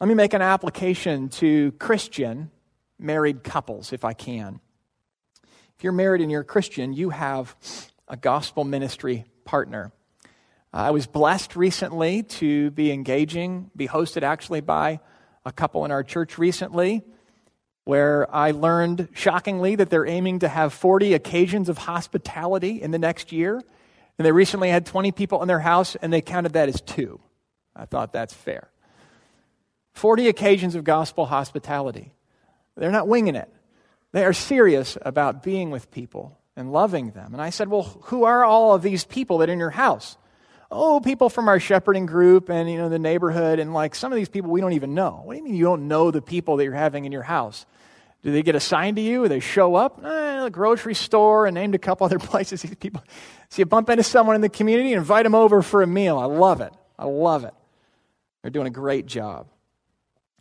Let 0.00 0.08
me 0.08 0.14
make 0.14 0.32
an 0.32 0.40
application 0.40 1.28
to 1.28 1.72
Christian 1.72 2.50
married 2.98 3.44
couples, 3.44 3.92
if 3.92 4.02
I 4.02 4.14
can. 4.14 4.60
If 5.76 5.84
you're 5.84 5.92
married 5.92 6.22
and 6.22 6.30
you're 6.30 6.40
a 6.40 6.44
Christian, 6.44 6.94
you 6.94 7.10
have 7.10 7.54
a 8.08 8.16
gospel 8.16 8.64
ministry 8.64 9.26
partner. 9.44 9.92
Uh, 10.72 10.78
I 10.78 10.90
was 10.92 11.06
blessed 11.06 11.54
recently 11.54 12.22
to 12.22 12.70
be 12.70 12.92
engaging, 12.92 13.70
be 13.76 13.88
hosted 13.88 14.22
actually 14.22 14.62
by 14.62 15.00
a 15.44 15.52
couple 15.52 15.84
in 15.84 15.90
our 15.90 16.02
church 16.02 16.38
recently, 16.38 17.04
where 17.88 18.28
I 18.36 18.50
learned 18.50 19.08
shockingly 19.14 19.74
that 19.76 19.88
they're 19.88 20.04
aiming 20.04 20.40
to 20.40 20.48
have 20.48 20.74
40 20.74 21.14
occasions 21.14 21.70
of 21.70 21.78
hospitality 21.78 22.82
in 22.82 22.90
the 22.90 22.98
next 22.98 23.32
year. 23.32 23.54
And 23.54 24.26
they 24.26 24.30
recently 24.30 24.68
had 24.68 24.84
20 24.84 25.10
people 25.12 25.40
in 25.40 25.48
their 25.48 25.58
house, 25.58 25.96
and 25.96 26.12
they 26.12 26.20
counted 26.20 26.52
that 26.52 26.68
as 26.68 26.82
two. 26.82 27.18
I 27.74 27.86
thought 27.86 28.12
that's 28.12 28.34
fair. 28.34 28.68
40 29.94 30.28
occasions 30.28 30.74
of 30.74 30.84
gospel 30.84 31.24
hospitality. 31.24 32.12
They're 32.76 32.90
not 32.90 33.08
winging 33.08 33.36
it. 33.36 33.50
They 34.12 34.26
are 34.26 34.34
serious 34.34 34.98
about 35.00 35.42
being 35.42 35.70
with 35.70 35.90
people 35.90 36.38
and 36.56 36.70
loving 36.70 37.12
them. 37.12 37.32
And 37.32 37.40
I 37.40 37.48
said, 37.48 37.70
Well, 37.70 37.84
who 38.02 38.24
are 38.24 38.44
all 38.44 38.74
of 38.74 38.82
these 38.82 39.06
people 39.06 39.38
that 39.38 39.48
are 39.48 39.52
in 39.54 39.58
your 39.58 39.70
house? 39.70 40.18
oh, 40.70 41.00
people 41.00 41.30
from 41.30 41.48
our 41.48 41.58
shepherding 41.58 42.06
group 42.06 42.50
and, 42.50 42.70
you 42.70 42.76
know, 42.76 42.88
the 42.88 42.98
neighborhood. 42.98 43.58
And 43.58 43.72
like 43.72 43.94
some 43.94 44.12
of 44.12 44.16
these 44.16 44.28
people 44.28 44.50
we 44.50 44.60
don't 44.60 44.74
even 44.74 44.94
know. 44.94 45.22
What 45.24 45.32
do 45.32 45.38
you 45.38 45.44
mean 45.44 45.54
you 45.54 45.64
don't 45.64 45.88
know 45.88 46.10
the 46.10 46.22
people 46.22 46.56
that 46.56 46.64
you're 46.64 46.74
having 46.74 47.04
in 47.04 47.12
your 47.12 47.22
house? 47.22 47.66
Do 48.28 48.32
they 48.32 48.42
get 48.42 48.54
assigned 48.54 48.96
to 48.96 49.02
you? 49.02 49.26
They 49.26 49.40
show 49.40 49.74
up? 49.74 50.04
Eh, 50.04 50.42
the 50.42 50.50
grocery 50.50 50.94
store 50.94 51.46
and 51.46 51.54
named 51.54 51.74
a 51.74 51.78
couple 51.78 52.04
other 52.04 52.18
places. 52.18 52.60
These 52.60 52.74
people. 52.74 53.02
So 53.48 53.62
you 53.62 53.64
bump 53.64 53.88
into 53.88 54.02
someone 54.02 54.36
in 54.36 54.42
the 54.42 54.50
community 54.50 54.92
invite 54.92 55.24
them 55.24 55.34
over 55.34 55.62
for 55.62 55.80
a 55.80 55.86
meal. 55.86 56.18
I 56.18 56.26
love 56.26 56.60
it. 56.60 56.70
I 56.98 57.06
love 57.06 57.44
it. 57.44 57.54
They're 58.42 58.50
doing 58.50 58.66
a 58.66 58.70
great 58.70 59.06
job. 59.06 59.46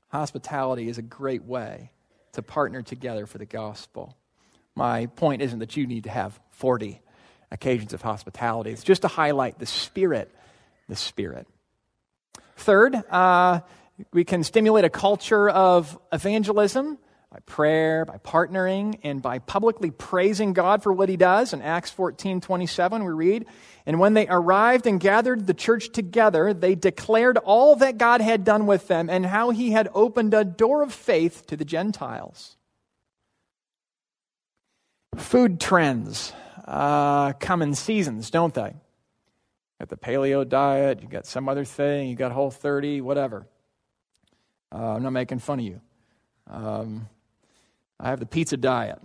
Hospitality 0.10 0.90
is 0.90 0.98
a 0.98 1.02
great 1.02 1.46
way 1.46 1.92
to 2.34 2.42
partner 2.42 2.82
together 2.82 3.26
for 3.26 3.38
the 3.38 3.46
gospel. 3.46 4.18
My 4.76 5.06
point 5.06 5.42
isn't 5.42 5.60
that 5.60 5.78
you 5.78 5.88
need 5.88 6.04
to 6.04 6.10
have 6.10 6.38
40 6.50 7.00
occasions 7.52 7.94
of 7.94 8.02
hospitality. 8.02 8.72
It's 8.72 8.84
just 8.84 9.04
to 9.04 9.08
highlight 9.08 9.60
the 9.60 9.66
Spirit, 9.66 10.30
the 10.90 10.98
Spirit. 10.98 11.48
Third, 12.58 12.96
uh, 13.10 13.62
we 14.12 14.26
can 14.26 14.44
stimulate 14.44 14.84
a 14.84 14.90
culture 14.90 15.50
of 15.50 15.98
evangelism 16.12 16.98
by 17.38 17.42
prayer, 17.46 18.04
by 18.04 18.18
partnering, 18.18 18.98
and 19.04 19.22
by 19.22 19.38
publicly 19.38 19.92
praising 19.92 20.54
God 20.54 20.82
for 20.82 20.92
what 20.92 21.08
he 21.08 21.18
does. 21.18 21.54
In 21.54 21.62
Acts 21.62 21.92
14 21.92 22.42
27, 22.42 23.04
we 23.04 23.14
read, 23.14 23.46
And 23.86 24.00
when 24.00 24.16
they 24.16 24.28
arrived 24.28 24.88
and 24.88 25.00
gathered 25.00 25.46
the 25.46 25.54
church 25.54 25.92
together, 25.92 26.52
they 26.52 26.74
declared 26.74 27.38
all 27.38 27.76
that 27.76 28.00
God 28.00 28.22
had 28.22 28.44
done 28.44 28.66
with 28.66 28.88
them 28.88 29.08
and 29.08 29.24
how 29.24 29.52
he 29.52 29.70
had 29.70 29.88
opened 29.94 30.34
a 30.34 30.44
door 30.44 30.82
of 30.82 30.92
faith 30.92 31.46
to 31.48 31.56
the 31.56 31.66
Gentiles. 31.66 32.58
Food 35.16 35.60
trends 35.60 36.34
uh, 36.66 37.34
come 37.34 37.62
in 37.62 37.76
seasons, 37.76 38.32
don't 38.32 38.54
they? 38.56 38.70
You 38.70 39.86
got 39.86 39.90
the 39.90 39.98
paleo 39.98 40.48
diet, 40.48 41.04
you 41.04 41.08
got 41.08 41.28
some 41.28 41.48
other 41.48 41.66
thing, 41.66 42.10
you 42.10 42.16
got 42.16 42.32
whole 42.32 42.50
30, 42.50 43.02
whatever. 43.02 43.46
Uh, 44.74 44.96
I'm 44.96 45.04
not 45.04 45.14
making 45.14 45.38
fun 45.38 45.60
of 45.60 45.66
you. 45.66 45.82
Um, 46.50 47.08
I 48.00 48.10
have 48.10 48.20
the 48.20 48.26
pizza 48.26 48.58
diet. 48.58 49.00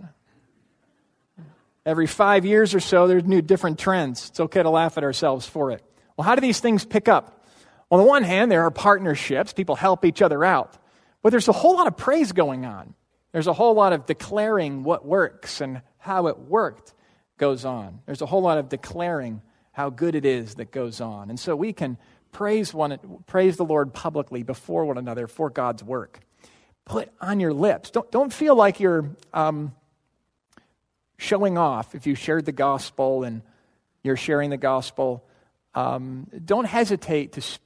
Every 1.85 2.07
five 2.07 2.45
years 2.45 2.73
or 2.73 2.79
so, 2.79 3.07
there's 3.07 3.25
new 3.25 3.41
different 3.41 3.77
trends. 3.77 4.29
It's 4.29 4.39
okay 4.39 4.63
to 4.63 4.69
laugh 4.69 4.97
at 4.97 5.03
ourselves 5.03 5.45
for 5.45 5.71
it. 5.71 5.83
Well, 6.15 6.25
how 6.25 6.35
do 6.35 6.41
these 6.41 6.59
things 6.59 6.85
pick 6.85 7.07
up? 7.07 7.45
On 7.91 7.99
the 7.99 8.05
one 8.05 8.23
hand, 8.23 8.51
there 8.51 8.63
are 8.63 8.71
partnerships, 8.71 9.53
people 9.53 9.75
help 9.75 10.05
each 10.05 10.21
other 10.21 10.43
out. 10.43 10.77
But 11.21 11.31
there's 11.31 11.47
a 11.47 11.53
whole 11.53 11.75
lot 11.75 11.87
of 11.87 11.97
praise 11.97 12.31
going 12.31 12.65
on. 12.65 12.93
There's 13.31 13.47
a 13.47 13.53
whole 13.53 13.73
lot 13.73 13.93
of 13.93 14.05
declaring 14.05 14.83
what 14.83 15.05
works 15.05 15.59
and 15.59 15.81
how 15.97 16.27
it 16.27 16.37
worked 16.37 16.93
goes 17.37 17.65
on. 17.65 17.99
There's 18.05 18.21
a 18.21 18.25
whole 18.25 18.41
lot 18.41 18.57
of 18.57 18.69
declaring 18.69 19.41
how 19.71 19.89
good 19.89 20.15
it 20.15 20.25
is 20.25 20.55
that 20.55 20.71
goes 20.71 21.01
on. 21.01 21.29
And 21.29 21.39
so 21.39 21.55
we 21.55 21.73
can 21.73 21.97
praise, 22.31 22.73
one, 22.73 22.97
praise 23.25 23.57
the 23.57 23.65
Lord 23.65 23.93
publicly 23.93 24.43
before 24.43 24.85
one 24.85 24.97
another 24.97 25.27
for 25.27 25.49
God's 25.49 25.83
work. 25.83 26.19
Put 26.85 27.09
on 27.21 27.39
your 27.39 27.53
lips. 27.53 27.91
Don't, 27.91 28.09
don't 28.11 28.33
feel 28.33 28.55
like 28.55 28.79
you're 28.79 29.09
um, 29.33 29.73
showing 31.17 31.57
off 31.57 31.95
if 31.95 32.05
you 32.07 32.15
shared 32.15 32.45
the 32.45 32.51
gospel 32.51 33.23
and 33.23 33.41
you're 34.03 34.17
sharing 34.17 34.49
the 34.49 34.57
gospel. 34.57 35.23
Um, 35.75 36.27
don't 36.43 36.65
hesitate 36.65 37.33
to. 37.33 37.59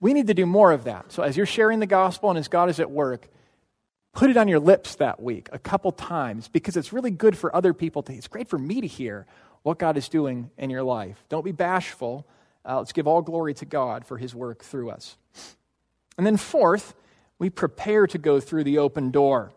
We 0.00 0.12
need 0.12 0.26
to 0.26 0.34
do 0.34 0.44
more 0.44 0.72
of 0.72 0.84
that. 0.84 1.10
So 1.12 1.22
as 1.22 1.36
you're 1.36 1.46
sharing 1.46 1.78
the 1.78 1.86
gospel 1.86 2.30
and 2.30 2.38
as 2.38 2.48
God 2.48 2.68
is 2.68 2.80
at 2.80 2.90
work, 2.90 3.28
Put 4.14 4.30
it 4.30 4.36
on 4.36 4.46
your 4.46 4.60
lips 4.60 4.94
that 4.96 5.20
week 5.20 5.48
a 5.52 5.58
couple 5.58 5.90
times 5.90 6.46
because 6.46 6.76
it's 6.76 6.92
really 6.92 7.10
good 7.10 7.36
for 7.36 7.54
other 7.54 7.74
people 7.74 8.02
to 8.04 8.12
It's 8.12 8.28
great 8.28 8.48
for 8.48 8.58
me 8.58 8.80
to 8.80 8.86
hear 8.86 9.26
what 9.64 9.78
God 9.78 9.96
is 9.96 10.08
doing 10.08 10.50
in 10.56 10.70
your 10.70 10.84
life. 10.84 11.24
Don't 11.28 11.44
be 11.44 11.50
bashful. 11.50 12.24
Uh, 12.64 12.78
let's 12.78 12.92
give 12.92 13.08
all 13.08 13.22
glory 13.22 13.54
to 13.54 13.64
God 13.64 14.06
for 14.06 14.16
his 14.16 14.32
work 14.32 14.62
through 14.62 14.90
us. 14.90 15.16
And 16.16 16.24
then 16.24 16.36
fourth, 16.36 16.94
we 17.38 17.50
prepare 17.50 18.06
to 18.06 18.18
go 18.18 18.40
through 18.40 18.64
the 18.64 18.78
open 18.78 19.10
door. 19.10 19.52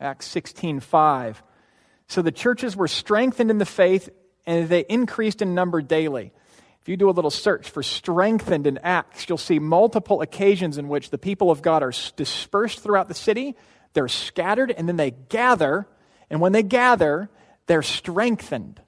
Acts 0.00 0.26
16:5. 0.28 1.42
So 2.08 2.22
the 2.22 2.32
churches 2.32 2.76
were 2.76 2.88
strengthened 2.88 3.50
in 3.50 3.58
the 3.58 3.66
faith 3.66 4.10
and 4.46 4.68
they 4.68 4.80
increased 4.80 5.40
in 5.40 5.54
number 5.54 5.80
daily. 5.80 6.32
If 6.80 6.88
you 6.88 6.98
do 6.98 7.08
a 7.08 7.12
little 7.12 7.30
search 7.30 7.70
for 7.70 7.82
strengthened 7.82 8.66
in 8.66 8.76
Acts, 8.78 9.26
you'll 9.26 9.38
see 9.38 9.58
multiple 9.58 10.20
occasions 10.20 10.76
in 10.76 10.88
which 10.88 11.08
the 11.08 11.16
people 11.16 11.50
of 11.50 11.62
God 11.62 11.82
are 11.82 11.92
dispersed 12.16 12.80
throughout 12.80 13.08
the 13.08 13.14
city 13.14 13.56
they're 13.94 14.08
scattered 14.08 14.70
and 14.72 14.86
then 14.86 14.96
they 14.96 15.12
gather. 15.12 15.86
And 16.28 16.40
when 16.40 16.52
they 16.52 16.62
gather, 16.62 17.30
they're 17.66 17.82
strengthened. 17.82 18.82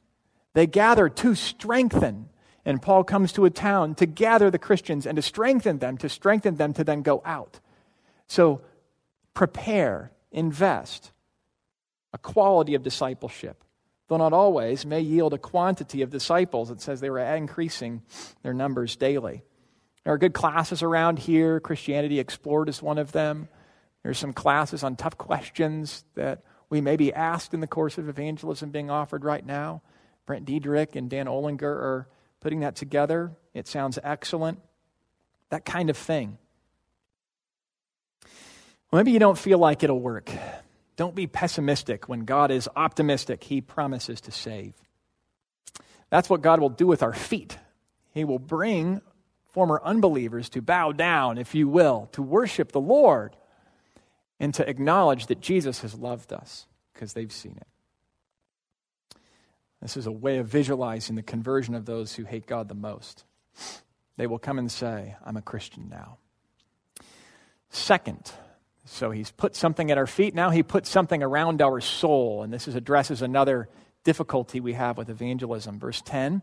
They 0.53 0.67
gather 0.67 1.09
to 1.09 1.35
strengthen. 1.35 2.29
And 2.65 2.83
Paul 2.83 3.05
comes 3.05 3.33
to 3.33 3.45
a 3.45 3.51
town 3.51 3.95
to 3.97 4.07
gather 4.07 4.51
the 4.51 4.59
Christians 4.59 5.07
and 5.07 5.17
to 5.17 5.23
strengthen 5.23 5.79
them, 5.79 5.97
to 5.99 6.09
strengthen 6.09 6.57
them 6.57 6.73
to 6.75 6.85
then 6.85 7.03
go 7.03 7.23
out. 7.25 7.61
So 8.27 8.63
prepare, 9.35 10.13
invest. 10.31 11.13
A 12.13 12.19
quality 12.19 12.75
of 12.75 12.83
discipleship, 12.83 13.63
though 14.09 14.17
not 14.17 14.33
always, 14.33 14.87
may 14.87 15.01
yield 15.01 15.35
a 15.35 15.39
quantity 15.39 16.01
of 16.03 16.11
disciples. 16.11 16.71
It 16.71 16.81
says 16.81 17.01
they 17.01 17.11
were 17.11 17.19
increasing 17.19 18.03
their 18.43 18.55
numbers 18.55 18.97
daily. 18.97 19.43
There 20.05 20.15
are 20.15 20.19
good 20.19 20.33
classes 20.33 20.83
around 20.83 21.19
here. 21.19 21.61
Christianity 21.61 22.19
Explored 22.19 22.69
is 22.69 22.81
one 22.81 22.97
of 22.97 23.13
them. 23.13 23.49
There's 24.03 24.19
some 24.19 24.33
classes 24.33 24.85
on 24.85 24.97
tough 24.97 25.19
questions 25.19 26.05
that 26.15 26.43
we 26.71 26.81
may 26.81 26.97
be 26.97 27.13
asked 27.13 27.55
in 27.55 27.61
the 27.61 27.67
course 27.67 27.99
of 27.99 28.09
evangelism 28.09 28.71
being 28.71 28.89
offered 28.89 29.25
right 29.25 29.45
now. 29.45 29.83
Brent 30.25 30.45
Diedrich 30.45 30.97
and 30.97 31.11
Dan 31.11 31.27
Olinger 31.27 31.65
are 31.65 32.09
putting 32.41 32.61
that 32.61 32.77
together. 32.77 33.33
It 33.53 33.67
sounds 33.69 33.99
excellent. 34.03 34.61
That 35.51 35.65
kind 35.65 35.91
of 35.91 35.97
thing. 35.97 36.39
Maybe 38.97 39.13
you 39.13 39.19
don't 39.19 39.37
feel 39.37 39.59
like 39.59 39.83
it'll 39.83 40.01
work. 40.01 40.31
Don't 40.97 41.15
be 41.15 41.27
pessimistic 41.27 42.09
when 42.09 42.21
God 42.21 42.51
is 42.51 42.67
optimistic. 42.75 43.45
He 43.45 43.61
promises 43.61 44.23
to 44.23 44.33
save. 44.33 44.73
That's 46.09 46.31
what 46.31 46.41
God 46.41 46.61
will 46.61 46.71
do 46.71 46.87
with 46.87 47.03
our 47.03 47.13
feet. 47.13 47.59
He 48.15 48.25
will 48.25 48.39
bring 48.39 49.03
former 49.53 49.83
unbelievers 49.85 50.49
to 50.51 50.63
bow 50.63 50.93
down, 50.93 51.37
if 51.37 51.55
you 51.55 51.69
will, 51.69 52.09
to 52.13 52.23
worship 52.23 52.73
the 52.73 52.81
Lord 52.81 53.37
and 54.41 54.55
to 54.55 54.67
acknowledge 54.67 55.27
that 55.27 55.43
Jesus 55.43 55.83
has 55.83 55.95
loved 55.95 56.33
us 56.33 56.67
because 56.95 57.13
they've 57.13 57.31
seen 57.31 57.59
it. 57.59 59.19
This 59.83 59.99
is 59.99 60.07
a 60.07 60.13
way 60.13 60.39
of 60.39 60.47
visualizing 60.47 61.17
the 61.17 61.23
conversion 61.23 61.75
of 61.75 61.85
those 61.85 62.15
who 62.15 62.25
hate 62.25 62.47
God 62.47 62.69
the 62.69 62.75
most. 62.75 63.25
They 64.17 64.27
will 64.27 64.39
come 64.39 64.59
and 64.59 64.73
say, 64.73 65.17
I'm 65.23 65.37
a 65.37 65.43
Christian 65.43 65.91
now. 65.91 66.17
Second, 67.69 68.33
so 68.87 69.11
he's 69.11 69.31
put 69.31 69.55
something 69.55 69.91
at 69.91 69.99
our 69.99 70.07
feet. 70.07 70.35
Now 70.35 70.51
he 70.51 70.63
puts 70.63 70.89
something 70.89 71.23
around 71.23 71.61
our 71.61 71.81
soul. 71.81 72.43
And 72.43 72.53
this 72.53 72.67
is, 72.69 72.75
addresses 72.75 73.21
another 73.21 73.69
difficulty 74.05 74.61
we 74.61 74.73
have 74.73 74.97
with 74.97 75.11
evangelism. 75.11 75.79
Verse 75.79 76.01
10 76.03 76.43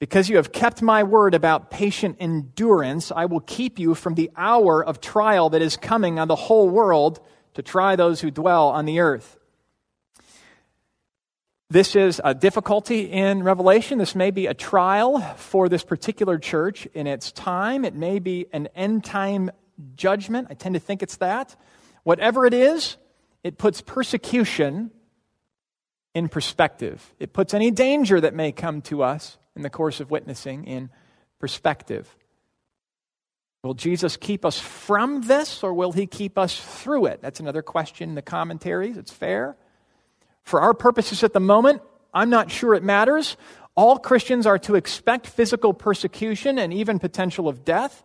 because 0.00 0.28
you 0.28 0.36
have 0.36 0.52
kept 0.52 0.82
my 0.82 1.02
word 1.04 1.34
about 1.34 1.70
patient 1.70 2.16
endurance, 2.20 3.10
I 3.10 3.26
will 3.26 3.40
keep 3.40 3.78
you 3.78 3.94
from 3.94 4.16
the 4.16 4.30
hour 4.36 4.84
of 4.84 5.00
trial 5.00 5.48
that 5.50 5.62
is 5.62 5.76
coming 5.76 6.18
on 6.18 6.28
the 6.28 6.36
whole 6.36 6.68
world 6.68 7.20
to 7.54 7.62
try 7.62 7.96
those 7.96 8.20
who 8.20 8.30
dwell 8.30 8.68
on 8.68 8.84
the 8.84 9.00
earth. 9.00 9.38
This 11.70 11.96
is 11.96 12.20
a 12.22 12.34
difficulty 12.34 13.10
in 13.10 13.42
Revelation. 13.42 13.98
This 13.98 14.14
may 14.14 14.30
be 14.30 14.46
a 14.46 14.52
trial 14.52 15.20
for 15.36 15.68
this 15.68 15.84
particular 15.84 16.38
church 16.38 16.86
in 16.92 17.06
its 17.06 17.32
time. 17.32 17.84
It 17.84 17.94
may 17.94 18.18
be 18.18 18.46
an 18.52 18.68
end 18.74 19.04
time 19.04 19.50
judgment. 19.96 20.48
I 20.50 20.54
tend 20.54 20.74
to 20.74 20.80
think 20.80 21.02
it's 21.02 21.16
that. 21.16 21.56
Whatever 22.02 22.46
it 22.46 22.54
is, 22.54 22.96
it 23.42 23.58
puts 23.58 23.80
persecution 23.80 24.90
in 26.14 26.28
perspective. 26.28 27.14
It 27.18 27.32
puts 27.32 27.54
any 27.54 27.70
danger 27.70 28.20
that 28.20 28.34
may 28.34 28.52
come 28.52 28.82
to 28.82 29.02
us 29.02 29.36
in 29.56 29.62
the 29.62 29.70
course 29.70 30.00
of 30.00 30.10
witnessing 30.10 30.64
in 30.64 30.90
perspective. 31.38 32.16
Will 33.62 33.74
Jesus 33.74 34.16
keep 34.16 34.44
us 34.44 34.58
from 34.58 35.22
this 35.22 35.62
or 35.62 35.72
will 35.72 35.92
he 35.92 36.06
keep 36.06 36.36
us 36.36 36.60
through 36.60 37.06
it? 37.06 37.20
That's 37.22 37.40
another 37.40 37.62
question 37.62 38.10
in 38.10 38.14
the 38.14 38.22
commentaries. 38.22 38.96
It's 38.96 39.10
fair. 39.10 39.56
For 40.42 40.60
our 40.60 40.74
purposes 40.74 41.24
at 41.24 41.32
the 41.32 41.40
moment, 41.40 41.80
I'm 42.12 42.30
not 42.30 42.50
sure 42.50 42.74
it 42.74 42.82
matters. 42.82 43.36
All 43.74 43.98
Christians 43.98 44.46
are 44.46 44.58
to 44.60 44.74
expect 44.76 45.26
physical 45.26 45.72
persecution 45.72 46.58
and 46.58 46.72
even 46.72 46.98
potential 46.98 47.48
of 47.48 47.64
death. 47.64 48.04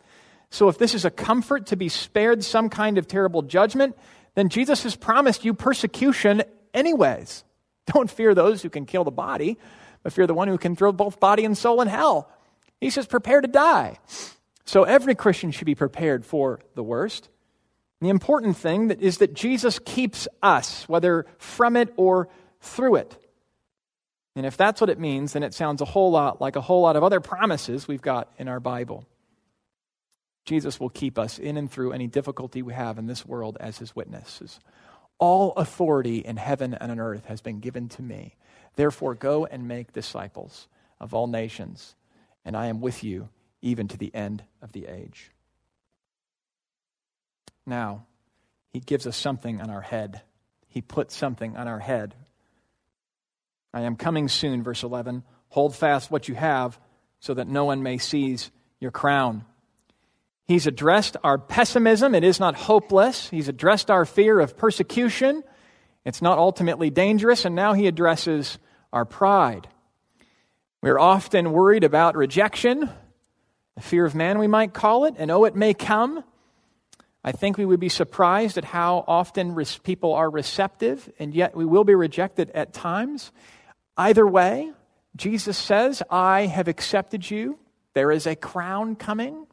So 0.51 0.67
if 0.67 0.77
this 0.77 0.95
is 0.95 1.05
a 1.05 1.11
comfort 1.11 1.67
to 1.67 1.75
be 1.75 1.89
spared 1.89 2.43
some 2.43 2.69
kind 2.69 2.97
of 2.97 3.07
terrible 3.07 3.41
judgment, 3.41 3.97
then 4.35 4.49
Jesus 4.49 4.83
has 4.83 4.95
promised 4.95 5.45
you 5.45 5.53
persecution 5.53 6.43
anyways. 6.73 7.43
Don't 7.85 8.09
fear 8.09 8.33
those 8.33 8.61
who 8.61 8.69
can 8.69 8.85
kill 8.85 9.03
the 9.03 9.11
body, 9.11 9.57
but 10.03 10.13
fear 10.13 10.27
the 10.27 10.33
one 10.33 10.47
who 10.47 10.57
can 10.57 10.75
throw 10.75 10.91
both 10.91 11.19
body 11.19 11.45
and 11.45 11.57
soul 11.57 11.81
in 11.81 11.87
hell. 11.87 12.29
He 12.79 12.89
says, 12.89 13.05
prepare 13.07 13.41
to 13.41 13.47
die. 13.47 13.99
So 14.65 14.83
every 14.83 15.15
Christian 15.15 15.51
should 15.51 15.65
be 15.65 15.75
prepared 15.75 16.25
for 16.25 16.59
the 16.75 16.83
worst. 16.83 17.29
The 18.01 18.09
important 18.09 18.55
thing 18.55 18.91
is 18.91 19.17
that 19.17 19.33
Jesus 19.33 19.79
keeps 19.79 20.27
us, 20.41 20.87
whether 20.87 21.25
from 21.37 21.75
it 21.75 21.93
or 21.97 22.29
through 22.61 22.95
it. 22.95 23.17
And 24.35 24.45
if 24.45 24.55
that's 24.55 24.79
what 24.79 24.89
it 24.89 24.99
means, 24.99 25.33
then 25.33 25.43
it 25.43 25.53
sounds 25.53 25.81
a 25.81 25.85
whole 25.85 26.11
lot 26.11 26.39
like 26.39 26.55
a 26.55 26.61
whole 26.61 26.81
lot 26.81 26.95
of 26.95 27.03
other 27.03 27.19
promises 27.19 27.87
we've 27.87 28.01
got 28.01 28.31
in 28.37 28.47
our 28.47 28.59
Bible. 28.59 29.05
Jesus 30.45 30.79
will 30.79 30.89
keep 30.89 31.19
us 31.19 31.37
in 31.37 31.57
and 31.57 31.69
through 31.71 31.91
any 31.91 32.07
difficulty 32.07 32.61
we 32.61 32.73
have 32.73 32.97
in 32.97 33.07
this 33.07 33.25
world 33.25 33.57
as 33.59 33.77
his 33.77 33.95
witnesses. 33.95 34.59
All 35.19 35.51
authority 35.53 36.19
in 36.19 36.37
heaven 36.37 36.73
and 36.73 36.91
on 36.91 36.99
earth 36.99 37.25
has 37.25 37.41
been 37.41 37.59
given 37.59 37.89
to 37.89 38.01
me. 38.01 38.35
Therefore, 38.75 39.15
go 39.15 39.45
and 39.45 39.67
make 39.67 39.93
disciples 39.93 40.67
of 40.99 41.13
all 41.13 41.27
nations, 41.27 41.95
and 42.45 42.55
I 42.55 42.67
am 42.67 42.81
with 42.81 43.03
you 43.03 43.29
even 43.61 43.87
to 43.89 43.97
the 43.97 44.13
end 44.15 44.43
of 44.61 44.71
the 44.71 44.87
age. 44.87 45.31
Now, 47.65 48.05
he 48.71 48.79
gives 48.79 49.05
us 49.05 49.17
something 49.17 49.61
on 49.61 49.69
our 49.69 49.81
head. 49.81 50.21
He 50.67 50.81
puts 50.81 51.15
something 51.15 51.57
on 51.57 51.67
our 51.67 51.79
head. 51.79 52.15
I 53.73 53.81
am 53.81 53.95
coming 53.95 54.27
soon, 54.27 54.63
verse 54.63 54.83
11. 54.83 55.23
Hold 55.49 55.75
fast 55.75 56.09
what 56.09 56.27
you 56.27 56.35
have 56.35 56.79
so 57.19 57.33
that 57.33 57.47
no 57.47 57.65
one 57.65 57.83
may 57.83 57.97
seize 57.97 58.51
your 58.79 58.91
crown. 58.91 59.45
He's 60.49 60.65
addressed 60.65 61.15
our 61.23 61.37
pessimism. 61.37 62.15
It 62.15 62.23
is 62.23 62.39
not 62.39 62.55
hopeless. 62.55 63.29
He's 63.29 63.49
addressed 63.49 63.91
our 63.91 64.03
fear 64.03 64.39
of 64.39 64.57
persecution. 64.57 65.43
It's 66.05 66.23
not 66.23 66.39
ultimately 66.39 66.89
dangerous. 66.89 67.45
And 67.45 67.53
now 67.53 67.73
he 67.73 67.85
addresses 67.85 68.57
our 68.91 69.05
pride. 69.05 69.67
We're 70.81 70.97
often 70.97 71.51
worried 71.51 71.83
about 71.83 72.15
rejection, 72.15 72.89
the 73.75 73.81
fear 73.81 74.07
of 74.07 74.15
man, 74.15 74.39
we 74.39 74.47
might 74.47 74.73
call 74.73 75.05
it, 75.05 75.13
and 75.19 75.29
oh, 75.29 75.45
it 75.45 75.55
may 75.55 75.75
come. 75.75 76.23
I 77.23 77.31
think 77.31 77.59
we 77.59 77.65
would 77.65 77.79
be 77.79 77.87
surprised 77.87 78.57
at 78.57 78.65
how 78.65 79.05
often 79.07 79.55
people 79.83 80.15
are 80.15 80.31
receptive, 80.31 81.11
and 81.19 81.31
yet 81.31 81.55
we 81.55 81.65
will 81.65 81.83
be 81.83 81.93
rejected 81.93 82.49
at 82.55 82.73
times. 82.73 83.31
Either 83.95 84.25
way, 84.25 84.71
Jesus 85.15 85.59
says, 85.59 86.01
I 86.09 86.47
have 86.47 86.67
accepted 86.67 87.29
you. 87.29 87.59
There 87.93 88.11
is 88.11 88.25
a 88.25 88.35
crown 88.35 88.95
coming, 88.95 89.45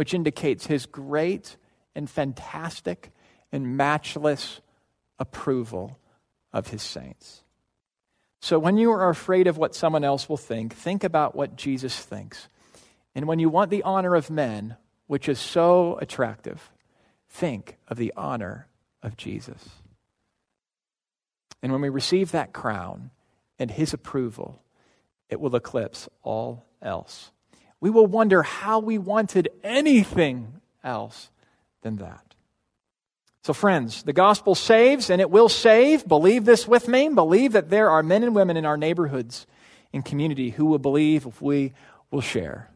which 0.00 0.14
indicates 0.14 0.66
his 0.66 0.86
great 0.86 1.58
and 1.94 2.08
fantastic 2.08 3.10
and 3.52 3.76
matchless 3.76 4.62
approval 5.18 5.98
of 6.54 6.68
his 6.68 6.80
saints. 6.80 7.44
So 8.40 8.58
when 8.58 8.78
you 8.78 8.92
are 8.92 9.10
afraid 9.10 9.46
of 9.46 9.58
what 9.58 9.74
someone 9.74 10.02
else 10.02 10.26
will 10.26 10.38
think, 10.38 10.74
think 10.74 11.04
about 11.04 11.36
what 11.36 11.54
Jesus 11.54 12.00
thinks. 12.00 12.48
And 13.14 13.26
when 13.26 13.40
you 13.40 13.50
want 13.50 13.70
the 13.70 13.82
honor 13.82 14.14
of 14.14 14.30
men, 14.30 14.78
which 15.06 15.28
is 15.28 15.38
so 15.38 15.98
attractive, 15.98 16.72
think 17.28 17.76
of 17.86 17.98
the 17.98 18.14
honor 18.16 18.68
of 19.02 19.18
Jesus. 19.18 19.68
And 21.62 21.72
when 21.72 21.82
we 21.82 21.90
receive 21.90 22.30
that 22.30 22.54
crown 22.54 23.10
and 23.58 23.70
his 23.70 23.92
approval, 23.92 24.62
it 25.28 25.38
will 25.38 25.54
eclipse 25.54 26.08
all 26.22 26.64
else. 26.80 27.32
We 27.80 27.90
will 27.90 28.06
wonder 28.06 28.42
how 28.42 28.78
we 28.78 28.98
wanted 28.98 29.48
anything 29.64 30.60
else 30.84 31.30
than 31.82 31.96
that. 31.96 32.24
So, 33.42 33.54
friends, 33.54 34.02
the 34.02 34.12
gospel 34.12 34.54
saves 34.54 35.08
and 35.08 35.20
it 35.20 35.30
will 35.30 35.48
save. 35.48 36.06
Believe 36.06 36.44
this 36.44 36.68
with 36.68 36.88
me. 36.88 37.08
Believe 37.08 37.52
that 37.52 37.70
there 37.70 37.90
are 37.90 38.02
men 38.02 38.22
and 38.22 38.34
women 38.34 38.56
in 38.56 38.66
our 38.66 38.76
neighborhoods 38.76 39.46
and 39.92 40.04
community 40.04 40.50
who 40.50 40.66
will 40.66 40.78
believe 40.78 41.26
if 41.26 41.40
we 41.40 41.72
will 42.10 42.20
share. 42.20 42.68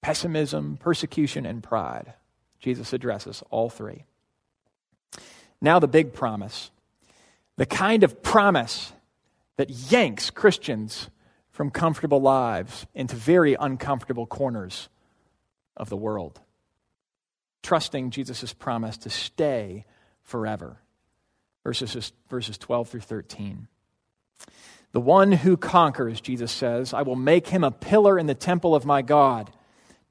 Pessimism, 0.00 0.78
persecution, 0.78 1.44
and 1.44 1.62
pride 1.62 2.14
Jesus 2.58 2.92
addresses 2.92 3.42
all 3.50 3.68
three. 3.68 4.04
Now, 5.60 5.78
the 5.78 5.88
big 5.88 6.12
promise 6.12 6.70
the 7.56 7.66
kind 7.66 8.04
of 8.04 8.22
promise 8.22 8.92
that 9.56 9.70
yanks 9.70 10.28
Christians 10.28 11.08
from 11.56 11.70
comfortable 11.70 12.20
lives 12.20 12.86
into 12.94 13.16
very 13.16 13.56
uncomfortable 13.58 14.26
corners 14.26 14.90
of 15.74 15.88
the 15.88 15.96
world. 15.96 16.38
Trusting 17.62 18.10
Jesus' 18.10 18.52
promise 18.52 18.98
to 18.98 19.08
stay 19.08 19.86
forever. 20.22 20.76
Verses, 21.64 22.12
verses 22.28 22.58
12 22.58 22.90
through 22.90 23.00
13. 23.00 23.68
The 24.92 25.00
one 25.00 25.32
who 25.32 25.56
conquers, 25.56 26.20
Jesus 26.20 26.52
says, 26.52 26.92
I 26.92 27.00
will 27.00 27.16
make 27.16 27.48
him 27.48 27.64
a 27.64 27.70
pillar 27.70 28.18
in 28.18 28.26
the 28.26 28.34
temple 28.34 28.74
of 28.74 28.84
my 28.84 29.00
God. 29.00 29.50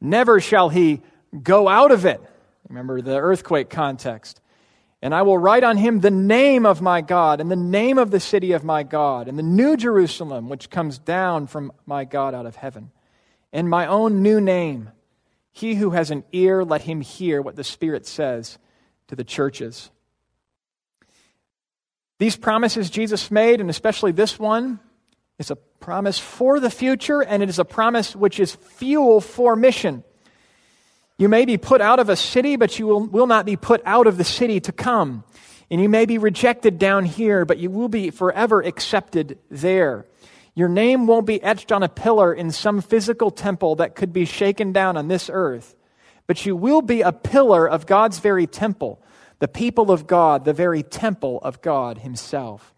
Never 0.01 0.39
shall 0.39 0.69
he 0.69 1.03
go 1.43 1.67
out 1.67 1.91
of 1.91 2.07
it. 2.07 2.21
Remember 2.69 3.03
the 3.03 3.19
earthquake 3.19 3.69
context. 3.69 4.41
And 5.05 5.13
I 5.13 5.21
will 5.21 5.37
write 5.37 5.63
on 5.63 5.77
him 5.77 5.99
the 5.99 6.09
name 6.09 6.65
of 6.65 6.81
my 6.81 7.01
God, 7.01 7.39
and 7.39 7.51
the 7.51 7.55
name 7.55 7.99
of 7.99 8.09
the 8.09 8.19
city 8.19 8.53
of 8.53 8.63
my 8.63 8.81
God, 8.81 9.27
and 9.27 9.37
the 9.37 9.43
new 9.43 9.77
Jerusalem, 9.77 10.49
which 10.49 10.71
comes 10.71 10.97
down 10.97 11.45
from 11.45 11.71
my 11.85 12.05
God 12.05 12.33
out 12.33 12.47
of 12.47 12.55
heaven, 12.55 12.89
and 13.53 13.69
my 13.69 13.85
own 13.85 14.23
new 14.23 14.41
name. 14.41 14.89
He 15.51 15.75
who 15.75 15.91
has 15.91 16.09
an 16.09 16.23
ear, 16.31 16.65
let 16.65 16.81
him 16.81 17.01
hear 17.01 17.39
what 17.39 17.55
the 17.55 17.63
Spirit 17.63 18.07
says 18.07 18.57
to 19.07 19.15
the 19.15 19.23
churches. 19.23 19.91
These 22.17 22.37
promises 22.37 22.89
Jesus 22.89 23.29
made, 23.29 23.61
and 23.61 23.69
especially 23.69 24.11
this 24.11 24.39
one, 24.39 24.79
is 25.37 25.51
a 25.51 25.55
promise 25.55 26.17
for 26.17 26.59
the 26.59 26.71
future, 26.71 27.21
and 27.21 27.43
it 27.43 27.49
is 27.49 27.59
a 27.59 27.63
promise 27.63 28.15
which 28.15 28.39
is 28.39 28.55
fuel 28.55 29.21
for 29.21 29.55
mission. 29.55 30.03
You 31.17 31.29
may 31.29 31.45
be 31.45 31.57
put 31.57 31.79
out 31.79 31.99
of 31.99 32.09
a 32.09 32.15
city, 32.15 32.57
but 32.57 32.77
you 32.77 32.87
will, 32.87 33.05
will 33.05 33.27
not 33.27 33.45
be 33.45 33.55
put 33.55 33.81
out 33.85 34.05
of 34.05 34.17
the 34.17 34.25
city 34.25 34.59
to 34.61 34.71
come. 34.73 35.23
And 35.71 35.81
you 35.81 35.87
may 35.87 36.05
be 36.05 36.17
rejected 36.17 36.77
down 36.77 37.05
here, 37.05 37.45
but 37.45 37.57
you 37.57 37.69
will 37.69 37.87
be 37.87 38.09
forever 38.09 38.61
accepted 38.61 39.39
there. 39.49 40.05
Your 40.55 40.69
name 40.69 41.07
won't 41.07 41.25
be 41.25 41.41
etched 41.41 41.71
on 41.71 41.83
a 41.83 41.89
pillar 41.89 42.33
in 42.33 42.51
some 42.51 42.81
physical 42.81 43.31
temple 43.31 43.75
that 43.75 43.95
could 43.95 44.13
be 44.13 44.25
shaken 44.25 44.73
down 44.73 44.97
on 44.97 45.07
this 45.07 45.29
earth, 45.31 45.75
but 46.27 46.45
you 46.45 46.55
will 46.55 46.81
be 46.81 47.01
a 47.01 47.11
pillar 47.11 47.67
of 47.67 47.85
God's 47.85 48.19
very 48.19 48.47
temple, 48.47 49.01
the 49.39 49.47
people 49.47 49.91
of 49.91 50.07
God, 50.07 50.45
the 50.45 50.53
very 50.53 50.83
temple 50.83 51.39
of 51.43 51.61
God 51.61 51.99
Himself. 51.99 52.73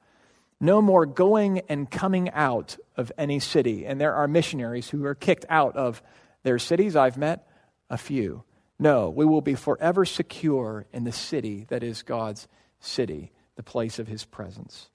No 0.60 0.82
more 0.82 1.06
going 1.06 1.62
and 1.70 1.90
coming 1.90 2.32
out 2.32 2.78
of 2.96 3.12
any 3.18 3.40
city. 3.40 3.86
And 3.86 4.02
there 4.02 4.16
are 4.16 4.28
missionaries 4.28 4.90
who 4.90 5.06
are 5.06 5.14
kicked 5.14 5.46
out 5.50 5.76
of 5.76 6.02
their 6.42 6.58
cities. 6.58 6.96
I've 6.96 7.18
met 7.18 7.48
a 7.90 7.98
few. 7.98 8.44
No, 8.80 9.10
we 9.10 9.26
will 9.26 9.42
be 9.42 9.56
forever 9.56 10.06
secure 10.06 10.86
in 10.94 11.04
the 11.04 11.12
city 11.12 11.66
that 11.70 11.84
is 11.84 12.04
God's 12.04 12.48
city, 12.80 13.32
the 13.56 13.64
place 13.64 13.98
of 14.00 14.08
his 14.08 14.24
presence. 14.24 14.90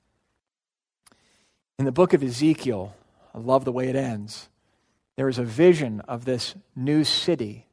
In 1.79 1.85
the 1.85 1.93
book 1.93 2.13
of 2.13 2.23
Ezekiel, 2.23 2.95
I 3.35 3.39
love 3.39 3.65
the 3.65 3.73
way 3.73 3.89
it 3.89 3.97
ends. 3.97 4.49
There 5.17 5.29
is 5.29 5.39
a 5.39 5.45
vision 5.45 6.01
of 6.03 6.25
this 6.25 6.55
new 6.77 7.05
city, 7.05 7.67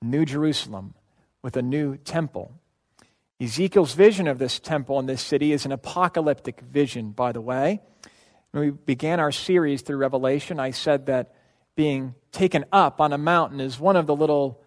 New 0.00 0.24
Jerusalem, 0.24 0.94
with 1.42 1.56
a 1.56 1.62
new 1.62 1.96
temple. 1.96 2.52
Ezekiel's 3.38 3.92
vision 3.92 4.26
of 4.26 4.38
this 4.38 4.58
temple 4.58 4.98
and 4.98 5.08
this 5.08 5.20
city 5.20 5.52
is 5.52 5.66
an 5.66 5.72
apocalyptic 5.72 6.60
vision, 6.60 7.10
by 7.10 7.32
the 7.32 7.40
way. 7.40 7.82
When 8.52 8.64
we 8.64 8.70
began 8.70 9.20
our 9.20 9.32
series 9.32 9.82
through 9.82 9.98
Revelation, 9.98 10.58
I 10.58 10.70
said 10.70 11.06
that 11.06 11.34
being 11.76 12.14
taken 12.32 12.64
up 12.72 13.00
on 13.00 13.12
a 13.12 13.18
mountain 13.18 13.60
is 13.60 13.78
one 13.78 13.94
of 13.94 14.06
the 14.06 14.16
little 14.16 14.60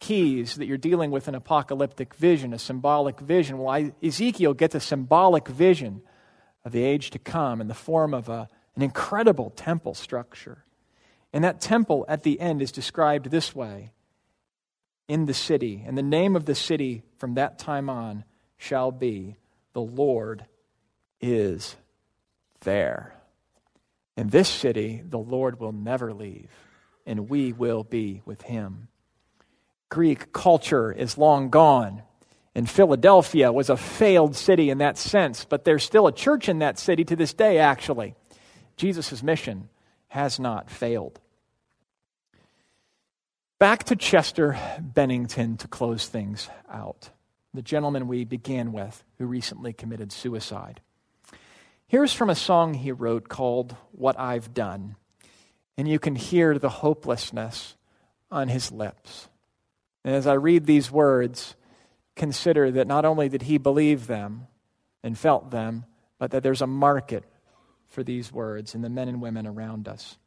keys 0.00 0.56
that 0.56 0.66
you're 0.66 0.78
dealing 0.78 1.10
with 1.10 1.28
an 1.28 1.34
apocalyptic 1.34 2.14
vision, 2.14 2.54
a 2.54 2.58
symbolic 2.58 3.20
vision. 3.20 3.58
Well, 3.58 3.90
Ezekiel 4.02 4.54
gets 4.54 4.74
a 4.74 4.80
symbolic 4.80 5.48
vision 5.48 6.02
of 6.64 6.72
the 6.72 6.82
age 6.82 7.10
to 7.10 7.18
come 7.18 7.60
in 7.60 7.68
the 7.68 7.74
form 7.74 8.14
of 8.14 8.28
a, 8.28 8.48
an 8.76 8.82
incredible 8.82 9.50
temple 9.50 9.94
structure. 9.94 10.64
And 11.32 11.44
that 11.44 11.60
temple 11.60 12.04
at 12.08 12.22
the 12.22 12.40
end 12.40 12.62
is 12.62 12.72
described 12.72 13.30
this 13.30 13.54
way 13.54 13.90
in 15.08 15.26
the 15.26 15.34
city. 15.34 15.82
And 15.86 15.98
the 15.98 16.02
name 16.02 16.36
of 16.36 16.44
the 16.44 16.54
city 16.54 17.02
from 17.18 17.34
that 17.34 17.58
time 17.58 17.90
on 17.90 18.24
shall 18.56 18.92
be 18.92 19.36
The 19.72 19.82
Lord 19.82 20.46
is 21.20 21.76
there. 22.60 23.14
In 24.16 24.28
this 24.28 24.48
city, 24.48 25.02
the 25.04 25.18
Lord 25.18 25.58
will 25.58 25.72
never 25.72 26.12
leave, 26.12 26.50
and 27.06 27.28
we 27.28 27.52
will 27.52 27.82
be 27.82 28.22
with 28.24 28.42
him. 28.42 28.88
Greek 29.88 30.32
culture 30.32 30.92
is 30.92 31.18
long 31.18 31.50
gone. 31.50 32.02
And 32.54 32.70
Philadelphia 32.70 33.52
was 33.52 33.68
a 33.68 33.76
failed 33.76 34.36
city 34.36 34.70
in 34.70 34.78
that 34.78 34.96
sense, 34.96 35.44
but 35.44 35.64
there's 35.64 35.82
still 35.82 36.06
a 36.06 36.12
church 36.12 36.48
in 36.48 36.60
that 36.60 36.78
city 36.78 37.04
to 37.04 37.16
this 37.16 37.34
day, 37.34 37.58
actually. 37.58 38.14
Jesus' 38.76 39.22
mission 39.22 39.68
has 40.08 40.38
not 40.38 40.70
failed. 40.70 41.20
Back 43.58 43.84
to 43.84 43.96
Chester 43.96 44.56
Bennington 44.80 45.56
to 45.58 45.68
close 45.68 46.06
things 46.06 46.48
out, 46.70 47.10
the 47.52 47.62
gentleman 47.62 48.06
we 48.06 48.24
began 48.24 48.72
with 48.72 49.02
who 49.18 49.26
recently 49.26 49.72
committed 49.72 50.12
suicide. 50.12 50.80
Here's 51.94 52.12
from 52.12 52.28
a 52.28 52.34
song 52.34 52.74
he 52.74 52.90
wrote 52.90 53.28
called 53.28 53.76
What 53.92 54.18
I've 54.18 54.52
Done, 54.52 54.96
and 55.78 55.86
you 55.86 56.00
can 56.00 56.16
hear 56.16 56.58
the 56.58 56.68
hopelessness 56.68 57.76
on 58.32 58.48
his 58.48 58.72
lips. 58.72 59.28
And 60.04 60.12
as 60.12 60.26
I 60.26 60.32
read 60.32 60.66
these 60.66 60.90
words, 60.90 61.54
consider 62.16 62.72
that 62.72 62.88
not 62.88 63.04
only 63.04 63.28
did 63.28 63.42
he 63.42 63.58
believe 63.58 64.08
them 64.08 64.48
and 65.04 65.16
felt 65.16 65.52
them, 65.52 65.84
but 66.18 66.32
that 66.32 66.42
there's 66.42 66.62
a 66.62 66.66
market 66.66 67.22
for 67.86 68.02
these 68.02 68.32
words 68.32 68.74
in 68.74 68.82
the 68.82 68.90
men 68.90 69.06
and 69.06 69.22
women 69.22 69.46
around 69.46 69.86
us. 69.86 70.18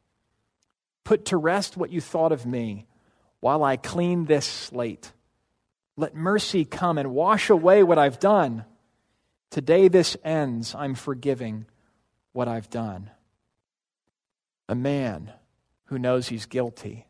Put 1.04 1.26
to 1.26 1.36
rest 1.36 1.76
what 1.76 1.90
you 1.90 2.00
thought 2.00 2.32
of 2.32 2.46
me 2.46 2.86
while 3.40 3.62
I 3.62 3.76
clean 3.76 4.24
this 4.24 4.46
slate. 4.46 5.12
Let 5.98 6.14
mercy 6.14 6.64
come 6.64 6.96
and 6.96 7.10
wash 7.10 7.50
away 7.50 7.82
what 7.82 7.98
I've 7.98 8.18
done. 8.18 8.64
Today 9.50 9.88
this 9.88 10.16
ends. 10.24 10.74
I'm 10.74 10.94
forgiving 10.94 11.66
what 12.32 12.48
I've 12.48 12.70
done. 12.70 13.10
A 14.68 14.74
man 14.74 15.32
who 15.86 15.98
knows 15.98 16.28
he's 16.28 16.46
guilty, 16.46 17.06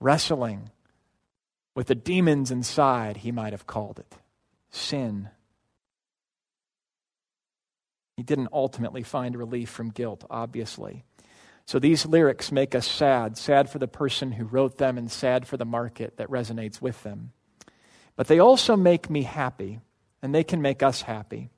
wrestling 0.00 0.70
with 1.74 1.88
the 1.88 1.94
demons 1.94 2.50
inside, 2.50 3.18
he 3.18 3.30
might 3.30 3.52
have 3.52 3.66
called 3.66 3.98
it 3.98 4.16
sin. 4.70 5.28
He 8.16 8.22
didn't 8.22 8.48
ultimately 8.52 9.02
find 9.02 9.36
relief 9.36 9.68
from 9.68 9.90
guilt, 9.90 10.24
obviously. 10.30 11.04
So 11.66 11.78
these 11.78 12.06
lyrics 12.06 12.52
make 12.52 12.74
us 12.74 12.86
sad 12.86 13.36
sad 13.36 13.68
for 13.68 13.78
the 13.78 13.88
person 13.88 14.32
who 14.32 14.44
wrote 14.44 14.78
them 14.78 14.96
and 14.96 15.10
sad 15.10 15.46
for 15.46 15.56
the 15.56 15.64
market 15.64 16.16
that 16.16 16.30
resonates 16.30 16.80
with 16.80 17.02
them. 17.02 17.32
But 18.16 18.28
they 18.28 18.38
also 18.38 18.76
make 18.76 19.10
me 19.10 19.22
happy, 19.24 19.80
and 20.22 20.34
they 20.34 20.44
can 20.44 20.62
make 20.62 20.82
us 20.82 21.02
happy. 21.02 21.50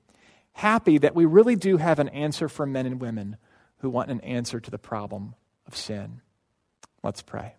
Happy 0.59 0.99
that 0.99 1.15
we 1.15 1.25
really 1.25 1.55
do 1.55 1.77
have 1.77 2.01
an 2.01 2.09
answer 2.09 2.49
for 2.49 2.67
men 2.67 2.85
and 2.85 3.01
women 3.01 3.37
who 3.77 3.89
want 3.89 4.11
an 4.11 4.21
answer 4.23 4.59
to 4.59 4.73
the 4.73 4.77
problem 4.77 5.37
of 5.69 5.77
sin. 5.77 6.21
Let's 7.01 7.23
pray. 7.23 7.55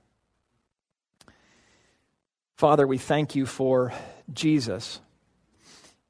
Father, 2.58 2.86
we 2.86 2.98
thank 2.98 3.36
you 3.36 3.46
for 3.46 3.94
Jesus 4.34 5.00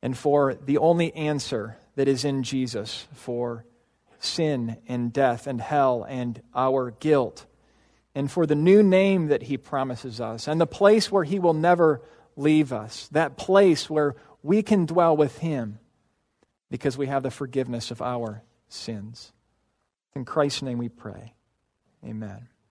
and 0.02 0.18
for 0.18 0.56
the 0.56 0.80
only 0.80 1.14
answer 1.14 1.78
that 1.96 2.08
is 2.08 2.26
in 2.26 2.42
Jesus 2.42 3.06
for 3.14 3.66
sin 4.18 4.78
and 4.88 5.14
death 5.14 5.46
and 5.46 5.62
hell 5.62 6.04
and 6.10 6.42
our 6.56 6.90
guilt, 6.90 7.46
and 8.16 8.32
for 8.32 8.48
the 8.48 8.56
new 8.56 8.82
name 8.82 9.28
that 9.28 9.44
he 9.44 9.58
promises 9.58 10.20
us, 10.20 10.48
and 10.48 10.60
the 10.60 10.66
place 10.66 11.12
where 11.12 11.24
he 11.24 11.38
will 11.38 11.54
never 11.54 12.02
leave 12.36 12.74
us, 12.74 13.08
that 13.12 13.38
place 13.38 13.92
where 13.92 14.16
we 14.42 14.64
can 14.64 14.88
dwell 14.88 15.16
with 15.16 15.38
him 15.38 15.78
because 16.70 16.98
we 16.98 17.08
have 17.08 17.24
the 17.24 17.32
forgiveness 17.32 17.92
of 17.92 18.02
our 18.02 18.44
sins. 18.68 19.32
In 20.16 20.26
Christ's 20.26 20.62
name 20.62 20.78
we 20.78 20.90
pray. 20.90 21.34
Amen. 22.04 22.49